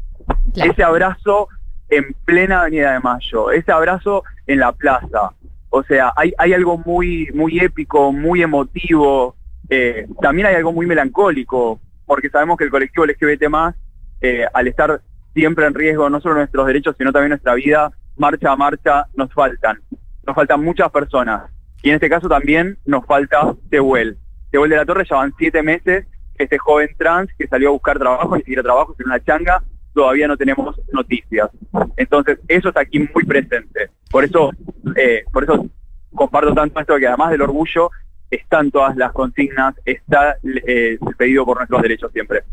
[0.53, 0.71] Claro.
[0.71, 1.47] Ese abrazo
[1.89, 5.31] en plena Avenida de Mayo, ese abrazo en la plaza.
[5.69, 9.35] O sea, hay, hay algo muy, muy épico, muy emotivo.
[9.69, 13.75] eh, también hay algo muy melancólico, porque sabemos que el colectivo LGBT más,
[14.21, 15.01] eh, al estar
[15.35, 19.31] siempre en riesgo no solo nuestros derechos, sino también nuestra vida, marcha a marcha nos
[19.31, 19.79] faltan.
[20.25, 21.51] Nos faltan muchas personas.
[21.83, 24.17] Y en este caso también nos falta Tehuel.
[24.49, 26.07] Tehuel de la Torre ya van siete meses
[26.37, 29.63] este joven trans que salió a buscar trabajo, ni siquiera trabajo, sino una changa,
[29.93, 31.49] todavía no tenemos noticias.
[31.95, 33.89] Entonces, eso está aquí muy presente.
[34.09, 34.51] Por eso,
[34.95, 35.65] eh, por eso
[36.13, 37.89] comparto tanto esto que además del orgullo,
[38.31, 42.43] están todas las consignas, está eh, el pedido por nuestros derechos siempre.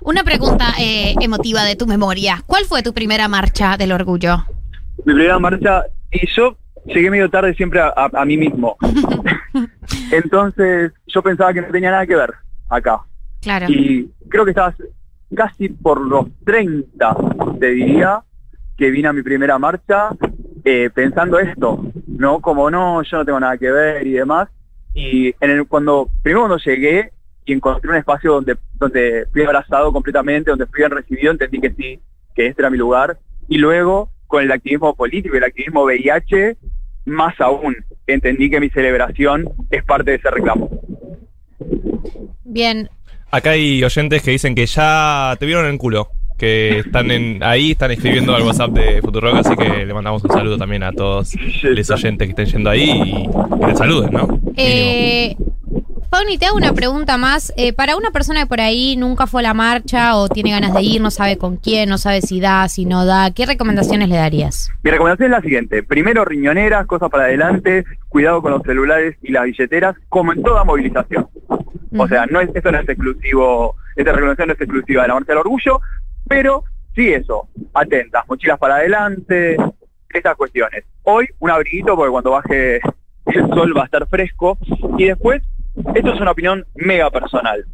[0.00, 2.42] Una pregunta eh, emotiva de tu memoria.
[2.46, 4.44] ¿Cuál fue tu primera marcha del orgullo?
[5.04, 8.76] Mi primera marcha, y yo llegué medio tarde siempre a, a- a mí mismo.
[10.10, 12.32] Entonces, yo pensaba que no tenía nada que ver
[12.68, 13.00] acá.
[13.40, 13.66] Claro.
[13.68, 14.74] Y creo que estabas
[15.34, 17.16] casi por los 30,
[17.60, 18.20] te diría,
[18.76, 20.08] que vine a mi primera marcha
[20.64, 22.40] eh, pensando esto, ¿no?
[22.40, 24.48] Como no, yo no tengo nada que ver y demás.
[24.94, 27.10] Y en el, cuando, primero cuando llegué
[27.44, 31.72] y encontré un espacio donde, donde fui abrazado completamente, donde fui bien recibido, entendí que
[31.72, 32.00] sí,
[32.34, 33.18] que este era mi lugar.
[33.48, 36.56] Y luego, con el activismo político y el activismo VIH,
[37.06, 37.76] más aún,
[38.06, 40.70] entendí que mi celebración es parte de ese reclamo.
[42.44, 42.88] Bien.
[43.30, 46.08] Acá hay oyentes que dicen que ya te vieron en el culo.
[46.36, 50.30] Que están en, ahí, están escribiendo al WhatsApp de Futurock, así que le mandamos un
[50.30, 51.32] saludo también a todos
[51.62, 54.40] los oyentes que estén yendo ahí y, y te saluden, ¿no?
[54.56, 55.36] Eh,
[56.14, 57.52] Pauni, te hago una pregunta más.
[57.56, 60.72] Eh, para una persona que por ahí nunca fue a la marcha o tiene ganas
[60.72, 64.08] de ir, no sabe con quién, no sabe si da, si no da, ¿qué recomendaciones
[64.08, 64.70] le darías?
[64.84, 65.82] Mi recomendación es la siguiente.
[65.82, 70.62] Primero, riñoneras, cosas para adelante, cuidado con los celulares y las billeteras, como en toda
[70.62, 71.26] movilización.
[71.96, 75.14] O sea, no es, esto no es exclusivo, esta recomendación no es exclusiva de la
[75.14, 75.80] Marcha del Orgullo,
[76.28, 76.64] pero
[76.94, 79.56] sí eso, atentas, mochilas para adelante,
[80.08, 80.84] estas cuestiones.
[81.02, 82.80] Hoy un abriguito porque cuando baje
[83.26, 84.58] el sol va a estar fresco
[84.98, 85.42] y después,
[85.94, 87.64] esto es una opinión mega personal.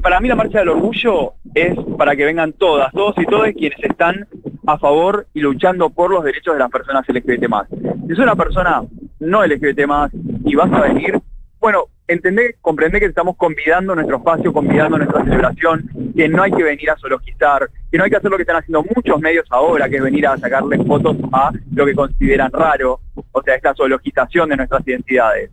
[0.00, 3.78] Para mí la marcha del orgullo es para que vengan todas, todos y todas quienes
[3.82, 4.26] están
[4.66, 7.68] a favor y luchando por los derechos de las personas LGBT más.
[7.68, 8.82] Si es una persona
[9.20, 10.10] no LGBT más
[10.44, 11.20] y vas a venir,
[11.58, 16.62] bueno, entendé, comprendé que estamos convidando nuestro espacio, convidando nuestra celebración, que no hay que
[16.62, 19.88] venir a zoologizar, que no hay que hacer lo que están haciendo muchos medios ahora,
[19.88, 23.00] que es venir a sacarle fotos a lo que consideran raro,
[23.32, 25.50] o sea, esta zoologización de nuestras identidades.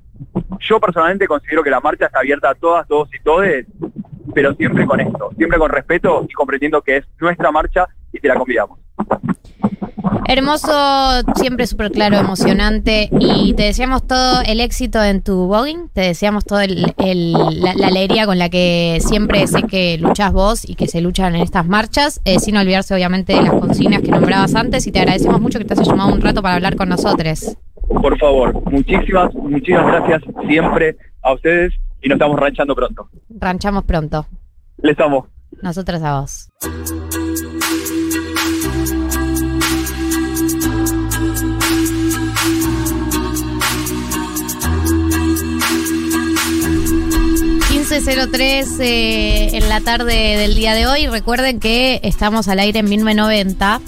[0.60, 3.66] Yo personalmente considero que la marcha está abierta a todas, todos y todes,
[4.34, 8.28] pero siempre con esto, siempre con respeto y comprendiendo que es nuestra marcha y te
[8.28, 8.80] la convidamos.
[10.28, 13.10] Hermoso, siempre súper claro, emocionante.
[13.20, 15.90] Y te deseamos todo el éxito en tu voguing.
[15.94, 20.32] Te deseamos toda el, el- la, la alegría con la que siempre sé que luchás
[20.34, 22.22] vos y que se luchan en estas marchas.
[22.26, 24.86] eh, sin olvidarse, obviamente, de las consignas que nombrabas antes.
[24.88, 27.56] Y te agradecemos mucho que te hayas llamado un rato para hablar con nosotros.
[27.88, 33.08] Por favor, muchísimas, muchísimas gracias siempre a ustedes y nos estamos ranchando pronto.
[33.30, 34.26] Ranchamos pronto.
[34.78, 35.28] Les amo.
[35.62, 36.50] Nosotros a vos.
[47.98, 51.06] ...15.03 eh, en la tarde del día de hoy.
[51.06, 53.82] Recuerden que estamos al aire en 1990.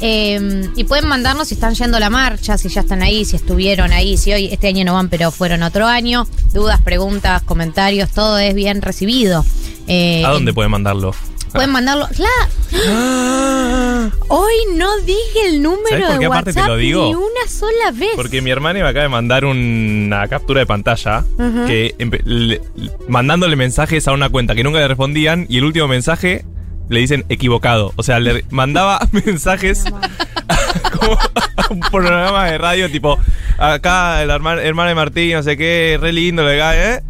[0.00, 3.36] eh, y pueden mandarnos si están yendo a la marcha, si ya están ahí, si
[3.36, 6.26] estuvieron ahí, si hoy este año no van, pero fueron otro año.
[6.54, 9.44] Dudas, preguntas, comentarios, todo es bien recibido.
[9.88, 11.14] Eh, ¿A dónde en- pueden mandarlo?
[11.54, 12.06] Pueden mandarlo.
[12.14, 14.10] ¡Claro!
[14.28, 17.06] Hoy no dije el número ¿Sabes por de aparte te WhatsApp lo digo?
[17.06, 18.10] ni una sola vez.
[18.16, 21.24] Porque mi hermana me acaba de mandar una captura de pantalla
[21.66, 22.60] que le- le-
[23.08, 26.44] mandándole mensajes a una cuenta que nunca le respondían y el último mensaje
[26.88, 27.92] le dicen equivocado.
[27.96, 29.84] O sea, le mandaba mensajes
[30.98, 33.18] como a un programa de radio tipo
[33.58, 37.02] acá hermana, hermana de Martín, no sé qué, re lindo, acá, ¿eh?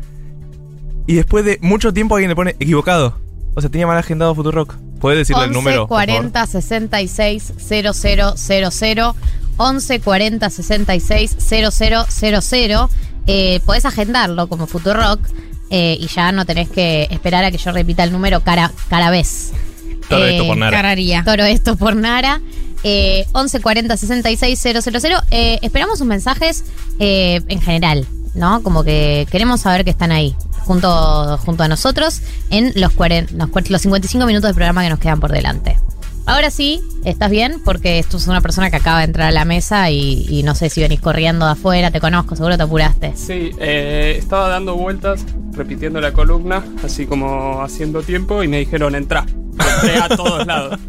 [1.07, 3.19] Y después de mucho tiempo alguien le pone equivocado.
[3.55, 4.75] O sea, tenía mal agendado Futurock.
[5.01, 5.87] ¿Puedes decirle el 11 número?
[5.87, 6.07] por favor?
[6.07, 9.15] 40 66 000
[9.57, 12.91] 11 40 66 000
[13.27, 15.21] eh, Podés agendarlo como Futurock
[15.71, 19.11] eh, y ya no tenés que esperar a que yo repita el número cara, cara
[19.11, 19.53] vez.
[20.09, 20.73] Todo esto Eh, por nada.
[20.73, 21.23] Cararía.
[21.25, 22.41] Todo esto por Nara.
[22.83, 25.19] Eh, 11 40 66 000.
[25.31, 26.65] Eh, esperamos sus mensajes
[26.99, 28.63] eh, en general, ¿no?
[28.63, 32.21] Como que queremos saber que están ahí, junto, junto a nosotros,
[32.51, 35.79] en los, 40, los, los 55 minutos de programa que nos quedan por delante.
[36.27, 39.45] Ahora sí, estás bien, porque esto es una persona que acaba de entrar a la
[39.45, 43.13] mesa y, y no sé si venís corriendo de afuera, te conozco, seguro te apuraste.
[43.15, 48.95] Sí, eh, estaba dando vueltas, repitiendo la columna, así como haciendo tiempo, y me dijeron
[48.95, 49.27] entra.
[49.83, 50.81] Entré a todos lados.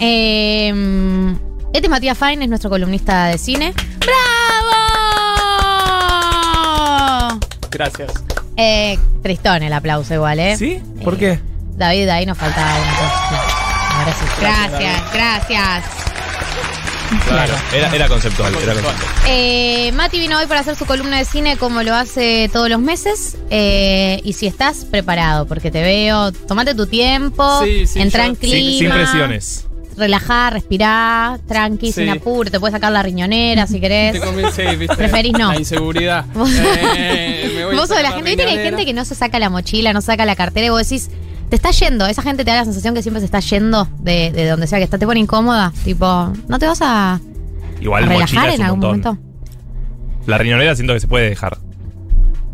[0.00, 0.72] Eh,
[1.74, 3.74] este es Matías Fine, es nuestro columnista de cine.
[3.98, 4.35] ¡Bravo!
[7.76, 8.12] Gracias.
[8.56, 10.56] Eh, tristón el aplauso igual, ¿eh?
[10.56, 10.80] ¿Sí?
[11.04, 11.40] ¿Por Eh, qué?
[11.76, 13.42] David, ahí nos faltaba una cosa.
[13.98, 14.24] Ahora sí.
[14.40, 15.84] Gracias, gracias.
[17.28, 18.52] Claro, era, era conceptual.
[18.54, 18.96] Era conceptual.
[19.28, 22.80] Eh, Mati vino hoy para hacer su columna de cine como lo hace todos los
[22.80, 23.36] meses.
[23.50, 28.30] Eh, y si estás preparado, porque te veo, tomate tu tiempo, Sí, sí, entra yo-
[28.30, 28.78] en Sin, clima.
[28.78, 29.65] sin presiones.
[29.96, 32.02] Relajá, respirá, tranqui, Sí.
[32.02, 32.50] sin apuro.
[32.50, 34.20] Te puedes sacar la riñonera si querés.
[34.20, 34.94] Te viste.
[34.96, 35.52] Preferís no.
[35.52, 36.24] La inseguridad.
[36.34, 39.04] Vos- Eh, me voy Vos sos de la gente, viste que hay gente que no
[39.04, 41.10] se saca la mochila, no saca la cartera y vos decís,
[41.48, 42.06] te está yendo.
[42.06, 44.78] Esa gente te da la sensación que siempre se está yendo de, de donde sea
[44.78, 44.98] que está.
[44.98, 45.72] Te pone incómoda.
[45.84, 47.20] Tipo, ¿no te vas a,
[47.80, 49.14] Igual relajar en algún montón.
[49.16, 49.18] momento?
[50.26, 51.58] La riñonera siento que se puede dejar.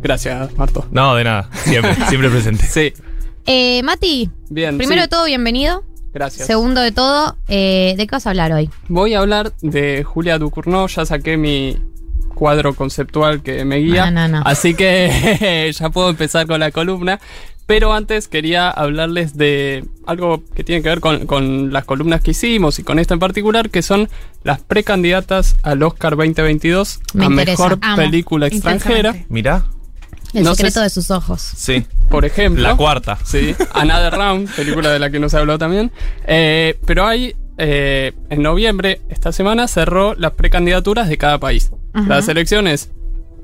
[0.02, 0.86] Gracias, Marto.
[0.90, 1.48] No, de nada.
[1.64, 2.66] Siempre, siempre presente.
[2.66, 2.92] Sí,
[3.46, 4.76] Eh, Mati, bien.
[4.78, 5.84] primero sí, de todo, bienvenido.
[6.12, 6.46] Gracias.
[6.46, 8.70] Segundo de todo, eh, ¿de qué vas a hablar hoy?
[8.88, 10.86] Voy a hablar de Julia Ducournau.
[10.88, 11.76] Ya saqué mi
[12.34, 14.10] cuadro conceptual que me guía.
[14.10, 14.42] No, no, no.
[14.44, 17.20] Así que ya puedo empezar con la columna.
[17.64, 22.32] Pero antes quería hablarles de algo que tiene que ver con, con las columnas que
[22.32, 24.08] hicimos y con esta en particular, que son
[24.42, 29.14] las precandidatas al Oscar 2022 Me a interesa, Mejor amo, Película Extranjera.
[29.28, 29.64] Mirá.
[30.32, 31.42] El No secreto de sus ojos.
[31.56, 31.84] Sí.
[32.08, 32.62] Por ejemplo.
[32.62, 33.18] La cuarta.
[33.24, 35.90] Sí, Another Round, película de la que nos habló también.
[36.26, 41.70] Eh, pero hay, eh, en noviembre, esta semana, cerró las precandidaturas de cada país.
[41.92, 42.08] Ajá.
[42.08, 42.90] Las elecciones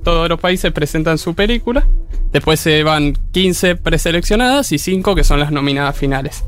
[0.04, 1.86] todos los países presentan su película.
[2.32, 6.44] Después se van 15 preseleccionadas y 5 que son las nominadas finales.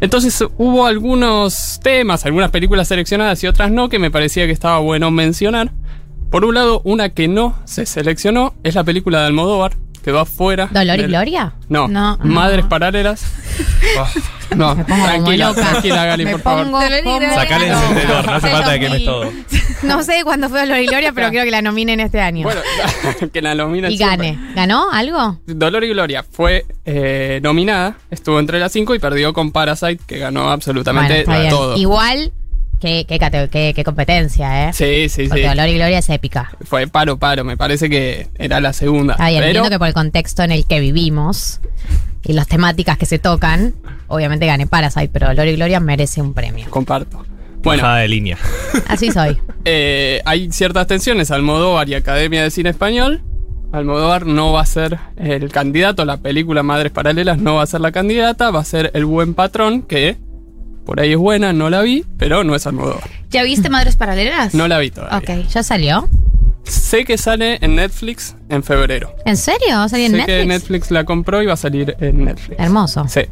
[0.00, 4.78] Entonces hubo algunos temas, algunas películas seleccionadas y otras no, que me parecía que estaba
[4.78, 5.72] bueno mencionar.
[6.30, 9.72] Por un lado, una que no se seleccionó es la película de Almodóvar,
[10.04, 10.68] que va afuera.
[10.70, 11.54] ¿Dolor y del- Gloria?
[11.68, 12.18] No, No.
[12.22, 13.24] Madres Paralelas.
[14.56, 16.66] no, Me pongo como tranquila, tranquila, Gali, Me por favor.
[17.34, 19.30] Sacale el encendedor, no hace falta que quemes todo.
[19.82, 22.44] No sé cuándo fue Dolor y Gloria, pero quiero que la nominen este año.
[22.44, 22.60] Bueno,
[23.32, 24.32] que la nominen y siempre.
[24.32, 24.52] gane.
[24.54, 25.38] ¿Ganó algo?
[25.46, 30.18] Dolor y Gloria fue eh, nominada, estuvo entre las cinco y perdió con Parasite, que
[30.18, 31.76] ganó Bueno, absolutamente todo.
[31.76, 32.32] Igual,
[32.80, 34.72] qué, qué, cate- qué- qué competencia, ¿eh?
[34.72, 35.28] Sí, sí, sí.
[35.28, 36.50] Porque Dolor y Gloria es épica.
[36.62, 37.44] Fue paro, paro.
[37.44, 39.14] Me parece que era la segunda.
[39.14, 41.60] Está bien, pero entiendo que por el contexto en el que vivimos
[42.24, 43.74] y las temáticas que se tocan,
[44.08, 46.68] obviamente gane Parasite, pero Dolor y Gloria merece un premio.
[46.70, 47.24] comparto.
[47.62, 48.38] Bueno, Bajada de línea.
[48.88, 49.36] Así soy.
[49.66, 51.30] eh, hay ciertas tensiones.
[51.30, 53.22] Almodóvar y Academia de Cine Español.
[53.72, 56.04] Almodóvar no va a ser el candidato.
[56.06, 58.50] La película Madres Paralelas no va a ser la candidata.
[58.50, 60.16] Va a ser El Buen Patrón, que
[60.84, 63.08] por ahí es buena, no la vi, pero no es Almodóvar.
[63.30, 64.54] ¿Ya viste Madres Paralelas?
[64.54, 65.18] No la vi todavía.
[65.18, 65.48] Ok.
[65.48, 66.08] ¿Ya salió?
[66.64, 69.14] Sé que sale en Netflix en febrero.
[69.24, 69.70] ¿En serio?
[69.70, 70.38] ¿Va a salir en sé Netflix?
[70.38, 72.60] que Netflix la compró y va a salir en Netflix.
[72.60, 73.06] Hermoso.
[73.08, 73.22] Sí.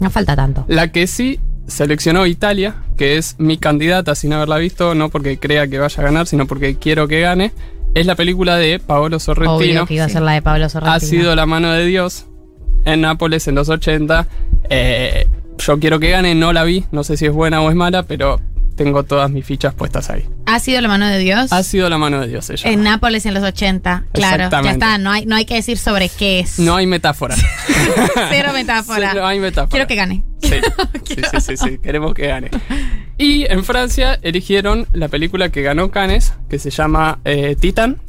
[0.00, 0.64] No falta tanto.
[0.68, 5.66] La que sí seleccionó Italia, que es mi candidata sin haberla visto, no porque crea
[5.68, 7.52] que vaya a ganar, sino porque quiero que gane,
[7.94, 9.56] es la película de Paolo Sorrentino.
[9.56, 10.94] Obvio que iba a ser la de Pablo Sorrentino.
[10.94, 12.26] Ha sido la mano de Dios
[12.84, 14.26] en Nápoles en los 80.
[14.70, 15.26] Eh,
[15.58, 18.04] yo quiero que gane, no la vi, no sé si es buena o es mala,
[18.04, 18.40] pero
[18.78, 20.24] tengo todas mis fichas puestas ahí.
[20.46, 21.52] ¿Ha sido la mano de Dios?
[21.52, 22.70] Ha sido la mano de Dios ella.
[22.70, 24.04] En Nápoles en los 80.
[24.12, 24.98] Claro, ya está.
[24.98, 26.58] No hay, no hay que decir sobre qué es.
[26.60, 27.34] No hay metáfora.
[28.30, 29.14] Cero metáfora.
[29.14, 29.70] No hay metáfora.
[29.70, 30.24] Quiero que gane.
[30.40, 30.54] Sí,
[31.04, 32.50] sí, sí, sí, sí, queremos que gane.
[33.18, 38.00] Y en Francia eligieron la película que ganó Cannes, que se llama eh, Titan,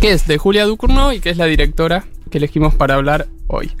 [0.00, 3.72] que es de Julia Ducournau y que es la directora que elegimos para hablar hoy.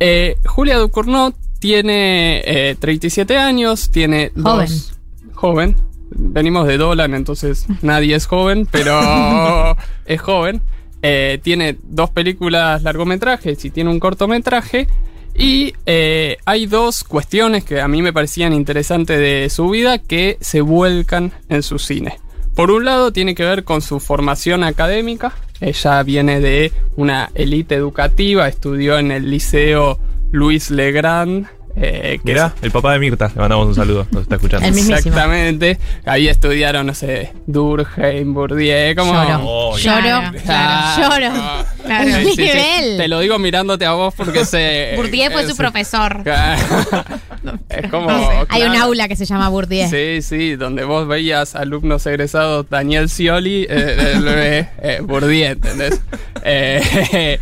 [0.00, 4.68] Eh, Julia Ducournau tiene eh, 37 años, tiene Joven.
[4.68, 4.98] dos...
[5.34, 5.76] Joven.
[6.10, 10.62] Venimos de Dolan, entonces nadie es joven, pero es joven.
[11.02, 14.88] Eh, tiene dos películas largometrajes y tiene un cortometraje.
[15.34, 20.36] Y eh, hay dos cuestiones que a mí me parecían interesantes de su vida que
[20.40, 22.18] se vuelcan en su cine.
[22.56, 25.32] Por un lado tiene que ver con su formación académica.
[25.60, 30.00] Ella viene de una élite educativa, estudió en el liceo
[30.30, 31.46] Luis Legrand.
[31.80, 34.66] eh, que Mirá, el papá de Mirta, le mandamos un saludo, nos está escuchando.
[34.66, 34.76] El.
[34.76, 35.78] Exactamente.
[36.04, 39.12] Ahí estudiaron, no sé, Durkheim, Bourdieu, como...
[39.12, 39.40] Lloro.
[39.44, 40.02] Oh, Lloro.
[40.02, 41.02] Claro, Claro.
[41.02, 41.66] Lloro.
[41.84, 42.06] Claro.
[42.06, 42.96] Un nivel.
[42.96, 44.92] Te lo digo mirándote a vos porque sé...
[44.96, 45.56] Bourdieu fue eh, su sí.
[45.58, 46.22] profesor.
[47.68, 48.10] es como...
[48.48, 48.84] Hay un claro.
[48.86, 49.88] aula que se llama Bourdieu.
[49.88, 56.00] Sí, sí, donde vos veías alumnos egresados Daniel Scioli, eh, el bebé, eh, Bourdieu, ¿entendés?
[56.42, 57.38] Eh,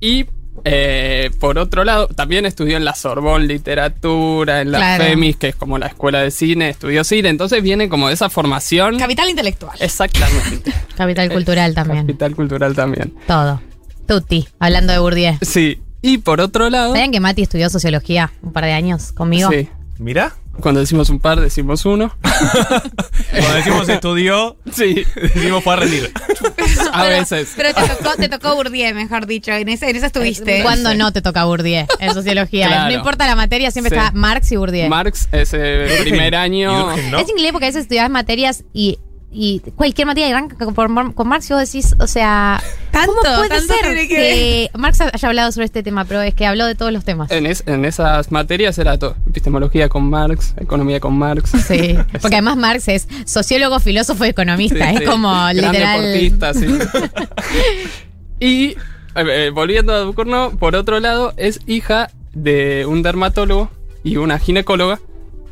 [0.00, 0.24] y
[0.64, 5.04] eh, por otro lado, también estudió en la Sorbonne Literatura, en la Claro.
[5.04, 8.30] FEMIS, que es como la escuela de cine, estudió cine, entonces viene como de esa
[8.30, 8.98] formación.
[8.98, 9.76] Capital intelectual.
[9.80, 10.72] Exactamente.
[10.96, 12.06] Capital cultural también.
[12.06, 13.14] Capital cultural también.
[13.26, 13.60] Todo.
[14.06, 15.34] Tutti, hablando de Bourdieu.
[15.42, 15.80] Sí.
[16.02, 16.94] Y por otro lado.
[16.94, 19.50] ¿Saben que Mati estudió sociología un par de años conmigo?
[19.50, 19.68] Sí.
[19.98, 22.14] Mirá, Cuando decimos un par, decimos uno.
[23.30, 25.04] cuando decimos estudió, Sí.
[25.14, 26.12] decimos fue a rendir.
[26.92, 27.52] A veces.
[27.56, 29.52] Pero te tocó, te tocó Bourdieu, mejor dicho.
[29.52, 30.62] En esa, en esa estuviste.
[30.62, 32.66] ¿Cuándo no te toca Bourdieu en sociología?
[32.68, 32.90] Claro.
[32.90, 33.96] No importa la materia, siempre Sí.
[33.96, 34.88] está Marx y Bourdieu.
[34.88, 36.92] Marx, ese primer Y año.
[36.92, 38.98] Es increíble porque a veces estudias materias y,
[39.34, 43.72] y cualquier materia arranca con, Marx y vos decís, o sea, Tanto, ¿cómo puede tanto
[43.74, 46.04] ser tiene que que Marx haya hablado sobre este tema?
[46.04, 47.30] Pero es que habló de todos los temas.
[47.30, 49.16] En, es- en esas materias era todo.
[49.28, 51.50] Epistemología con Marx, economía con Marx.
[51.66, 54.88] Sí, porque además Marx es sociólogo, filósofo y economista.
[54.90, 55.06] Sí, es sí.
[55.06, 56.02] como Gran literal.
[56.02, 56.66] deportista, sí.
[58.40, 58.76] y eh,
[59.14, 63.70] eh, volviendo a Ducournau, por otro lado, es hija de un dermatólogo
[64.04, 65.00] y una ginecóloga.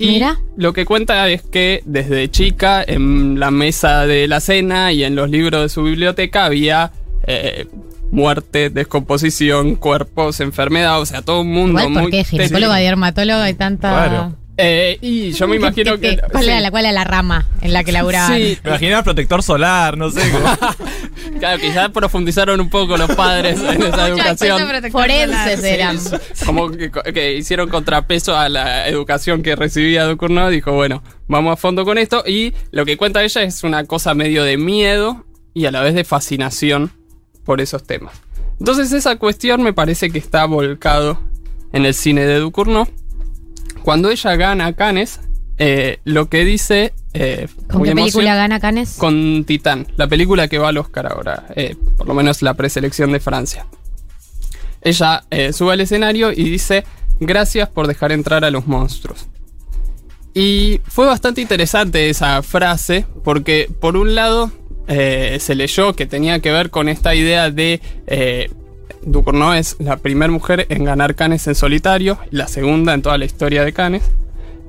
[0.01, 0.39] Y Mira.
[0.57, 5.15] lo que cuenta es que desde chica en la mesa de la cena y en
[5.15, 6.91] los libros de su biblioteca había
[7.27, 7.67] eh,
[8.11, 12.87] muerte, descomposición, cuerpos, enfermedad, o sea, todo un mundo Igual, muy ¿por qué ginecóloga, tétrico.
[12.89, 13.91] dermatóloga y tanta.
[13.91, 14.37] Claro.
[14.63, 16.23] Eh, y yo me imagino ¿Qué- que...
[16.31, 16.51] ¿Cuál, sí.
[16.51, 18.37] era la, ¿Cuál era la rama en la que laburaban?
[18.37, 20.21] Sí, Me imaginaba protector solar, no sé.
[21.39, 24.61] Claro, quizás profundizaron un poco los padres en esa educación.
[24.91, 25.99] Forenses eran.
[26.45, 30.51] Como que, que hicieron contrapeso a la educación que recibía Ducournau.
[30.51, 32.25] Dijo, bueno, vamos a fondo con esto.
[32.27, 35.95] Y lo que cuenta ella es una cosa medio de miedo y a la vez
[35.95, 36.91] de fascinación
[37.45, 38.15] por esos temas.
[38.59, 41.21] Entonces esa cuestión me parece que está volcado
[41.73, 42.87] en el cine de Ducournau.
[43.83, 45.21] Cuando ella gana Cannes,
[45.59, 46.93] eh, lo que dice.
[47.13, 48.97] eh, ¿Con qué película gana Canes?
[48.99, 53.13] Con Titán, la película que va al Oscar ahora, eh, por lo menos la preselección
[53.13, 53.67] de Francia.
[54.83, 56.85] Ella eh, sube al escenario y dice:
[57.21, 59.27] Gracias por dejar entrar a los monstruos.
[60.33, 64.51] Y fue bastante interesante esa frase, porque por un lado
[64.87, 67.81] eh, se leyó que tenía que ver con esta idea de.
[68.07, 68.51] Eh,
[69.03, 73.25] Ducournau es la primera mujer en ganar Cannes en solitario, la segunda en toda la
[73.25, 74.03] historia de Cannes.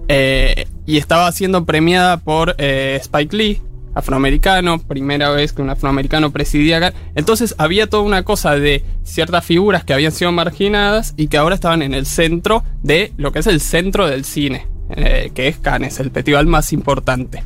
[0.08, 3.62] Eh, y estaba siendo premiada por eh, Spike Lee,
[3.94, 6.94] afroamericano, primera vez que un afroamericano presidía.
[7.16, 11.56] Entonces había toda una cosa de ciertas figuras que habían sido marginadas y que ahora
[11.56, 15.58] estaban en el centro de lo que es el centro del cine, eh, que es
[15.58, 17.44] Cannes, el festival más importante.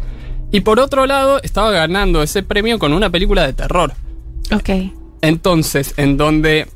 [0.52, 3.94] Y por otro lado, estaba ganando ese premio con una película de terror.
[4.52, 4.70] Ok.
[5.22, 6.68] Entonces, en donde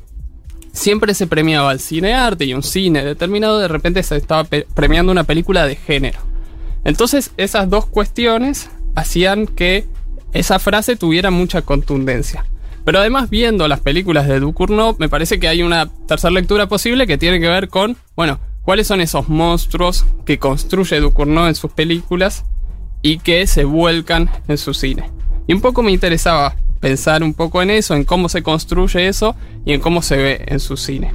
[0.72, 5.12] siempre se premiaba el cine arte y un cine determinado, de repente se estaba premiando
[5.12, 6.20] una película de género.
[6.84, 9.86] Entonces, esas dos cuestiones hacían que
[10.32, 12.44] esa frase tuviera mucha contundencia.
[12.84, 17.06] Pero además, viendo las películas de Ducournau, me parece que hay una tercera lectura posible
[17.06, 21.72] que tiene que ver con, bueno, cuáles son esos monstruos que construye Ducournau en sus
[21.72, 22.44] películas
[23.02, 25.10] y que se vuelcan en su cine.
[25.46, 29.36] Y un poco me interesaba pensar un poco en eso, en cómo se construye eso
[29.64, 31.12] y en cómo se ve en su cine.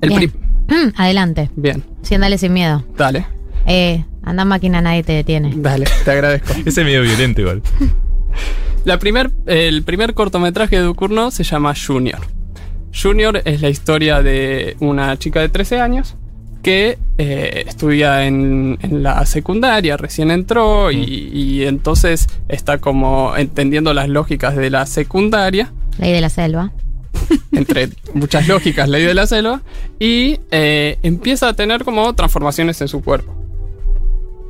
[0.00, 0.32] El Bien.
[0.68, 1.50] Mm, adelante.
[1.56, 2.82] Bien, Sí, andale sin miedo.
[2.96, 3.26] dale,
[3.66, 5.52] Eh, anda máquina, nadie te detiene.
[5.56, 6.52] dale, te agradezco.
[6.64, 7.62] Ese es medio violento igual.
[8.84, 12.18] La primer, el primer cortometraje de Ducournau se llama Junior.
[12.92, 16.16] Junior es la historia de una chica de 13 años
[16.64, 20.98] que eh, estudia en, en la secundaria, recién entró y,
[21.32, 26.72] y entonces está como entendiendo las lógicas de la secundaria Ley de la selva.
[27.52, 29.62] entre muchas lógicas, ley de la selva,
[30.00, 33.32] y eh, empieza a tener como transformaciones en su cuerpo.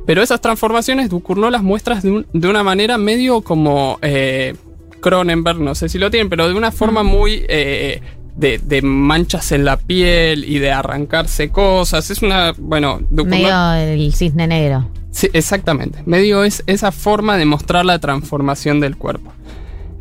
[0.07, 4.55] Pero esas transformaciones Ducournau las muestras de, un- de una manera medio como eh,
[5.01, 8.01] Cronenberg, no sé si lo tienen, pero de una forma muy eh,
[8.35, 12.09] de, de manchas en la piel y de arrancarse cosas.
[12.09, 14.89] Es una, bueno, Medio el cisne negro.
[15.11, 15.99] Sí, exactamente.
[16.05, 19.31] Medio es esa forma de mostrar la transformación del cuerpo.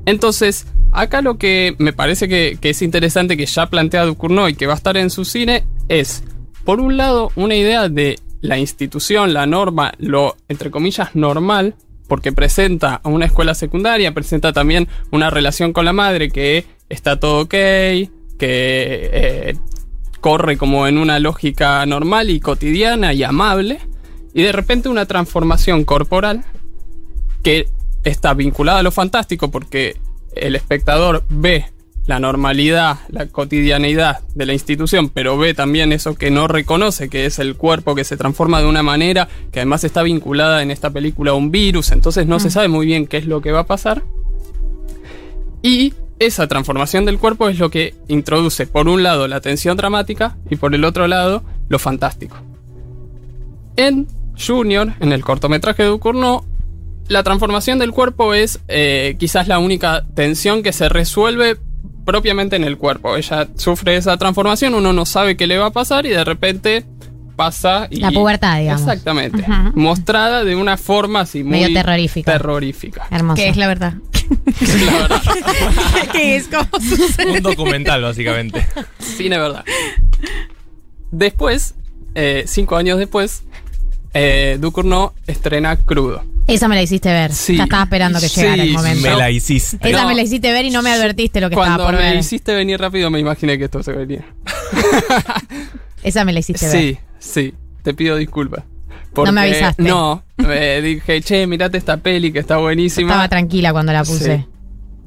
[0.07, 4.55] Entonces, acá lo que me parece que, que es interesante que ya plantea Ducournau y
[4.55, 6.24] que va a estar en su cine es,
[6.64, 11.76] por un lado, una idea de la institución, la norma, lo, entre comillas, normal,
[12.09, 17.18] porque presenta a una escuela secundaria, presenta también una relación con la madre que está
[17.18, 17.55] todo ok,
[18.39, 19.57] que eh,
[20.20, 23.78] corre como en una lógica normal y cotidiana y amable,
[24.32, 26.45] y de repente una transformación corporal
[27.43, 27.68] que
[28.03, 29.97] está vinculada a lo fantástico porque
[30.35, 31.66] el espectador ve
[32.07, 37.24] la normalidad, la cotidianidad de la institución, pero ve también eso que no reconoce, que
[37.24, 40.91] es el cuerpo que se transforma de una manera que además está vinculada en esta
[40.91, 43.61] película a un virus, entonces no se sabe muy bien qué es lo que va
[43.61, 44.03] a pasar.
[45.62, 45.95] Y
[46.27, 50.57] esa transformación del cuerpo es lo que introduce, por un lado, la tensión dramática y
[50.57, 52.37] por el otro lado, lo fantástico.
[53.77, 54.07] En
[54.39, 56.45] Junior, en el cortometraje de Ducournau,
[57.09, 61.59] la transformación del cuerpo es eh, quizás la única tensión que se resuelve
[62.05, 63.16] propiamente en el cuerpo.
[63.16, 66.85] Ella sufre esa transformación, uno no sabe qué le va a pasar y de repente
[67.35, 67.97] pasa y...
[68.01, 68.82] La pubertad, digamos.
[68.82, 69.45] Exactamente.
[69.74, 71.61] Mostrada de una forma así muy...
[71.61, 72.32] Medio terrorífica.
[72.32, 73.07] Terrorífica.
[73.11, 73.37] Hermoso.
[73.37, 73.95] Que es la verdad.
[74.87, 75.22] La verdad.
[76.12, 77.32] que es como sucede.
[77.32, 78.66] Un documental, básicamente.
[78.99, 79.64] Cine verdad.
[81.11, 81.74] Después,
[82.14, 83.43] eh, cinco años después,
[84.14, 86.24] eh, Ducournau estrena Crudo.
[86.47, 87.32] Esa me la hiciste ver.
[87.32, 87.57] Sí.
[87.57, 89.03] Ya estaba esperando que Sí, llegara el momento.
[89.09, 89.78] Me la hiciste.
[89.80, 90.09] Esa No.
[90.09, 92.18] me la hiciste ver y no me advertiste lo que Cuando estaba por me ver.
[92.18, 94.24] hiciste venir rápido me imaginé que esto se venía.
[96.03, 96.76] Esa me la hiciste ver.
[96.76, 98.64] Sí, sí, te pido disculpas.
[99.16, 99.83] No me avisaste.
[99.83, 103.12] No, me dije, che, mirate esta peli que está buenísima.
[103.12, 104.39] Estaba tranquila cuando la puse.
[104.39, 104.47] Sí.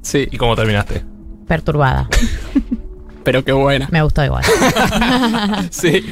[0.01, 1.03] Sí, ¿Y cómo terminaste?
[1.47, 2.07] Perturbada.
[3.23, 3.89] pero qué buena.
[3.91, 4.43] Me gustó igual.
[5.69, 6.05] Sí.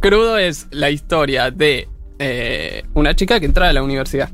[0.00, 1.86] Crudo es la historia de
[2.18, 4.30] eh, una chica que entra a la universidad.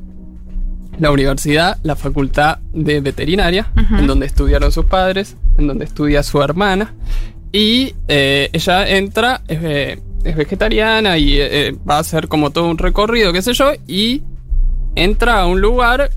[0.98, 6.40] La universidad, la facultad de veterinaria, en donde estudiaron sus padres, en donde estudia su
[6.42, 6.94] hermana.
[7.52, 12.68] Y eh, ella entra, eh, es vegetariana y eh, eh, va a hacer como todo
[12.68, 14.22] un recorrido, qué sé yo, y
[14.94, 16.10] entra a un lugar,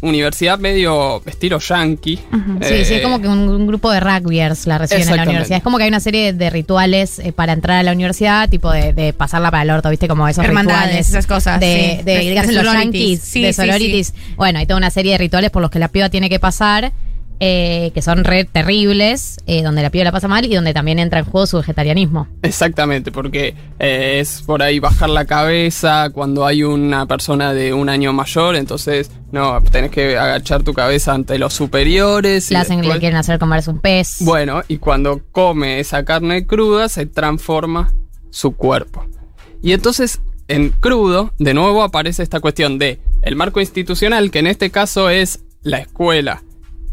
[0.00, 2.16] universidad medio estilo yankee.
[2.16, 5.22] Sí, sí, eh, es como que un, un grupo de rugbyers la reciben en la
[5.22, 5.58] universidad.
[5.58, 8.72] Es como que hay una serie de rituales eh, para entrar a la universidad, tipo
[8.72, 10.08] de, de pasarla para el orto, ¿viste?
[10.08, 11.08] Como esos Hermandades, rituales.
[11.10, 12.04] esas cosas, De, sí.
[12.04, 12.12] de,
[12.46, 14.14] De- los yankees, Sí, de sí, sororities.
[14.34, 16.90] Bueno, hay toda una serie de rituales por los que la piba tiene que pasar.
[17.44, 21.00] Eh, que son re terribles, eh, donde la piba la pasa mal y donde también
[21.00, 22.28] entra en juego su vegetarianismo.
[22.42, 27.88] Exactamente, porque eh, es por ahí bajar la cabeza cuando hay una persona de un
[27.88, 32.48] año mayor, entonces no, tenés que agachar tu cabeza ante los superiores.
[32.52, 34.18] Le hacen, le después- quieren hacer comerse un pez.
[34.20, 37.92] Bueno, y cuando come esa carne cruda se transforma
[38.30, 39.04] su cuerpo.
[39.64, 44.46] Y entonces en crudo, de nuevo aparece esta cuestión de el marco institucional, que en
[44.46, 46.40] este caso es la escuela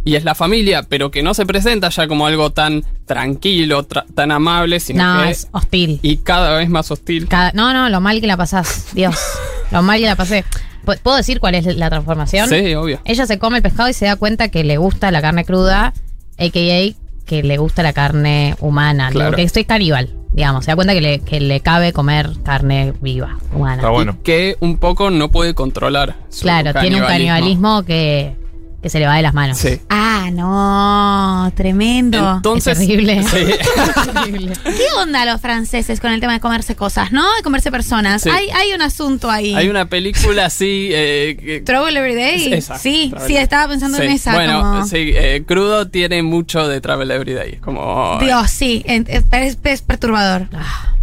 [0.10, 4.06] y es la familia, pero que no se presenta ya como algo tan tranquilo, tra-
[4.16, 6.00] tan amable, sino no, que es hostil.
[6.02, 7.28] y cada vez más hostil.
[7.28, 9.16] Cada- no, no, lo mal que la pasás, Dios.
[9.72, 10.44] lo mal que la pasé.
[10.86, 12.50] ¿Pu- ¿Puedo decir cuál es la transformación?
[12.50, 13.02] Sí, obvio.
[13.06, 15.94] Ella se come el pescado y se da cuenta que le gusta la carne cruda,
[16.38, 17.26] a.k.a.
[17.26, 19.10] que le gusta la carne humana.
[19.12, 19.36] Claro.
[19.36, 20.66] Que estoy caníbal, digamos.
[20.66, 23.76] Se da cuenta que le, que le cabe comer carne viva, humana.
[23.76, 24.16] Está bueno.
[24.20, 26.16] Y que un poco no puede controlar.
[26.30, 28.36] su claro, tiene un canibalismo que,
[28.82, 29.58] que se le va de las manos.
[29.58, 29.80] Sí.
[29.90, 32.36] Ah, no, tremendo.
[32.38, 33.24] Entonces, Es terrible.
[33.30, 33.46] Sí.
[34.14, 34.54] Terrible.
[34.64, 37.24] ¿Qué onda los franceses con el tema de comerse cosas, no?
[37.36, 38.22] De comerse personas.
[38.22, 38.30] Sí.
[38.30, 39.54] Hay, hay un asunto ahí.
[39.54, 40.90] Hay una película así.
[40.94, 42.54] eh, que- Trouble Every Day.
[42.54, 44.04] Esa, sí, Travel sí, estaba pensando Sí.
[44.06, 44.34] en esa.
[44.34, 47.58] Bueno, como- sí, eh, crudo tiene mucho de Travel Everyday.
[47.58, 48.18] Como.
[48.22, 50.48] Dios, sí, es, es- es perturbador.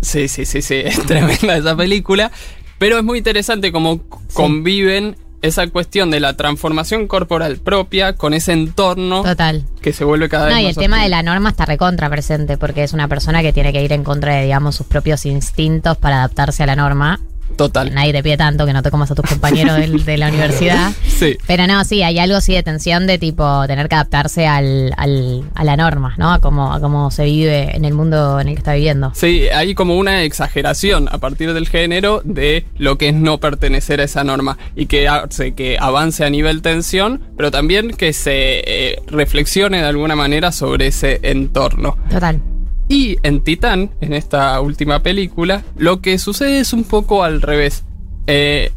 [0.00, 0.74] Sí, sí, sí, sí.
[0.84, 2.30] Es tremenda esa película.
[2.78, 4.00] Pero es muy interesante cómo
[4.34, 9.64] conviven esa cuestión de la transformación corporal propia con ese entorno Total.
[9.82, 10.64] que se vuelve cada vez No, más.
[10.64, 13.72] y el tema de la norma está recontra presente, porque es una persona que tiene
[13.72, 17.20] que ir en contra de, digamos, sus propios instintos para adaptarse a la norma.
[17.56, 17.94] Total.
[17.94, 20.92] Nadie te pide tanto que no te comas a tus compañeros de la universidad.
[21.16, 21.38] Sí.
[21.46, 25.44] Pero no, sí, hay algo así de tensión de tipo tener que adaptarse al, al-
[25.54, 26.30] a la norma, ¿no?
[26.30, 29.12] A cómo, a cómo se vive en el mundo en el que está viviendo.
[29.14, 34.02] Sí, hay como una exageración a partir del género de lo que es no pertenecer
[34.02, 38.60] a esa norma y que hace que avance a nivel tensión, pero también que se
[38.66, 41.96] eh, reflexione de alguna manera sobre ese entorno.
[42.10, 42.42] Total.
[42.88, 47.84] Y en Titán, en esta última película, lo que sucede es un poco al revés.
[48.26, 48.72] Eh,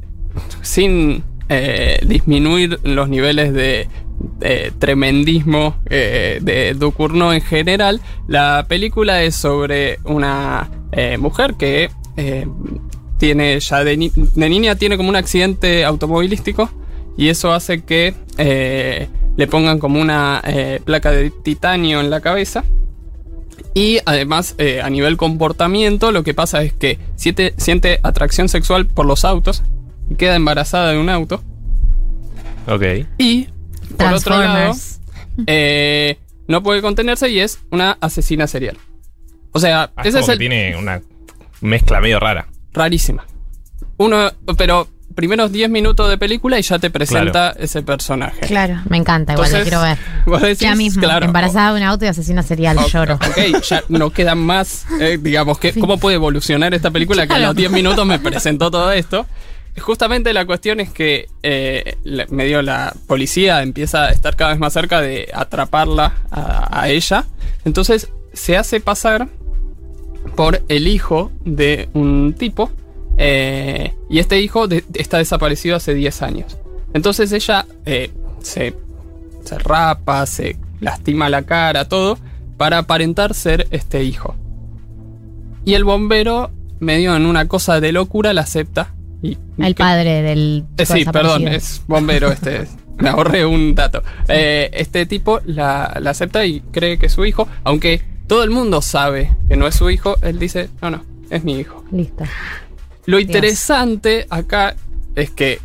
[0.62, 3.88] sin eh, disminuir los niveles de,
[4.80, 10.70] tremendismo eh, de Ducournau en general, la película es sobre una
[11.20, 11.90] mujer que
[13.18, 16.70] tiene ya de, de niña tiene como un accidente automovilístico
[17.16, 18.14] y eso hace que
[19.38, 20.42] le pongan como una
[20.84, 22.66] placa de titanio en la cabeza.
[23.74, 28.86] Y además, eh, a nivel comportamiento, lo que pasa es que siente, siente atracción sexual
[28.88, 29.64] por los autos
[30.10, 31.44] y queda embarazada de un auto.
[32.68, 32.84] Ok.
[33.18, 33.48] Y,
[33.98, 34.76] por otro lado,
[35.48, 38.78] eh, no puede contenerse y es una asesina serial.
[39.52, 40.40] O sea, Ah, es ese como es que el.
[40.40, 41.02] tiene una
[41.62, 42.48] mezcla medio rara.
[42.74, 43.26] Rarísima.
[43.98, 48.40] Uno, pero primeros 10 minutos de película y ya te presenta ese personaje.
[48.42, 48.82] Claro.
[48.90, 49.98] Me encanta, igual, Entonces, la quiero ver.
[50.26, 53.16] vos decís, Ya mismo, claro, Embarazada de un auto y asesina serial, o- lloro.
[53.16, 57.40] Ok, ya no queda más, eh, digamos, que, ¿cómo puede evolucionar esta película que a
[57.40, 59.26] los 10 minutos me presentó todo esto?
[59.80, 61.96] Justamente la cuestión es que eh,
[62.30, 67.24] medio la policía empieza a estar cada vez más cerca de atraparla a, a ella.
[67.66, 69.30] Entonces se hace pasar
[70.36, 72.72] por el hijo de un tipo.
[73.22, 76.58] Eh, y este hijo de- está desaparecido hace 10 años.
[76.94, 78.12] Entonces ella eh,
[78.42, 78.74] se,
[79.44, 82.18] se rapa, se lastima la cara, todo,
[82.58, 84.36] para aparentar ser este hijo.
[85.66, 86.50] Y el bombero,
[86.80, 88.94] medio en una cosa de locura, la acepta.
[89.22, 90.64] Y, El padre del.
[90.78, 92.68] eh, sí, perdón, es bombero este.
[92.98, 94.02] Me ahorré un dato.
[94.28, 98.50] Eh, este tipo la, la acepta y cree que es su hijo, aunque todo el
[98.50, 101.84] mundo sabe que no es su hijo, él dice, no, no, es mi hijo.
[101.92, 102.24] Listo.
[103.10, 104.76] Lo interesante acá
[105.16, 105.60] es que,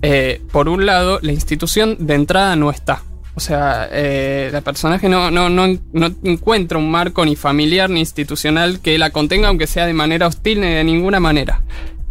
[0.00, 3.02] eh, por un lado, la institución de entrada no está.
[3.34, 8.00] O sea, eh, la personaje no, no, no, no encuentra un marco ni familiar ni
[8.00, 11.62] institucional que la contenga, aunque sea de manera hostil ni de ninguna manera.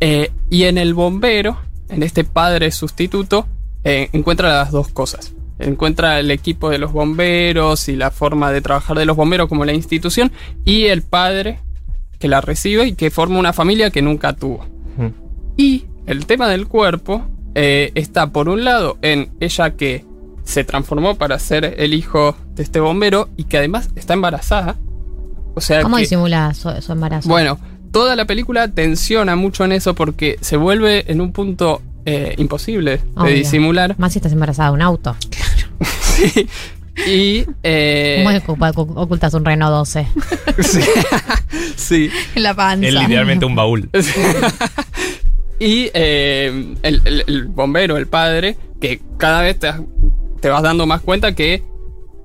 [0.01, 1.59] Eh, y en el bombero,
[1.89, 3.47] en este padre sustituto,
[3.84, 5.34] eh, encuentra las dos cosas.
[5.57, 9.65] Encuentra el equipo de los bomberos y la forma de trabajar de los bomberos como
[9.65, 10.32] la institución
[10.63, 11.59] y el padre
[12.20, 14.65] que la recibe y que forma una familia que nunca tuvo.
[14.97, 15.07] Mm.
[15.57, 17.24] Y el tema del cuerpo
[17.55, 20.05] eh, está por un lado en ella que
[20.43, 24.76] se transformó para ser el hijo de este bombero y que además está embarazada.
[25.55, 27.30] O sea ¿Cómo que, disimula su, su embarazo?
[27.30, 27.59] bueno,
[27.91, 33.01] toda la película tensiona mucho en eso porque se vuelve en un punto eh, imposible
[33.24, 33.95] de disimular.
[33.97, 35.15] Más si estás embarazada de un auto.
[36.20, 36.49] Sí.
[37.08, 38.72] Y eh, ¿Cómo ocupa-
[39.02, 40.08] ocultas un Renault 12?
[40.64, 40.82] sí.
[41.76, 42.10] sí.
[42.36, 42.88] En la panza.
[42.88, 43.89] Es literalmente un baúl.
[45.62, 49.70] Y eh, el, el- el bombero, el padre, que cada vez te,
[50.39, 51.64] te vas dando más cuenta que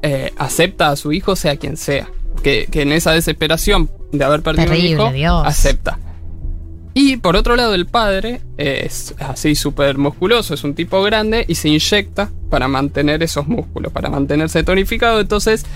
[0.03, 2.09] eh, acepta a su hijo sea quien sea.
[2.45, 5.43] Que, que en esa desesperación de haber perdido Terrible, un hijo, Dios.
[5.47, 5.99] acepta.
[6.97, 11.57] Y por otro lado, el padre es así súper musculoso, es un tipo grande y
[11.57, 15.19] se inyecta para mantener esos músculos, para mantenerse tonificado.
[15.19, 15.67] Entonces,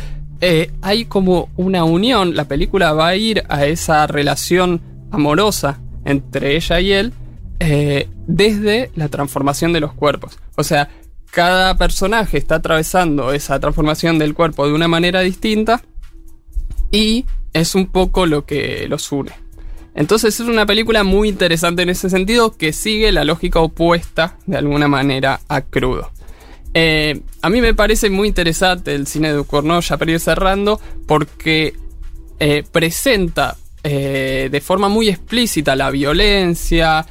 [0.40, 2.36] eh, hay como una unión.
[2.36, 7.12] La película va a ir a esa relación amorosa entre ella y él
[7.58, 10.38] eh, desde la transformación de los cuerpos.
[10.54, 10.88] O sea,
[11.32, 15.82] cada personaje está atravesando esa transformación del cuerpo de una manera distinta
[16.92, 19.32] y es un poco lo que los une.
[19.96, 24.58] Entonces es una película muy interesante en ese sentido que sigue la lógica opuesta de
[24.58, 26.12] alguna manera a Crudo.
[26.74, 30.80] Eh, a mí me parece muy interesante el cine de Ducournau, ya para ir cerrando,
[31.06, 31.74] porque
[32.38, 37.06] eh, presenta eh, de forma muy explícita la violencia,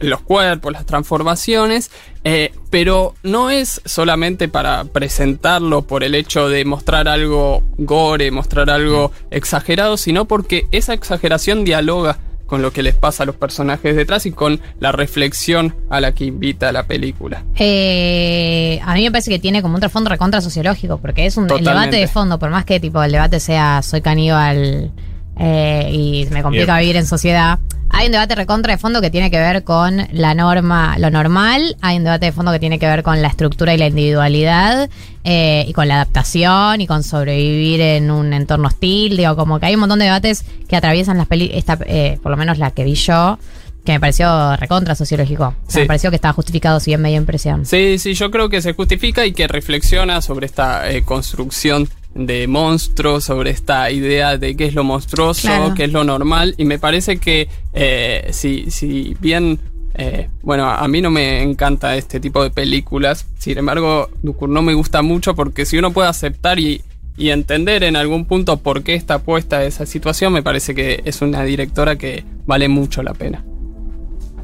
[0.00, 1.90] los cuerpos, las transformaciones,
[2.70, 9.10] pero no es solamente para presentarlo por el hecho de mostrar algo gore, mostrar algo
[9.32, 14.26] exagerado, sino porque esa exageración dialoga con lo que les pasa a los personajes detrás
[14.26, 17.44] y con la reflexión a la que invita la película.
[17.56, 21.50] Eh, a mí me parece que tiene como un trasfondo recontra sociológico, porque es un
[21.50, 24.92] el debate de fondo, por más que tipo el debate sea soy caníbal
[25.38, 26.80] eh, y me complica Bien.
[26.82, 27.58] vivir en sociedad.
[27.88, 31.76] Hay un debate recontra de fondo que tiene que ver con la norma, lo normal.
[31.80, 34.90] Hay un debate de fondo que tiene que ver con la estructura y la individualidad
[35.24, 39.16] eh, y con la adaptación y con sobrevivir en un entorno hostil.
[39.16, 41.64] Digo, como que hay un montón de debates que atraviesan las películas,
[42.22, 43.38] por lo menos la que vi yo,
[43.84, 45.44] que me pareció recontra sociológico.
[45.44, 45.80] O sea, Sí.
[45.80, 47.64] Me pareció que estaba justificado, si bien me dio impresión.
[47.64, 52.46] Sí, sí, yo creo que se justifica y que reflexiona sobre esta eh, construcción de
[52.46, 55.74] monstruos, sobre esta idea de qué es lo monstruoso, Claro.
[55.74, 56.54] qué es lo normal.
[56.56, 59.58] Y me parece que eh, si, si bien,
[59.94, 64.08] eh, bueno, a mí no me encanta este tipo de películas, sin embargo,
[64.48, 66.82] no me gusta mucho porque si uno puede aceptar y,
[67.18, 71.22] y entender en algún punto por qué está puesta esa situación, me parece que es
[71.22, 73.44] una directora que vale mucho la pena.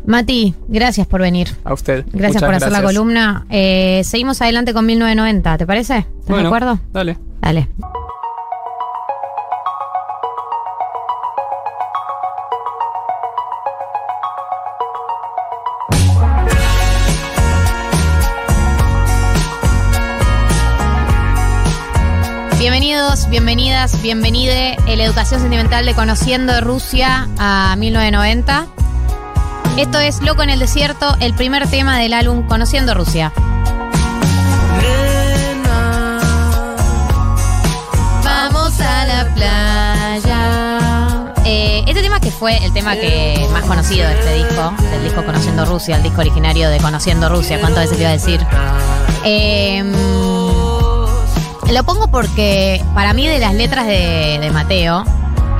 [0.05, 1.49] Mati, gracias por venir.
[1.65, 2.05] A usted.
[2.13, 3.47] Gracias Muchas por hacer la columna.
[3.51, 5.99] Eh, seguimos adelante con 1990, ¿te parece?
[5.99, 6.81] ¿Estás Bueno, de acuerdo?
[6.93, 7.19] Dale.
[7.41, 7.69] Dale.
[22.59, 28.67] Bienvenidos, bienvenidas, bienvenide la educación sentimental de Conociendo Rusia a 1990.
[29.77, 33.33] Esto es Loco en el Desierto, el primer tema del álbum Conociendo Rusia.
[38.23, 41.33] Vamos a la playa.
[41.47, 45.25] Eh, este tema que fue el tema que más conocido de este disco, del disco
[45.25, 48.47] Conociendo Rusia, el disco originario de Conociendo Rusia, ¿cuántas veces te iba a decir?
[49.25, 49.83] Eh,
[51.73, 55.05] lo pongo porque para mí de las letras de, de Mateo,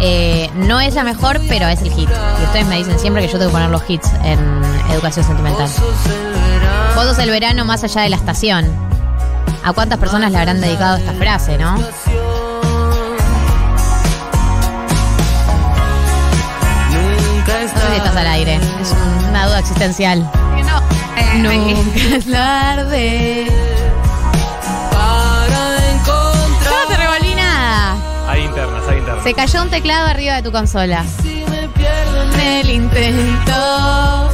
[0.03, 2.11] eh, no es la mejor, pero es el hit.
[2.41, 4.39] Y ustedes me dicen siempre que yo tengo que poner los hits en
[4.93, 5.69] educación sentimental.
[6.95, 8.67] Vos sos el verano más allá de la estación.
[9.65, 11.77] ¿A cuántas personas le habrán dedicado esta frase, no?
[11.77, 11.83] No
[17.59, 18.57] sé si estás al aire.
[18.81, 20.21] Es un- una duda existencial.
[20.67, 20.83] No,
[21.37, 23.72] Nunca es tarde.
[28.63, 29.25] Internas, hay internas.
[29.25, 31.05] Se cayó un teclado arriba de tu consola.
[31.25, 34.31] En el intento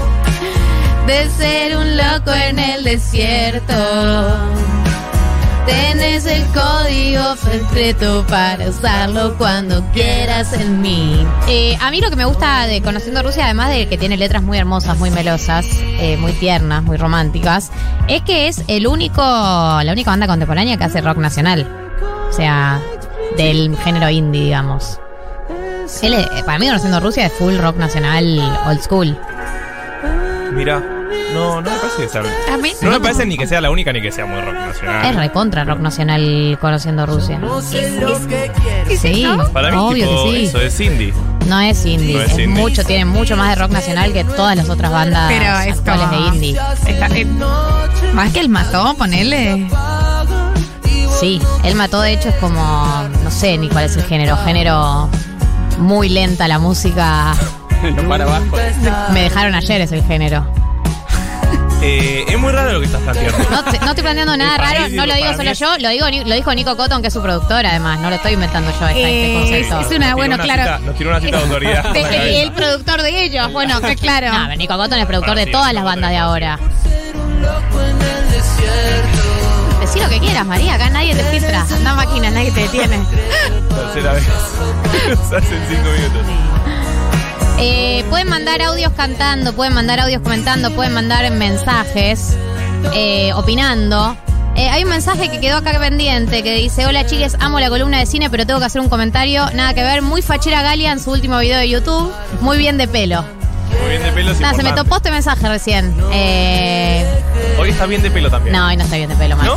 [1.07, 3.75] de ser un loco en el desierto.
[5.67, 11.27] Tienes el código secreto para usarlo cuando quieras en mí.
[11.47, 14.43] Eh, a mí lo que me gusta de Conociendo Rusia, además de que tiene letras
[14.43, 15.67] muy hermosas, muy melosas,
[16.01, 17.71] eh, muy tiernas, muy románticas,
[18.07, 21.67] es que es el único, la única banda contemporánea que hace rock nacional.
[22.31, 22.81] O sea,
[23.39, 25.01] del género indie, digamos.
[26.03, 29.17] Él, eh, para mí, Conociendo Rusia es full rock nacional old school.
[30.53, 30.81] Mira,
[31.35, 32.23] no, no me parece que sea.
[32.53, 34.55] A mí No me parece ni que sea la única ni que sea muy rock
[34.55, 35.07] nacional.
[35.07, 37.41] Es recontra rock nacional Conociendo Rusia.
[39.01, 40.45] Sí, Para mí, obvio tipo, que sí.
[40.47, 41.15] eso es indie.
[41.47, 42.49] No es indie, No es es, indie.
[42.49, 46.09] mucho, tiene mucho más de rock nacional que todas las otras bandas Pero es actuales
[46.09, 46.61] como- de indie.
[46.87, 47.27] Está- eh,
[48.13, 49.67] más que el mató, ponerle.
[51.21, 52.87] Sí, él mató, de hecho, es como,
[53.29, 55.11] no sé ni cuál es el género, género
[55.81, 57.35] muy lenta la música.
[57.95, 58.57] Lo para abajo.
[59.13, 60.47] Me dejaron ayer es el género.
[61.83, 63.39] Eh, es muy raro lo que estás planteando.
[63.51, 66.07] No, te- no estoy planteando nada raro, no lo digo solo es- yo, lo digo
[66.25, 68.99] lo dijo Nico Cotton, que es su productor, además, no lo estoy inventando yo esta-
[68.99, 69.97] Eh, este es concepto.
[69.97, 70.63] una, Nos bueno, tiró una claro.
[70.79, 71.85] cita- nos tiró una cita de autoridad.
[71.93, 74.33] De- el, productor de ellos, bueno, que claro.
[74.33, 76.59] No, Nico Cotton es productor de sí, todas las bandas es de ahora.
[79.89, 80.45] Decí lo que quieras.
[80.45, 80.75] María.
[80.75, 81.65] Acá nadie te filtra.
[81.83, 82.99] No máquina, nadie te detiene.
[83.71, 84.29] Tercera vez.
[85.33, 86.27] Hacen cinco minutos.
[87.59, 92.37] Eh, pueden mandar audios cantando, pueden mandar audios comentando, pueden mandar mensajes
[92.93, 94.15] eh, opinando.
[94.57, 97.99] Eh, hay un mensaje que quedó acá pendiente que dice: Hola chiques, amo la columna
[97.99, 99.49] de cine, pero tengo que hacer un comentario.
[99.55, 102.13] Nada que ver, muy fachera Galia en su último video de YouTube.
[102.43, 103.38] Muy bien de pelo.
[103.81, 104.33] Muy bien de pelo.
[104.33, 104.83] es Nada, se me importante.
[104.89, 105.95] topó este mensaje recién.
[106.13, 107.07] Eh,
[107.59, 108.55] Hoy está bien de pelo también.
[108.57, 109.57] no, hoy no estoy bien de pelo, Mato.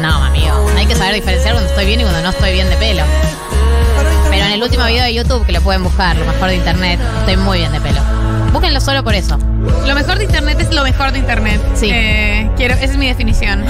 [0.00, 0.66] No, amigo.
[0.76, 3.02] Hay que saber diferenciar cuando estoy bien y cuando no estoy bien de pelo.
[4.30, 7.00] Pero en el último video de YouTube, que lo pueden buscar, lo mejor de internet,
[7.20, 8.00] estoy muy bien de pelo.
[8.52, 9.38] Búsquenlo solo por eso.
[9.86, 11.60] Lo mejor de internet es lo mejor de internet.
[11.74, 11.90] Sí.
[11.92, 13.64] Eh, quiero, esa es mi definición.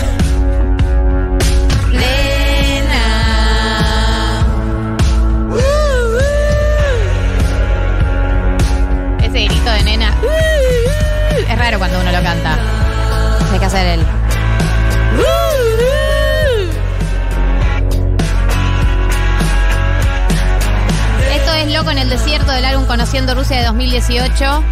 [23.10, 24.62] Rusia de 2018.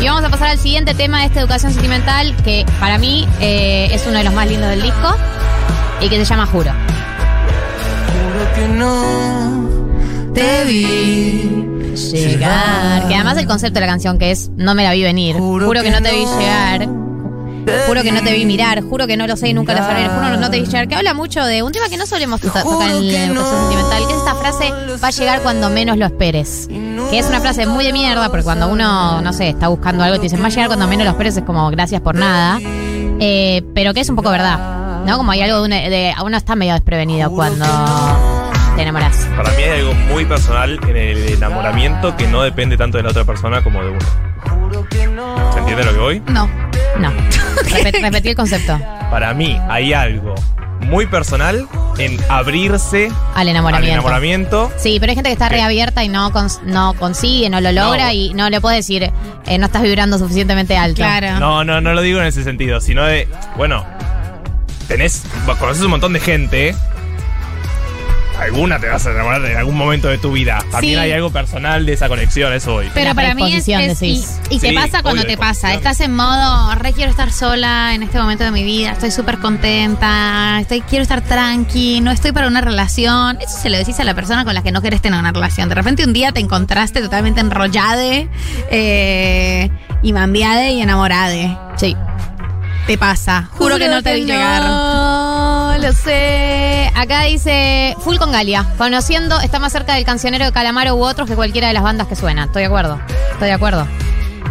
[0.00, 3.88] Y vamos a pasar al siguiente tema de esta educación sentimental, que para mí eh,
[3.92, 5.14] es uno de los más lindos del disco
[6.00, 6.72] y que se llama Juro.
[8.10, 9.68] Juro que no
[10.34, 13.06] te vi Llegar.
[13.06, 15.36] Que además el concepto de la canción que es No me la vi venir.
[15.36, 16.97] Juro, que, no te vi llegar.
[17.86, 18.82] Juro que no te vi mirar.
[18.82, 20.08] Juro que no lo sé y nunca lo sabré.
[20.08, 20.88] Juro que no te vi llegar.
[20.88, 24.06] Que habla mucho de un tema que no solemos to- tocar en la educación sentimental.
[24.06, 26.68] Que es esta frase: Va a llegar cuando menos lo esperes.
[27.10, 30.16] Que es una frase muy de mierda, porque cuando uno, no sé, está buscando algo
[30.16, 32.58] y te dicen va a llegar cuando menos lo esperes, es como gracias por nada.
[33.20, 34.58] Eh, pero que es un poco verdad.
[35.06, 35.16] ¿No?
[35.16, 37.64] Como hay algo de, una- de- uno está medio desprevenido cuando
[38.76, 39.16] te enamoras.
[39.36, 43.10] Para mí hay algo muy personal en el enamoramiento que no depende tanto de la
[43.10, 43.98] otra persona como de uno.
[45.52, 46.22] ¿Se entiende lo que voy?
[46.26, 46.48] No.
[46.98, 47.10] No.
[47.70, 48.78] Repet- repetí el concepto.
[49.10, 50.34] Para mí hay algo
[50.80, 51.66] muy personal
[51.98, 53.94] en abrirse Al al enamoramiento.
[53.94, 54.72] enamoramiento.
[54.76, 55.56] Sí, pero hay gente que está ¿Qué?
[55.56, 58.12] reabierta y no, cons- no consigue, no lo logra No.
[58.12, 59.10] y no le puede decir,
[59.46, 60.96] eh, no estás vibrando suficientemente alto.
[60.96, 61.38] Claro.
[61.40, 63.84] No, no, no lo digo en ese sentido, sino de, bueno,
[64.86, 65.22] tenés,
[65.58, 66.74] conoces un montón de gente.
[68.40, 70.58] Alguna te vas a enamorar en algún momento de tu vida.
[70.70, 71.00] También Sí.
[71.00, 72.88] hay algo personal de esa conexión, eso voy.
[72.94, 75.74] Pero La para mí es, es- y, y te pasa cuando te pasa.
[75.74, 79.38] Estás en modo, re quiero estar sola en este momento de mi vida, estoy súper
[79.38, 83.38] contenta, estoy, quiero estar tranqui, no estoy para una relación.
[83.40, 85.68] Eso se lo decís a la persona con la que no querés tener una relación.
[85.68, 88.28] De repente un día te encontraste totalmente enrollade,
[88.70, 89.70] eh,
[90.02, 91.56] y mambiade y enamorade.
[91.76, 91.96] Sí.
[92.88, 93.50] Te pasa.
[93.58, 94.62] Juro, que no te vi llegar.
[94.62, 96.90] No, lo sé.
[96.94, 98.64] Acá dice Full con Galia.
[98.78, 102.06] Conociendo, está más cerca del cancionero de Calamaro u otros que cualquiera de las bandas
[102.06, 102.46] que suenan.
[102.48, 102.98] Estoy de acuerdo.
[103.32, 103.86] Estoy de acuerdo.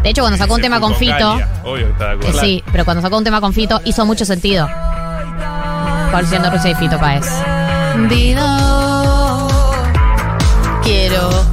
[0.04, 1.14] De hecho, cuando sacó un tema con Fito.
[1.18, 2.40] Galia, Obvio que está de eh, acuerdo.
[2.40, 4.70] sí, pero cuando sacó un tema con Fito hizo mucho sentido.
[6.12, 7.26] Conociendo Rusia y Fito Páez.
[7.96, 9.48] Hundido.
[10.84, 11.44] Quiero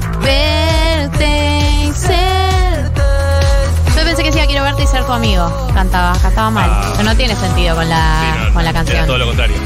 [5.04, 5.68] ser tu amigo.
[5.74, 6.70] Cantaba, cantaba mal.
[6.72, 6.92] Ah.
[6.96, 9.06] Pero no tiene sentido con la, Sí, no, con la canción.
[9.06, 9.56] todo lo contrario.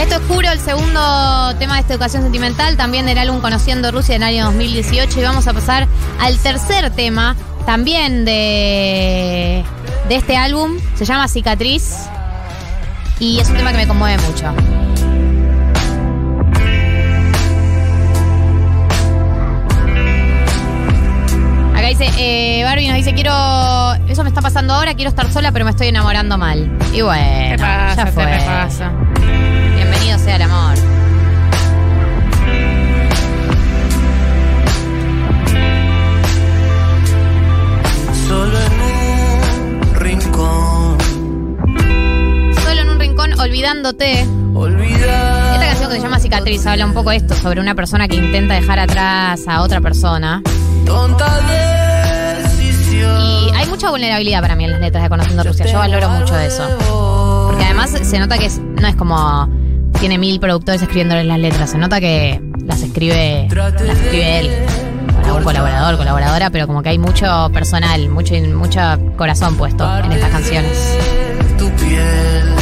[0.00, 4.14] Esto es Juro, el segundo tema de esta educación sentimental, también del álbum Conociendo Rusia
[4.14, 5.18] del año 2018.
[5.18, 5.88] Y vamos a pasar
[6.20, 7.34] al tercer tema,
[7.66, 9.64] también de,
[10.08, 10.78] de este álbum.
[10.94, 11.96] Se llama Cicatriz.
[13.18, 14.54] Y es un tema que me conmueve mucho.
[23.08, 26.70] Dice, quiero, eso me está pasando ahora, quiero estar sola, pero me estoy enamorando mal.
[26.92, 28.26] Y bueno, Te pasa, ya te fue.
[29.76, 30.76] Bienvenido sea el amor.
[38.26, 40.98] Solo en un rincón.
[42.62, 44.26] Solo en un rincón, olvidándote.
[44.54, 45.54] Olvidar.
[45.54, 48.16] Esta canción que se llama Cicatriz habla un poco de esto, sobre una persona que
[48.16, 50.42] intenta dejar atrás a otra persona.
[50.84, 51.87] Tonta decisión.
[53.20, 55.66] Y hay mucha vulnerabilidad para mí en las letras de Conociendo Rusia.
[55.66, 56.64] Yo valoro mucho eso.
[57.48, 59.48] Porque además se nota que es- no es como
[59.98, 61.70] tiene mil productores escribiéndoles las letras.
[61.70, 64.50] Se nota que las escribe, las escribe él.
[65.24, 68.80] Algún colaborador, colaboradora, pero como que hay mucho personal, mucho, mucho
[69.16, 70.96] corazón puesto en estas canciones.
[71.58, 72.54] Tu piel.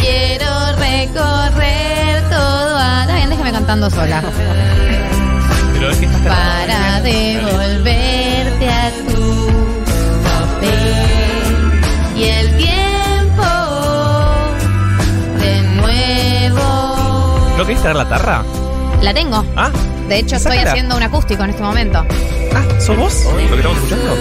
[0.00, 2.78] Quiero recorrer todo.
[2.78, 3.04] A...
[3.04, 4.22] Está déjeme cantando sola.
[5.74, 9.46] Pero es que estás Para devolverte a tu
[10.24, 11.04] papel
[12.16, 13.44] y el tiempo
[15.38, 17.56] de nuevo.
[17.58, 18.42] ¿No querés traer la tarra?
[19.02, 19.44] La tengo.
[19.54, 19.70] Ah.
[20.08, 22.04] De hecho, estoy haciendo un acústico en este momento.
[22.54, 23.24] ah, ¿sos vos?
[23.32, 24.16] ¿Lo que estamos escuchando?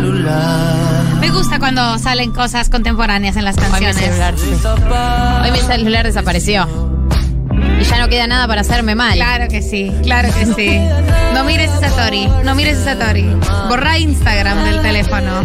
[0.00, 1.16] Mirá.
[1.20, 3.96] Me gusta cuando salen cosas contemporáneas en las Hoy mi canciones.
[3.96, 4.50] celular, sí.
[5.44, 6.66] Hoy mi celular desapareció.
[7.78, 9.14] Y ya no queda nada para hacerme mal.
[9.14, 10.80] Claro que sí, claro que sí.
[11.34, 13.26] No mires esa Tori, no mires esa Tori.
[13.68, 15.44] Borra Instagram del teléfono.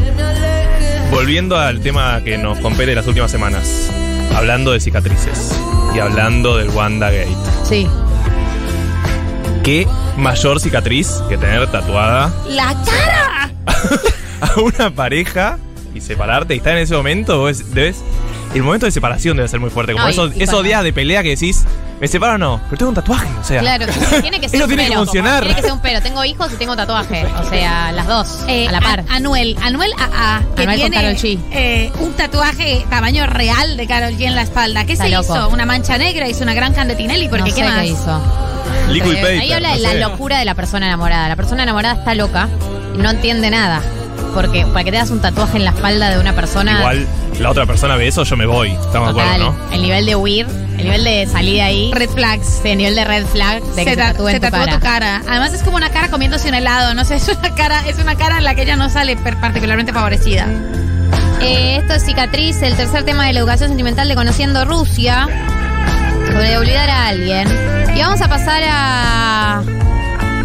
[1.12, 3.90] Volviendo al tema que nos compete las últimas semanas.
[4.36, 5.54] Hablando de cicatrices.
[5.94, 7.36] Y hablando del Wanda Gate.
[7.64, 7.88] Sí.
[9.66, 9.88] ¿Qué
[10.18, 13.52] mayor cicatriz que tener tatuada ¡La cara!
[14.42, 15.58] a una pareja
[15.94, 17.40] y separarte y estar en ese momento?
[17.40, 17.98] Vos debes.
[18.54, 19.92] El momento de separación debe ser muy fuerte.
[19.94, 21.66] Como No, y- esos, días de pelea que decís,
[22.00, 22.62] ¿me separo o no?
[22.66, 23.60] Pero tengo un tatuaje, o sea.
[23.60, 23.86] Claro,
[24.22, 25.00] tiene que ser Eso un tiene que pero.
[25.04, 25.40] funcionar.
[25.44, 26.02] Tiene que ser un pero.
[26.02, 27.26] Tengo hijos y tengo tatuaje.
[27.26, 28.46] O sea, las dos.
[28.48, 29.04] Eh, a la par.
[29.10, 31.40] A- Anuel, Anuel AA, que Anuel con tiene Karol G.
[31.52, 34.86] eh, un tatuaje tamaño real de Carol G en la espalda.
[34.86, 35.36] ¿Qué Está se loco.
[35.36, 35.50] hizo?
[35.50, 37.80] Una mancha negra, hizo una gran candetinelli, porque no ¿qué sé más?
[37.82, 38.22] qué hizo.
[38.90, 39.40] Liquid Eh, paper.
[39.40, 40.00] Ahí habla de no la sé.
[40.00, 41.28] locura de la persona enamorada.
[41.30, 42.48] La persona enamorada está loca
[42.96, 43.82] y no entiende nada.
[44.34, 46.80] Porque para que te das un tatuaje en la espalda de una persona.
[46.80, 47.08] Igual
[47.40, 48.72] la otra persona ve eso, yo me voy.
[48.72, 49.74] Estamos de total, acuerdo, ¿no?
[49.74, 50.46] El nivel de huir,
[50.78, 51.92] el nivel de salir de ahí.
[51.94, 52.60] Red flags.
[52.62, 54.60] Sí, el nivel de red flag de que se, ta- tatúe se en tu tatuó
[54.66, 54.74] cara.
[54.74, 55.22] tu cara.
[55.28, 56.94] Además es como una cara comiéndose un helado.
[56.94, 59.38] No sé, es una cara, es una cara en la que ella no sale per-
[59.40, 60.48] particularmente favorecida.
[61.42, 65.28] Eh, esto es Cicatriz, el tercer tema de la educación sentimental de Conociendo Rusia.
[66.28, 67.48] Sobre olvidar a alguien.
[67.96, 69.64] Y vamos a pasar a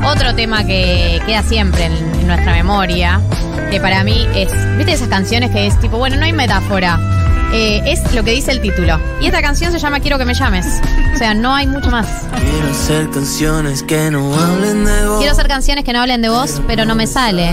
[0.06, 3.20] otro tema que queda siempre en, nuestra memoria.
[3.72, 4.52] Que para mí es.
[4.76, 6.98] ¿Viste esas canciones que es tipo, bueno, no hay metáfora?
[7.52, 9.00] Eh, es lo que dice el título.
[9.20, 10.80] Y esta canción se llama Quiero que me llames.
[11.12, 12.06] O sea, no hay mucho más.
[12.38, 15.18] Quiero hacer canciones que no hablen de vos.
[15.18, 17.52] Quiero hacer canciones que no hablen de vos, pero no me sale.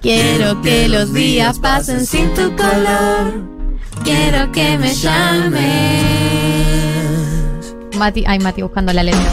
[0.00, 3.42] Quiero que los días pasen sin tu calor.
[4.02, 6.51] Quiero que me llames.
[8.02, 9.22] Mati, ay, Mati buscando la letra.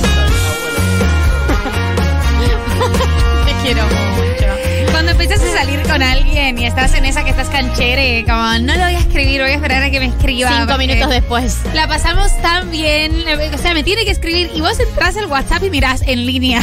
[3.47, 4.91] Te quiero mucho.
[4.91, 8.75] Cuando empiezas a salir con alguien y estás en esa que estás canchere, como no
[8.75, 10.51] lo voy a escribir, voy a esperar a que me escriba.
[10.55, 11.57] Cinco minutos después.
[11.73, 13.23] La pasamos tan bien.
[13.51, 16.61] O sea, me tiene que escribir y vos entras al WhatsApp y mirás en línea.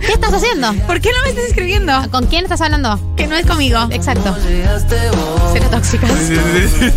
[0.00, 0.72] ¿Qué estás haciendo?
[0.86, 1.92] ¿Por qué no me estás escribiendo?
[2.10, 2.98] ¿Con quién estás hablando?
[3.14, 3.88] Que no es conmigo.
[3.90, 4.34] Exacto.
[5.52, 6.10] Cero tóxicas.
[6.22, 6.34] Sí,
[6.78, 6.92] sí.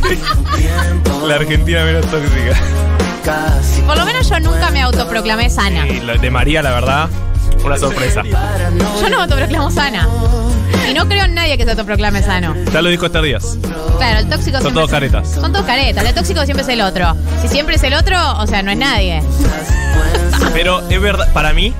[1.28, 2.58] La Argentina menos tóxica.
[3.26, 5.88] Casi Por lo menos yo nunca me autoproclamé sana.
[5.88, 7.10] Y lo de María, la verdad,
[7.64, 8.22] una sorpresa.
[8.24, 10.08] Yo no me autoproclamo sana.
[10.90, 12.56] Y no creo en nadie que se autoproclame sano.
[12.72, 13.58] Ya lo dijo Esther Díaz.
[13.98, 15.32] Claro, el tóxico Son siempre todos es- caretas.
[15.32, 16.06] Son todos caretas.
[16.06, 17.16] El tóxico siempre es el otro.
[17.42, 19.24] Si siempre es el otro, o sea, no es nadie.
[20.54, 21.74] Pero es verdad, para mí,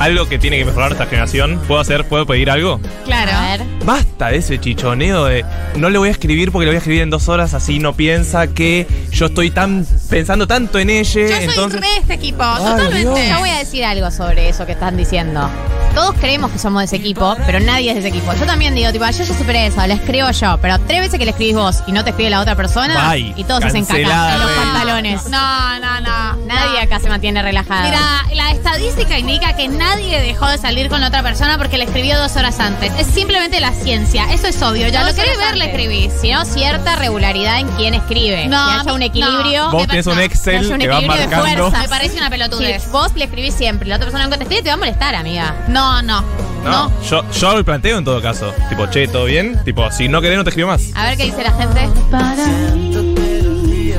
[0.00, 2.80] algo que tiene que mejorar esta generación, ¿puedo hacer, puedo pedir algo?
[3.06, 3.32] Claro.
[3.32, 3.73] A ver.
[3.84, 5.44] Basta de ese chichoneo de
[5.76, 7.92] no le voy a escribir porque le voy a escribir en dos horas, así no
[7.92, 11.20] piensa que yo estoy tan pensando tanto en ella.
[11.20, 11.80] Yo soy entonces.
[11.80, 13.28] re de este equipo, Ay, totalmente.
[13.28, 15.50] Yo voy a decir algo sobre eso que están diciendo.
[15.94, 18.32] Todos creemos que somos de ese equipo, pero nadie es de ese equipo.
[18.34, 21.18] Yo también digo, tipo, "Ah, yo ya superé eso, le escribo yo, pero tres veces
[21.18, 23.32] que le escribís vos y no te escribe la otra persona, Bye.
[23.36, 25.28] y todos se hacen caca en los pantalones.
[25.28, 26.36] No, no, no.
[26.46, 26.82] Nadie no.
[26.82, 27.84] acá se mantiene relajado.
[27.84, 28.00] Mira,
[28.34, 32.18] la estadística indica que nadie dejó de salir con la otra persona porque le escribió
[32.18, 32.92] dos horas antes.
[32.98, 34.24] Es simplemente la ciencia.
[34.32, 34.88] Eso es obvio.
[34.88, 35.80] Ya Dos lo querés ver, le antes.
[35.80, 36.12] escribís.
[36.20, 38.46] sino cierta regularidad en quién escribe.
[38.46, 39.64] No, que haya un equilibrio.
[39.64, 39.70] no.
[39.72, 41.62] Vos tenés un no, que Excel un que va equilibrio de marcando.
[41.70, 41.82] fuerzas.
[41.82, 42.90] Me parece una Si pelotudez.
[42.90, 45.54] vos le escribís siempre la otra persona nunca te escribe, te va a molestar, amiga.
[45.68, 46.24] No, no.
[46.64, 48.52] No, yo, yo hago el planteo en todo caso.
[48.70, 49.62] Tipo, che, ¿todo bien?
[49.64, 50.90] Tipo, si no querés, no te escribo más.
[50.94, 51.88] A ver qué dice la gente.
[52.10, 53.94] Para mí,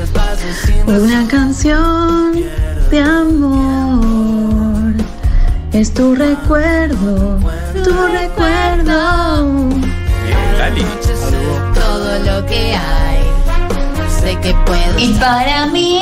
[0.86, 2.32] una canción
[2.90, 4.94] de amor.
[5.72, 7.38] Es tu recuerdo,
[7.84, 9.68] tu recuerdo.
[10.58, 10.84] Lali.
[11.74, 13.20] Todo lo que hay.
[14.20, 14.98] Sé que puedo.
[14.98, 16.00] Y para mí,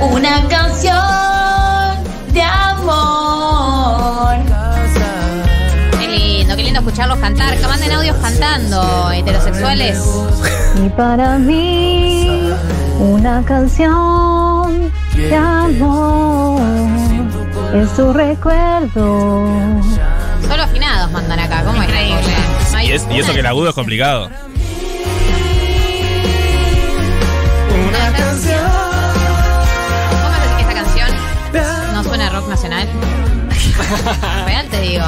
[0.00, 1.23] una canción
[6.86, 7.56] escucharlos cantar.
[7.58, 9.98] Que manden audios cantando, heterosexuales.
[10.84, 12.50] Y para mí,
[12.98, 16.60] una canción de amor.
[17.74, 19.46] Es tu recuerdo.
[20.46, 21.88] Solo afinados mandan acá, ¿cómo es?
[21.88, 24.28] No hay Y, es- y eso que el agudo es complicado.
[30.10, 31.08] ¿Cómo es que esta canción
[31.94, 32.88] no suena a rock nacional?
[34.46, 35.04] Real te digo.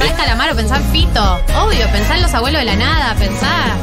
[0.00, 1.40] Pensá en Calamaro, pensá en Fito.
[1.62, 3.76] Obvio, pensá en los abuelos de la nada, pensá.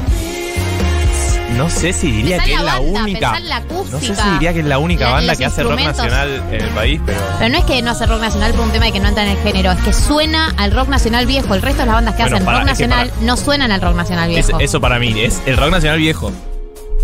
[1.55, 3.39] No sé si diría que es la banda, única.
[3.39, 6.43] la No sé si diría que es la única La- banda que hace rock nacional
[6.51, 7.19] en el país, pero.
[7.39, 9.23] Pero no es que no hace rock nacional por un tema de que no entra
[9.23, 11.53] en el género, es que suena al rock nacional viejo.
[11.55, 13.81] El resto de las bandas que Bueno, hacen para- rock nacional para- no suenan al
[13.81, 14.59] rock nacional Es- viejo.
[14.59, 16.31] eso para mí es el rock nacional viejo.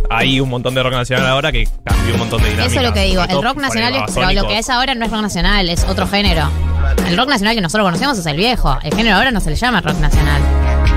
[0.09, 2.71] hay un montón de rock nacional ahora que cambió un montón de dinámicas.
[2.73, 3.23] Eso es lo que digo.
[3.23, 4.01] El rock nacional es.
[4.13, 6.49] Pero lo que es ahora no es rock nacional, es otro género.
[7.07, 8.77] El rock nacional que nosotros conocemos es el viejo.
[8.83, 10.41] El género ahora no se le llama rock nacional.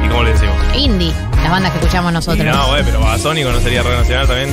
[0.04, 0.54] ¿Y cómo le decimos?
[0.76, 1.12] Indie,
[1.42, 2.44] las bandas que escuchamos Y nosotros.
[2.46, 4.50] no, güey, pero Babasónico no sería rock nacional también.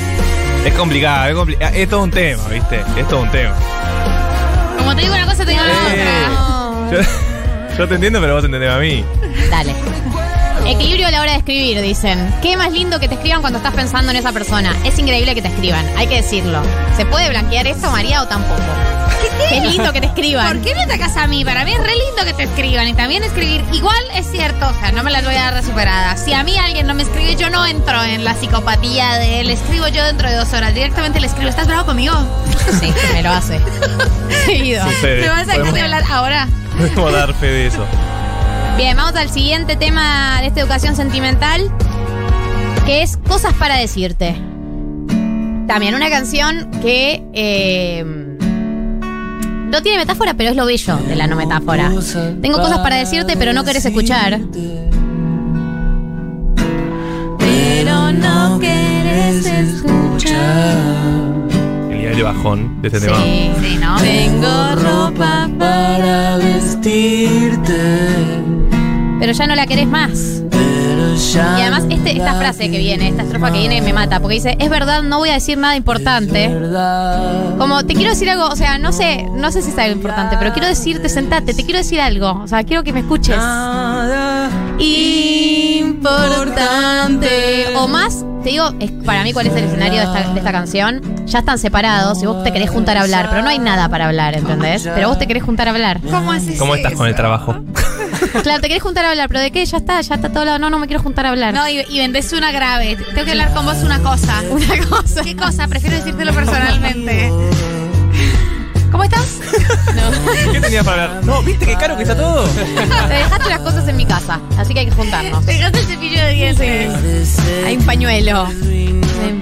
[0.65, 2.84] Es complicado, es, compli- es todo un tema, ¿viste?
[2.98, 3.53] Es todo un tema.
[4.78, 6.26] Como te digo una cosa, te digo la Eh,
[6.88, 7.02] otra.
[7.02, 9.03] yo, yo te entiendo, pero vos entendés a mí.
[9.49, 9.74] Dale.
[10.65, 12.34] Equilibrio a la hora de escribir, dicen.
[12.41, 14.74] Qué más lindo que te escriban cuando estás pensando en esa persona.
[14.86, 16.61] Es increíble que te escriban, hay que decirlo.
[16.95, 18.61] ¿Se puede blanquear eso, María, o tampoco?
[19.49, 20.47] Qué lindo que te escriban.
[20.47, 21.45] ¿Por qué me atacas a mí?
[21.45, 23.64] Para mí es re lindo que te escriban y también escribir.
[23.72, 26.18] Igual es cierto, o sea, no me las voy a dar de superada.
[26.18, 29.49] Si a mí alguien no me escribe, yo no entro en la psicopatía de él.
[29.49, 30.73] Escribo yo dentro de dos horas.
[30.73, 32.14] Directamente le escribo, ¿estás bravo conmigo?
[32.80, 33.60] Sí, me lo hace.
[34.45, 34.85] Seguido.
[34.89, 35.22] Sucede.
[35.22, 36.47] ¿Me vas a dejar de hablar ahora?
[36.77, 37.85] Podemos dar fe de eso.
[38.77, 41.72] Bien, vamos al siguiente tema de esta educación sentimental,
[42.85, 44.35] que es Cosas para decirte.
[45.68, 48.32] También una canción que eh,
[49.74, 51.91] no tiene metáfora, pero es lo bello de la no metáfora.
[52.41, 54.40] Tengo cosas para decirte, pero no querés escuchar.
[57.40, 60.78] Pero no quieres escuchar.
[61.90, 63.18] El nivel de bajón de este tema.
[63.24, 63.52] Sí.
[63.64, 63.98] Sí, ¿no?
[63.98, 67.74] Tengo ropa para vestirte,
[69.20, 70.44] Pero ya no la querés más.
[71.14, 74.56] Y además este, esta frase que viene, esta estrofa que viene me mata, porque dice,
[74.60, 76.48] es verdad, no voy a decir nada importante.
[76.48, 77.57] verdad.
[77.57, 80.38] Como te quiero decir algo, o sea, no sé, no sé si es algo importante,
[80.38, 82.41] pero quiero decirte, sentate, te quiero decir algo.
[82.44, 83.38] O sea, quiero que me escuches.
[83.38, 84.49] Nada
[85.84, 87.76] Importante.
[87.77, 90.52] O más, te digo, es, para mí cuál es el escenario de esta, de esta
[90.52, 91.02] canción.
[91.26, 94.07] Ya están separados y vos te querés juntar a hablar, pero no hay nada para
[94.07, 94.84] hablar, ¿entendés?
[94.84, 96.02] Pero vos te querés juntar a hablar.
[96.02, 97.56] ¿Cómo es ¿Cómo estás con el trabajo?
[98.41, 99.65] Claro, te querés juntar a hablar, pero ¿de qué?
[99.65, 100.60] Ya está, ya está todo lado.
[100.60, 101.53] No, no me quiero juntar a hablar.
[101.53, 102.95] No, y, y vendés una grave.
[103.14, 104.41] Tengo que hablar con vos una cosa.
[104.49, 105.22] Una cosa.
[105.23, 105.68] ¿Qué cosa?
[105.68, 107.31] Prefiero decírtelo personalmente.
[108.91, 109.39] ¿Cómo estás?
[110.51, 111.26] ¿Qué tenías para hablar?
[111.26, 112.43] No, ¿viste qué caro que está todo?
[112.47, 115.45] Te dejaste las cosas en mi casa, así que hay que juntarnos.
[115.45, 117.38] Dejaste el cepillo de dientes.
[117.65, 118.47] Hay un pañuelo.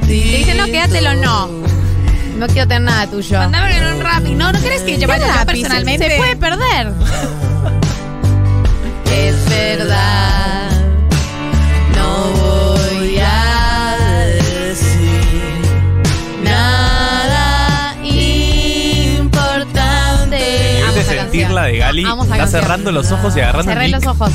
[0.01, 1.47] Te dice, no, quédatelo, no.
[2.37, 3.37] No quiero tener nada tuyo.
[3.37, 4.23] Mandame en un rap.
[4.23, 6.09] No, ¿no crees que yo ¿Qué vaya personalmente?
[6.09, 6.93] Se puede perder.
[9.61, 10.71] Verdad.
[11.95, 13.95] No voy a
[14.67, 15.61] decir
[16.43, 20.41] nada importante.
[20.83, 21.71] Amo ¿Quieres esa sentirla canción.
[21.71, 22.05] de Gali?
[22.05, 22.61] Amo esa Está canción.
[22.61, 24.09] cerrando los ojos y agarrando Cerré el los mic.
[24.09, 24.31] ojos.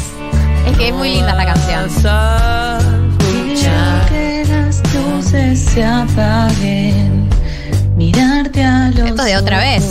[0.66, 1.86] Es que es muy linda esta canción.
[1.86, 2.80] escuchar.
[4.08, 7.28] que las luces se apaguen,
[7.96, 9.84] mirarte a los Esto es de otra vez.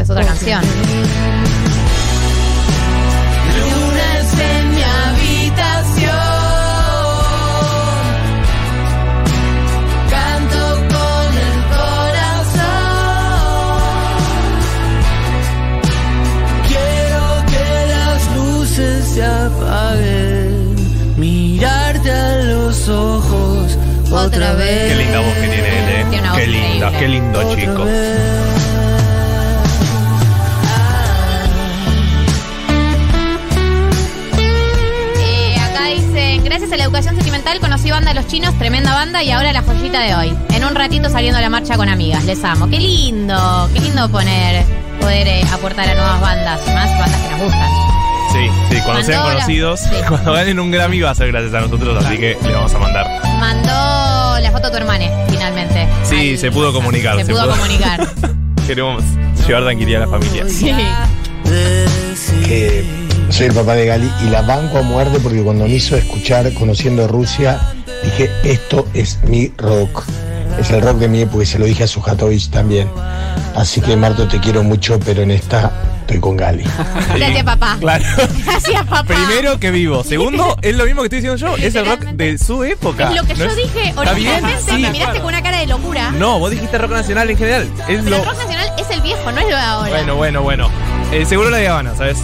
[0.00, 0.62] Es otra canción.
[19.48, 20.76] Apaguen.
[21.18, 23.76] Mirarte a los ojos
[24.10, 24.88] otra, Otra vez.
[24.92, 26.06] Qué linda voz que tiene él, ¿eh?
[26.36, 27.84] Qué linda, qué lindo Otra chico.
[27.84, 28.48] vez.
[35.20, 39.22] Eh, acá dicen, gracias a la educación sentimental conocí banda de los chinos, tremenda banda
[39.22, 40.34] y ahora la joyita de hoy.
[40.54, 42.68] En un ratito saliendo a la marcha con amigas, les amo.
[42.68, 44.64] Qué lindo, qué lindo poner,
[45.00, 47.87] poder eh, aportar a nuevas bandas, más bandas que nos gustan.
[48.38, 49.88] Sí, sí, cuando sean Mandó la- conocidos, sí.
[50.08, 52.78] cuando ganen un Grammy va a ser gracias a nosotros, así que le vamos a
[52.78, 53.06] mandar.
[53.40, 55.88] Mandó la foto a tu hermana, finalmente.
[56.04, 57.52] Sí, se pudo comunicar, Se, se pudo pudo.
[57.56, 58.06] comunicar.
[58.66, 59.02] Queremos
[59.46, 60.44] llevar tranquilidad a la familia.
[60.48, 60.70] Sí.
[62.46, 62.84] que
[63.30, 66.52] soy el papá de Gali y la banco a muerte porque cuando me hizo escuchar
[66.54, 67.58] Conociendo Rusia,
[68.04, 70.04] dije, esto es mi rock.
[70.60, 72.88] Es el rock de mi época y se lo dije a Sujatovich también.
[73.54, 75.70] Así que Marto, te quiero mucho, pero en esta
[76.08, 76.64] estoy con Gali.
[77.16, 77.76] Gracias, papá.
[77.80, 78.04] Claro.
[78.44, 79.04] Gracias, papá.
[79.04, 80.02] Primero que vivo.
[80.02, 81.56] Segundo, es lo mismo que estoy diciendo yo.
[81.62, 83.10] Es el rock de su época.
[83.10, 84.62] Es lo que ¿No yo es- dije originalmente.
[84.62, 84.78] Sí.
[84.78, 86.10] Me miraste con una cara de locura.
[86.12, 87.62] No, vos dijiste rock nacional en general.
[87.88, 88.16] Es Pero lo...
[88.16, 89.90] el rock nacional es el viejo, no es lo de ahora.
[89.90, 90.70] Bueno, bueno, bueno.
[91.12, 92.18] Eh, seguro la de Habana, ¿sabes?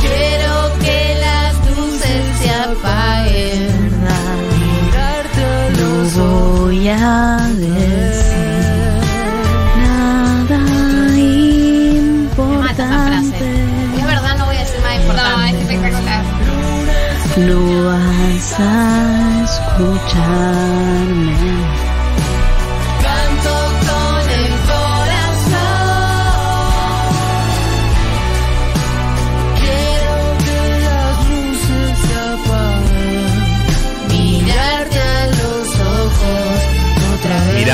[0.00, 3.71] Quiero que las luces se apaguen.
[6.82, 8.42] Voy a decir
[9.76, 10.58] nada
[11.06, 11.54] frase.
[12.72, 13.46] importante.
[13.98, 15.36] Es verdad, no voy a decir nada importante.
[15.36, 16.24] No, es espectacular.
[17.36, 20.72] No vas a escucharme.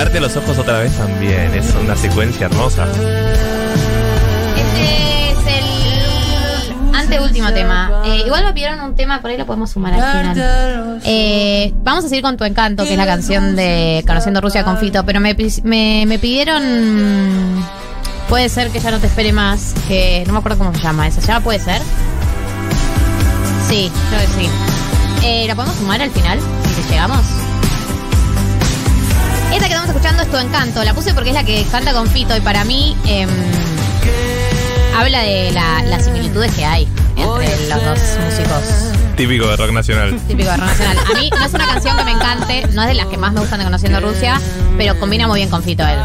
[0.08, 1.54] Mirarte a los ojos otra vez también.
[1.54, 2.86] Es una secuencia hermosa.
[4.56, 8.02] Este es el anteúltimo tema.
[8.06, 11.00] Eh, igual me pidieron un tema, por ahí lo podemos sumar al final.
[11.04, 14.78] Eh, vamos a seguir con Tu Encanto, que es la canción de Conociendo Rusia con
[14.78, 17.62] Fito, pero me, me, me pidieron...
[18.30, 21.06] Puede ser que ya no te espere más, que no me acuerdo cómo se llama
[21.06, 21.20] esa.
[21.20, 21.82] ¿Ya puede ser?
[23.68, 24.50] Sí, creo que sí.
[25.22, 26.38] Eh, ¿La podemos sumar al final?
[26.76, 27.20] Si llegamos.
[29.52, 30.84] Esta que estamos escuchando es Tu Encanto.
[30.84, 33.28] La puse porque es la que canta con Fito y para mí em,
[34.96, 38.62] habla de la- las similitudes que hay entre los dos músicos
[39.16, 40.16] Típico de rock nacional.
[40.28, 40.96] típicos de rock nacional.
[40.98, 43.32] A mí no es una canción que me encante, no es de las que más
[43.32, 44.40] me gustan de Conociendo Rusia,
[44.76, 45.98] pero combina muy bien con Fito él.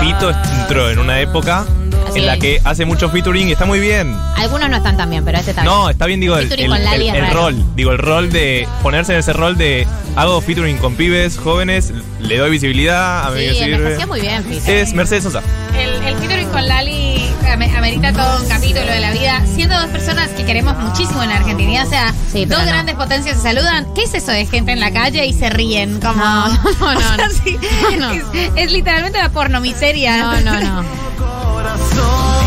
[0.00, 1.66] Fito entró en una época
[2.08, 2.40] Así en la es.
[2.40, 4.16] que hace mucho featuring y está muy bien.
[4.36, 5.74] Algunos no están tan bien, pero este también.
[5.76, 7.62] No, está bien, digo, el, el- el- el rol.
[7.76, 9.86] Digo, el rol de ponerse en ese rol de
[10.16, 14.06] hago featuring con pibes jóvenes, le doy visibilidad, a mí Sí, me sirve.
[14.06, 14.70] muy bien, Fito.
[14.70, 15.42] Es Mercedes Sosa.
[15.78, 19.42] El, el featuring con Lali ame- amerita todo un capítulo de la vida.
[19.54, 22.66] Siendo dos personas que queremos muchísimo en la Argentina, o sea, Sí, dos no.
[22.66, 23.86] grandes potencias se saludan.
[23.94, 25.98] ¿Qué es eso de gente en la calle y se ríen?
[26.00, 26.48] Como, No,
[26.80, 27.32] no, no, O sea, no.
[27.44, 27.58] sí,
[27.98, 28.32] No, no.
[28.32, 30.18] Es, es literalmente la pornomiseria.
[30.18, 30.82] No, no, no.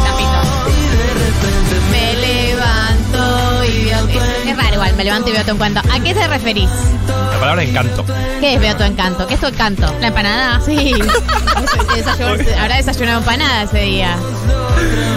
[3.99, 5.79] Es raro igual, me levanto y veo tu encanto.
[5.91, 6.69] ¿A qué te referís?
[7.07, 8.05] La palabra encanto.
[8.39, 9.25] ¿Qué es veo tu encanto?
[9.27, 9.93] ¿Qué es tu encanto?
[10.01, 10.59] La empanada.
[10.65, 10.93] Sí,
[11.95, 14.15] Desayunó- habrá desayunado empanada ese día.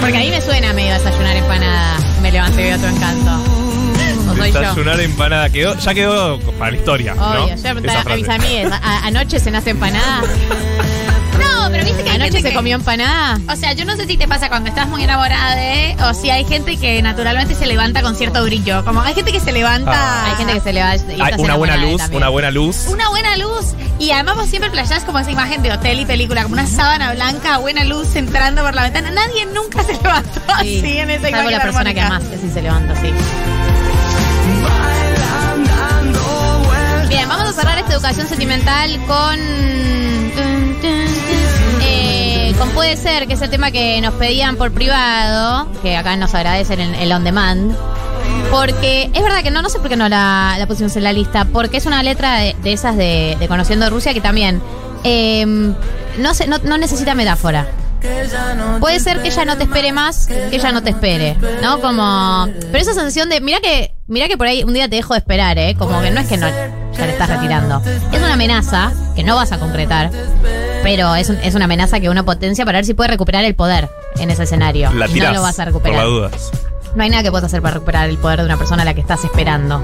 [0.01, 1.97] Porque a mí me suena medio desayunar empanada.
[2.23, 3.58] Me levanto y veo tu encanto.
[4.41, 4.61] ¿O soy yo?
[4.61, 5.51] Desayunar empanada.
[5.51, 7.15] Quedó, ya quedó para la historia.
[7.15, 7.25] ¿no?
[7.45, 10.23] Obvio, yo a mis amigas, ¿a- anoche cenaste empanada?
[11.39, 13.39] No, pero viste que hay ¿Anoche gente se que- comió empanada?
[13.49, 16.31] O sea, yo no sé si te pasa cuando estás muy enamorada de, o si
[16.31, 18.85] hay gente que naturalmente se levanta con cierto brillo.
[18.85, 19.93] Como hay gente que se levanta.
[19.95, 20.31] Ah.
[20.31, 22.17] Hay gente que se le va y Hay estás una buena enamorada luz, también.
[22.23, 22.77] una buena luz.
[22.89, 23.67] Una buena luz.
[24.01, 27.13] Y además vos siempre playás como esa imagen de hotel y película, como una sábana
[27.13, 29.11] blanca, buena luz entrando por la ventana.
[29.11, 32.29] Nadie nunca se levantó Sí, así en esa salvo imagen la persona que armónica.
[32.31, 33.13] más, que sí se levanta así.
[37.29, 39.39] Vamos a cerrar esta educación sentimental con.
[41.83, 46.17] eh, con Puede Ser, que es el tema que nos pedían por privado, que acá
[46.17, 47.77] nos agradecen en el on demand.
[48.51, 51.45] Porque es verdad que no, no sé por qué no la, pusimos en la lista,
[51.45, 54.63] porque es una letra de, esas de, Conociendo Rusia que también
[55.05, 55.45] eh,
[56.19, 57.67] no, se, no, no necesita metáfora.
[58.81, 61.81] Puede ser que ella no te espere más, que ella no te espere, ¿no?
[61.81, 62.49] Como.
[62.71, 63.41] Pero esa sensación de.
[63.41, 65.75] Mira que, mira que por ahí un día te dejo de esperar, ¿eh?
[65.77, 66.47] Como que no es que no
[66.99, 67.81] ya te estás retirando.
[68.13, 70.11] Es una amenaza que no vas a concretar,
[70.83, 73.55] pero es, un- es una amenaza que uno potencia para ver si puede recuperar el
[73.55, 73.89] poder
[74.19, 74.93] en ese escenario.
[74.93, 75.99] La Y tirás no lo vas a por recuperar.
[75.99, 76.51] las dudas.
[76.95, 78.95] No hay nada que puedas hacer para recuperar el poder de una persona a la
[78.95, 79.83] que estás esperando.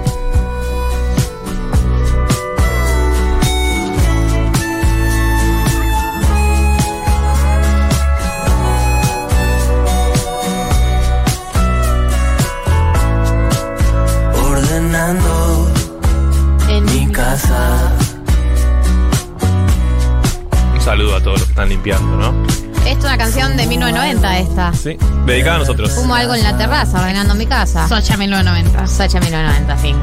[21.85, 22.47] Limpiando, ¿no?
[22.87, 24.73] Es una canción de 1990 esta.
[24.73, 24.97] Sí.
[25.27, 25.93] Dedicada a nosotros.
[25.93, 27.89] Fumo algo en la terraza, ordenando mi casa.
[27.89, 28.87] Socha 1990.
[28.87, 29.97] Sacha 1990, fin.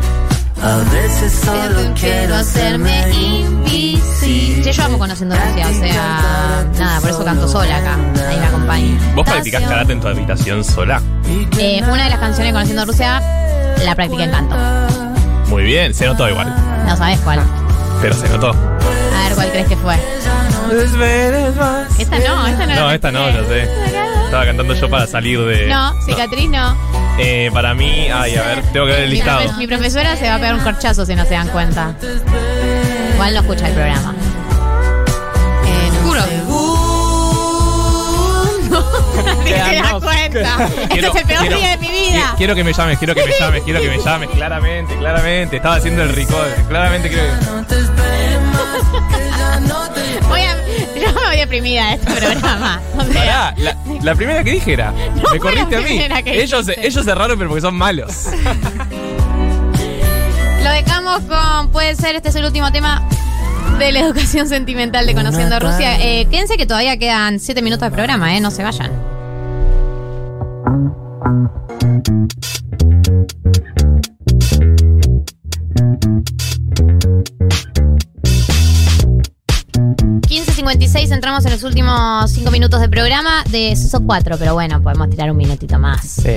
[0.63, 4.63] A veces solo quiero hacerme invisible.
[4.63, 7.97] Sí, yo amo conociendo Rusia, o sea, nada, por eso canto sola acá.
[8.29, 9.13] Ahí me acompaña.
[9.15, 11.01] ¿Vos practicás karate en tu habitación sola?
[11.57, 13.21] Eh, una de las canciones Conociendo Rusia
[13.83, 14.55] la practiqué en canto.
[15.47, 16.53] Muy bien, se notó igual.
[16.85, 17.41] No sabes cuál.
[18.01, 18.55] Pero se notó.
[19.41, 19.95] Cuál crees que fue.
[21.97, 22.75] Esta no, esta no.
[22.75, 23.63] No, esta no, ya sé.
[24.25, 25.65] Estaba cantando yo para salir de.
[25.65, 26.77] No, cicatriz no.
[27.17, 29.41] Eh, para mí, ay, a ver, tengo que ver el Mi, listado.
[29.41, 31.95] profe- mi profesora se va a pegar un corchazo si no se dan cuenta.
[33.15, 34.13] Igual no escucha el programa.
[35.65, 36.21] Eh, no Juro.
[39.25, 40.69] Nadie se da cuenta.
[40.83, 42.19] Este es el peor día de mi vida.
[42.33, 44.29] qui- Quiero que me llames, quiero que me llames, quiero que me llames.
[44.29, 45.55] Claramente, claramente.
[45.57, 46.37] Estaba haciendo el rico.
[46.69, 47.81] Claramente quiero que.
[50.29, 50.55] Voy a,
[50.99, 52.81] yo me voy deprimida de este programa.
[52.97, 54.91] O sea, Pará, la, la primera que dije era.
[54.91, 55.87] me fue corriste la a mí.
[55.87, 56.87] primera que Ellos, dijiste.
[56.87, 58.27] ellos cerraron, pero porque son malos.
[60.63, 63.01] Lo dejamos con, puede ser, este es el último tema
[63.79, 65.97] de la educación sentimental de Conociendo Rusia.
[65.99, 68.39] Eh, quédense que todavía quedan 7 minutos de programa, ¿eh?
[68.41, 68.91] No se vayan.
[80.71, 85.09] 21.56, entramos en los últimos 5 minutos de programa de Suso 4, pero bueno, podemos
[85.09, 86.01] tirar un minutito más.
[86.01, 86.29] Sí.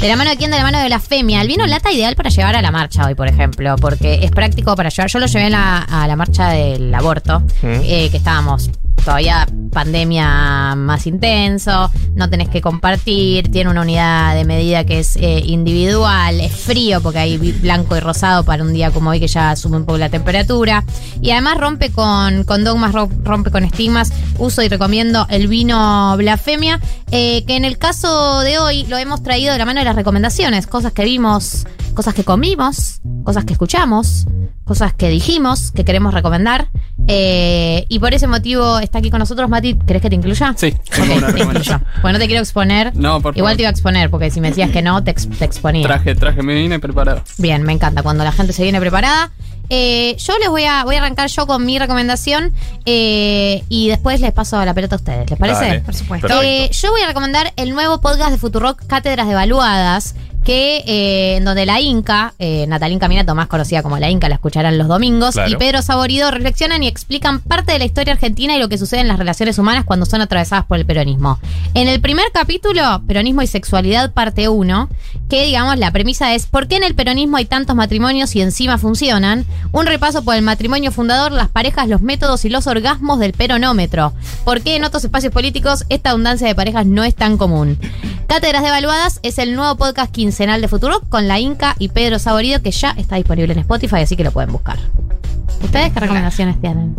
[0.00, 0.50] ¿De la mano de quién?
[0.50, 1.42] De la mano de la femia.
[1.42, 4.74] El vino lata ideal para llevar a la marcha hoy, por ejemplo, porque es práctico
[4.74, 5.10] para llevar.
[5.10, 8.70] Yo lo llevé a la, a la marcha del aborto, eh, que estábamos
[9.04, 15.16] todavía pandemia más intenso, no tenés que compartir, tiene una unidad de medida que es
[15.16, 19.28] eh, individual, es frío porque hay blanco y rosado para un día como hoy que
[19.28, 20.84] ya sube un poco la temperatura.
[21.20, 26.14] Y además rompe con, con dogmas, ro- rompe con estigmas, uso y recomiendo el vino
[26.16, 26.80] blasfemia,
[27.10, 29.96] eh, que en el caso de hoy lo hemos traído de la mano de las
[29.96, 34.26] recomendaciones, cosas que vimos, cosas que comimos, cosas que escuchamos,
[34.64, 36.68] cosas que dijimos, que queremos recomendar.
[37.08, 39.74] Eh, y por ese motivo está aquí con nosotros, Mati.
[39.86, 40.54] ¿Querés que te incluya?
[40.56, 41.76] Sí, Ok, tengo una te recomendación.
[41.80, 42.00] incluyo.
[42.02, 42.94] Pues no te quiero exponer.
[42.96, 43.56] No, por Igual favor.
[43.56, 45.82] te iba a exponer, porque si me decías que no, te, ex- te exponía.
[45.86, 47.22] Traje, traje, me vine preparado.
[47.38, 49.30] Bien, me encanta cuando la gente se viene preparada.
[49.70, 52.52] Eh, yo les voy a, voy a arrancar yo con mi recomendación
[52.86, 55.28] eh, y después les paso la pelota a ustedes.
[55.30, 55.60] ¿Les parece?
[55.66, 55.80] Dale.
[55.80, 56.42] Por supuesto.
[56.42, 61.44] Eh, yo voy a recomendar el nuevo podcast de Futurock Cátedras Devaluadas, que eh, en
[61.44, 65.34] donde la Inca, eh, Natalín Caminato, más conocida como la Inca, la escucharán los domingos,
[65.34, 65.50] Claro.
[65.50, 69.00] y Pedro Saborido reflexionan y explican parte de la historia argentina y lo que sucede
[69.00, 71.38] en las relaciones humanas cuando son atravesadas por el peronismo.
[71.74, 74.88] En el primer capítulo, Peronismo y Sexualidad, parte 1,
[75.28, 78.78] que digamos la premisa es ¿por qué en el peronismo hay tantos matrimonios y encima
[78.78, 79.44] funcionan?
[79.72, 84.14] Un repaso por el matrimonio fundador, las parejas, los métodos y los orgasmos del peronómetro.
[84.44, 87.78] ¿Por qué en otros espacios políticos esta abundancia de parejas no es tan común?
[88.26, 92.62] Cátedras Devaluadas es el nuevo podcast quincenal de Futuro con la Inca y Pedro Saborido
[92.62, 94.78] que ya está disponible en Spotify, así que lo pueden buscar.
[95.64, 96.94] ¿Ustedes qué recomendaciones tienen?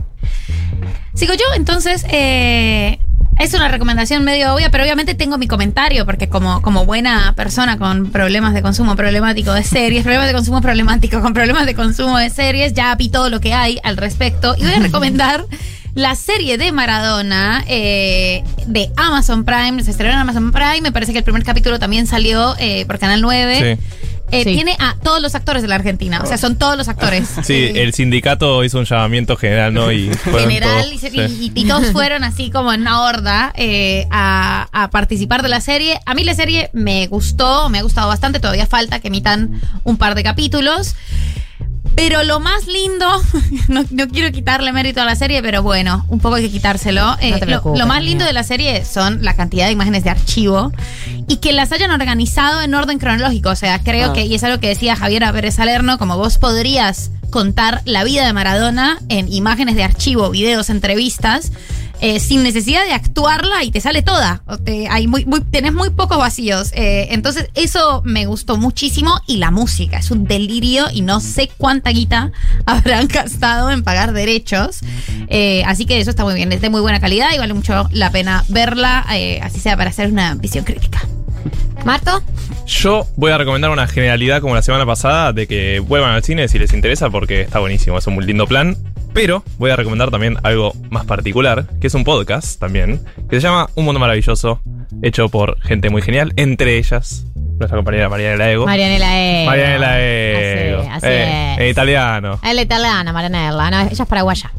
[1.13, 2.99] Sigo yo, entonces eh,
[3.37, 7.77] es una recomendación medio obvia, pero obviamente tengo mi comentario, porque como, como buena persona
[7.77, 12.17] con problemas de consumo problemático de series, problemas de consumo problemático con problemas de consumo
[12.17, 15.45] de series, ya vi todo lo que hay al respecto y voy a recomendar
[15.95, 21.11] la serie de Maradona eh, de Amazon Prime, se estrenó en Amazon Prime, me parece
[21.13, 23.55] que el primer capítulo también salió eh, por Canal 9.
[23.79, 23.95] Sí.
[24.31, 24.53] Eh, Sí.
[24.53, 27.27] Tiene a todos los actores de la Argentina, o sea, son todos los actores.
[27.43, 29.91] Sí, el sindicato hizo un llamamiento general, ¿no?
[29.91, 31.51] Y general todos, y, se- sí.
[31.55, 35.61] y- y todos fueron así como en una horda eh, a, a participar de la
[35.61, 35.99] serie.
[36.05, 39.97] A mí la serie me gustó, me ha gustado bastante, todavía falta que emitan un
[39.97, 40.93] par de capítulos.
[41.95, 43.05] Pero lo más lindo,
[43.67, 47.17] no, no quiero quitarle mérito a la serie, pero bueno, un poco hay que quitárselo.
[47.21, 50.71] Eh, No lo, más lindo de la serie son la cantidad de imágenes de archivo
[51.27, 53.49] y que las hayan organizado en orden cronológico.
[53.49, 54.13] O sea, creo Ah.
[54.13, 58.25] que, y es algo que decía Javier Pérez Salerno, como vos podrías contar la vida
[58.25, 61.51] de Maradona en imágenes de archivo, videos, entrevistas,
[62.01, 64.41] eh, sin necesidad de actuarla y te sale toda.
[64.89, 66.71] Hay muy, muy- tenés muy pocos vacíos.
[66.73, 69.19] Eh, entonces, eso me gustó muchísimo.
[69.27, 72.31] Y la música es un delirio y no sé cuánta guita
[72.65, 74.79] habrán gastado en pagar derechos.
[75.27, 77.87] Eh, así que eso está muy bien, es de muy buena calidad y vale mucho
[77.91, 79.05] la pena verla,
[79.41, 81.01] así sea para hacer una visión crítica.
[81.85, 82.21] ¿Marto?
[82.67, 86.47] Yo voy a recomendar una generalidad como la semana pasada de que vuelvan al cine
[86.47, 88.75] si les interesa porque está buenísimo, es un muy lindo plan.
[89.13, 93.47] Pero voy a recomendar también algo más particular, que es un podcast también, que se
[93.47, 94.61] llama Un Mundo Maravilloso,
[95.01, 97.25] hecho por gente muy genial, entre ellas
[97.57, 98.65] nuestra compañera Marianela Ego.
[98.65, 99.45] Marianela E.
[99.45, 100.79] Marianela Ego.
[100.81, 101.59] Así, así Eh, es.
[101.59, 102.39] En italiano.
[102.41, 103.69] Es la italiana, Marianela.
[103.71, 104.51] No, ella es paraguaya.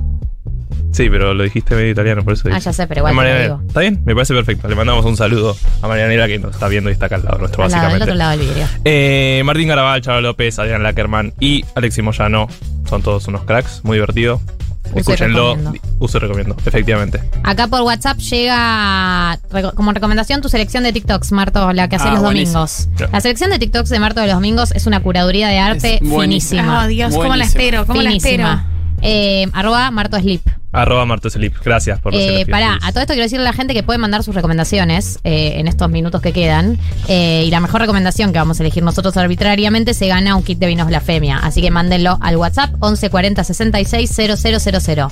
[0.92, 2.60] Sí, pero lo dijiste medio italiano, por eso Ah, dije.
[2.62, 3.44] ya sé, pero igual te lo Marianela.
[3.54, 3.66] digo.
[3.68, 4.02] ¿Está bien?
[4.04, 4.68] Me parece perfecto.
[4.68, 7.38] Le mandamos un saludo a Marianela que nos está viendo y está acá al lado
[7.38, 8.04] nuestro, Al lado, del básicamente.
[8.12, 8.66] otro lado del vidrio.
[8.84, 12.48] Eh, Martín Garabal, Chava López, Adrián Lackerman y Alexis Moyano
[12.90, 14.40] son todos unos cracks, muy divertido.
[14.94, 15.56] Escúchenlo,
[16.00, 17.20] uso y recomiendo, efectivamente.
[17.44, 19.38] Acá por WhatsApp llega
[19.76, 22.66] como recomendación tu selección de TikToks, Marto, la que hace Ah, los buenísimo.
[22.66, 22.88] domingos.
[23.12, 26.84] La selección de TikToks de Marto de los domingos es una curaduría de arte finísima.
[26.84, 28.62] Oh, Dios, cómo la espero, cómo la espero.
[29.02, 30.42] Eh, arroba Marto Sleep.
[30.72, 33.52] Arroba Marto Selip, gracias por los Eh, pará, a todo esto quiero decirle a la
[33.52, 36.78] gente que puede mandar sus recomendaciones eh, en estos minutos que quedan.
[37.08, 40.58] Eh, y la mejor recomendación que vamos a elegir nosotros arbitrariamente se gana un kit
[40.58, 41.38] de vinos blasfemia.
[41.38, 45.08] Así que mándenlo al WhatsApp 1140 66 000.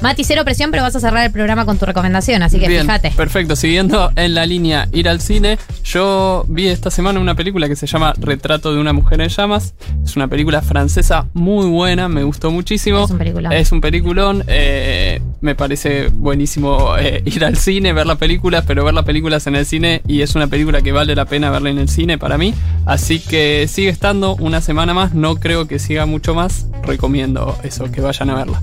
[0.00, 2.82] Mati, cero presión, pero vas a cerrar el programa con tu recomendación, así que Bien,
[2.82, 3.10] fíjate.
[3.10, 7.76] Perfecto, siguiendo en la línea ir al cine, yo vi esta semana una película que
[7.76, 9.74] se llama Retrato de una mujer en llamas.
[10.02, 13.04] Es una película francesa muy buena, me gustó muchísimo.
[13.04, 13.52] Es un peliculón.
[13.52, 14.99] Es un peliculón, eh,
[15.40, 19.56] me parece buenísimo eh, ir al cine, ver las películas, pero ver las películas en
[19.56, 22.36] el cine y es una película que vale la pena verla en el cine para
[22.38, 22.54] mí.
[22.86, 26.66] Así que sigue estando una semana más, no creo que siga mucho más.
[26.82, 28.62] Recomiendo eso, que vayan a verla.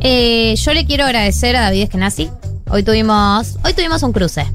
[0.00, 2.28] Eh, yo le quiero agradecer a David Eskenazi.
[2.70, 4.46] Hoy tuvimos, hoy tuvimos un cruce.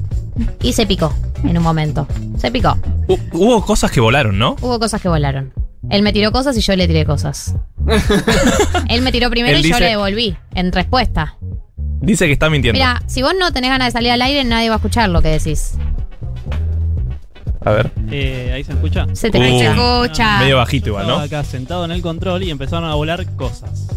[0.62, 1.12] Y se picó
[1.42, 2.06] en un momento.
[2.38, 2.76] Se picó.
[3.08, 4.56] Hu- hubo cosas que volaron, ¿no?
[4.60, 5.52] Hubo cosas que volaron.
[5.90, 7.54] Él me tiró cosas y yo le tiré cosas.
[8.88, 11.36] Él me tiró primero Él y yo le devolví en respuesta.
[12.00, 12.78] Dice que está mintiendo.
[12.78, 15.20] Mira, si vos no tenés ganas de salir al aire, nadie va a escuchar lo
[15.22, 15.74] que decís.
[17.64, 17.90] A ver.
[18.10, 19.06] Eh, ahí se escucha.
[19.14, 19.42] Se te Uh.
[19.42, 19.72] escucha.
[20.04, 20.38] Escucha.
[20.38, 21.24] Medio bajito igual, Estaba ¿no?
[21.24, 23.88] acá sentado en el control y empezaron a volar cosas.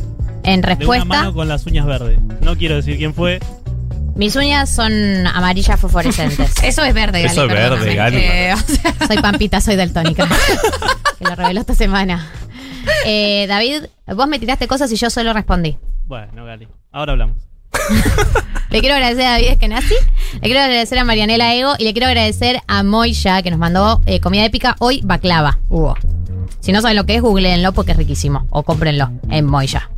[0.43, 2.19] En De una respuesta, mano con las uñas verdes.
[2.41, 3.39] No quiero decir quién fue.
[4.21, 6.53] Mis uñas son amarillas fosforescentes.
[6.63, 7.31] Eso es verde, Gali.
[7.33, 7.95] Eso es verde.
[7.95, 8.17] Gali.
[8.17, 10.27] Eh, o sea, soy Pampita, soy daltónica.
[11.17, 12.29] que lo reveló esta semana.
[13.03, 13.85] Eh, David,
[14.15, 15.75] vos me tiraste cosas y yo solo respondí.
[16.05, 16.67] Bueno, Gali.
[16.91, 17.35] Ahora hablamos.
[18.69, 19.95] Le quiero agradecer a David Eskenazi,
[20.35, 24.01] le quiero agradecer a Marianela Ego y le quiero agradecer a Moya que nos mandó
[24.05, 24.75] eh, comida épica.
[24.77, 25.95] Hoy baklava hubo.
[26.59, 28.45] Si no saben lo que es, googleenlo porque es riquísimo.
[28.51, 29.89] O cómprenlo en Moya.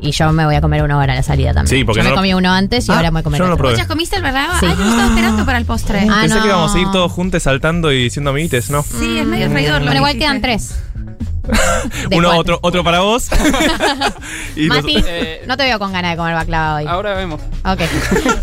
[0.00, 1.78] Y yo me voy a comer uno ahora a la salida también.
[1.78, 3.24] Sí, porque yo no me lo- comí uno antes y Ah, ahora me voy a
[3.24, 3.64] comer yo no lo otro.
[3.66, 3.78] probé.
[3.78, 4.46] ¿Ya comiste el verdad?
[4.60, 4.66] Sí.
[4.68, 6.06] Ay, yo estaba esperando para el postre.
[6.10, 6.42] Ah, Pensé no.
[6.42, 8.82] que íbamos a ir todos juntos saltando y diciendo amiguites, ¿no?
[8.82, 9.80] Sí, es medio traidor.
[9.80, 10.74] lo Bueno, igual quedan tres.
[12.12, 12.38] Uno, cuatro.
[12.38, 13.28] otro, otro para vos.
[14.56, 16.84] y los- Mati, Eh, no te veo con ganas de comer baklava hoy.
[16.86, 17.40] Ahora vemos.
[17.64, 17.80] Ok.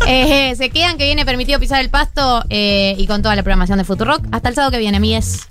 [0.06, 3.78] Eh, se quedan que viene permitido pisar el pasto eh, y con toda la programación
[3.78, 4.26] de Futurock.
[4.32, 5.48] Hasta el sábado que viene, mies.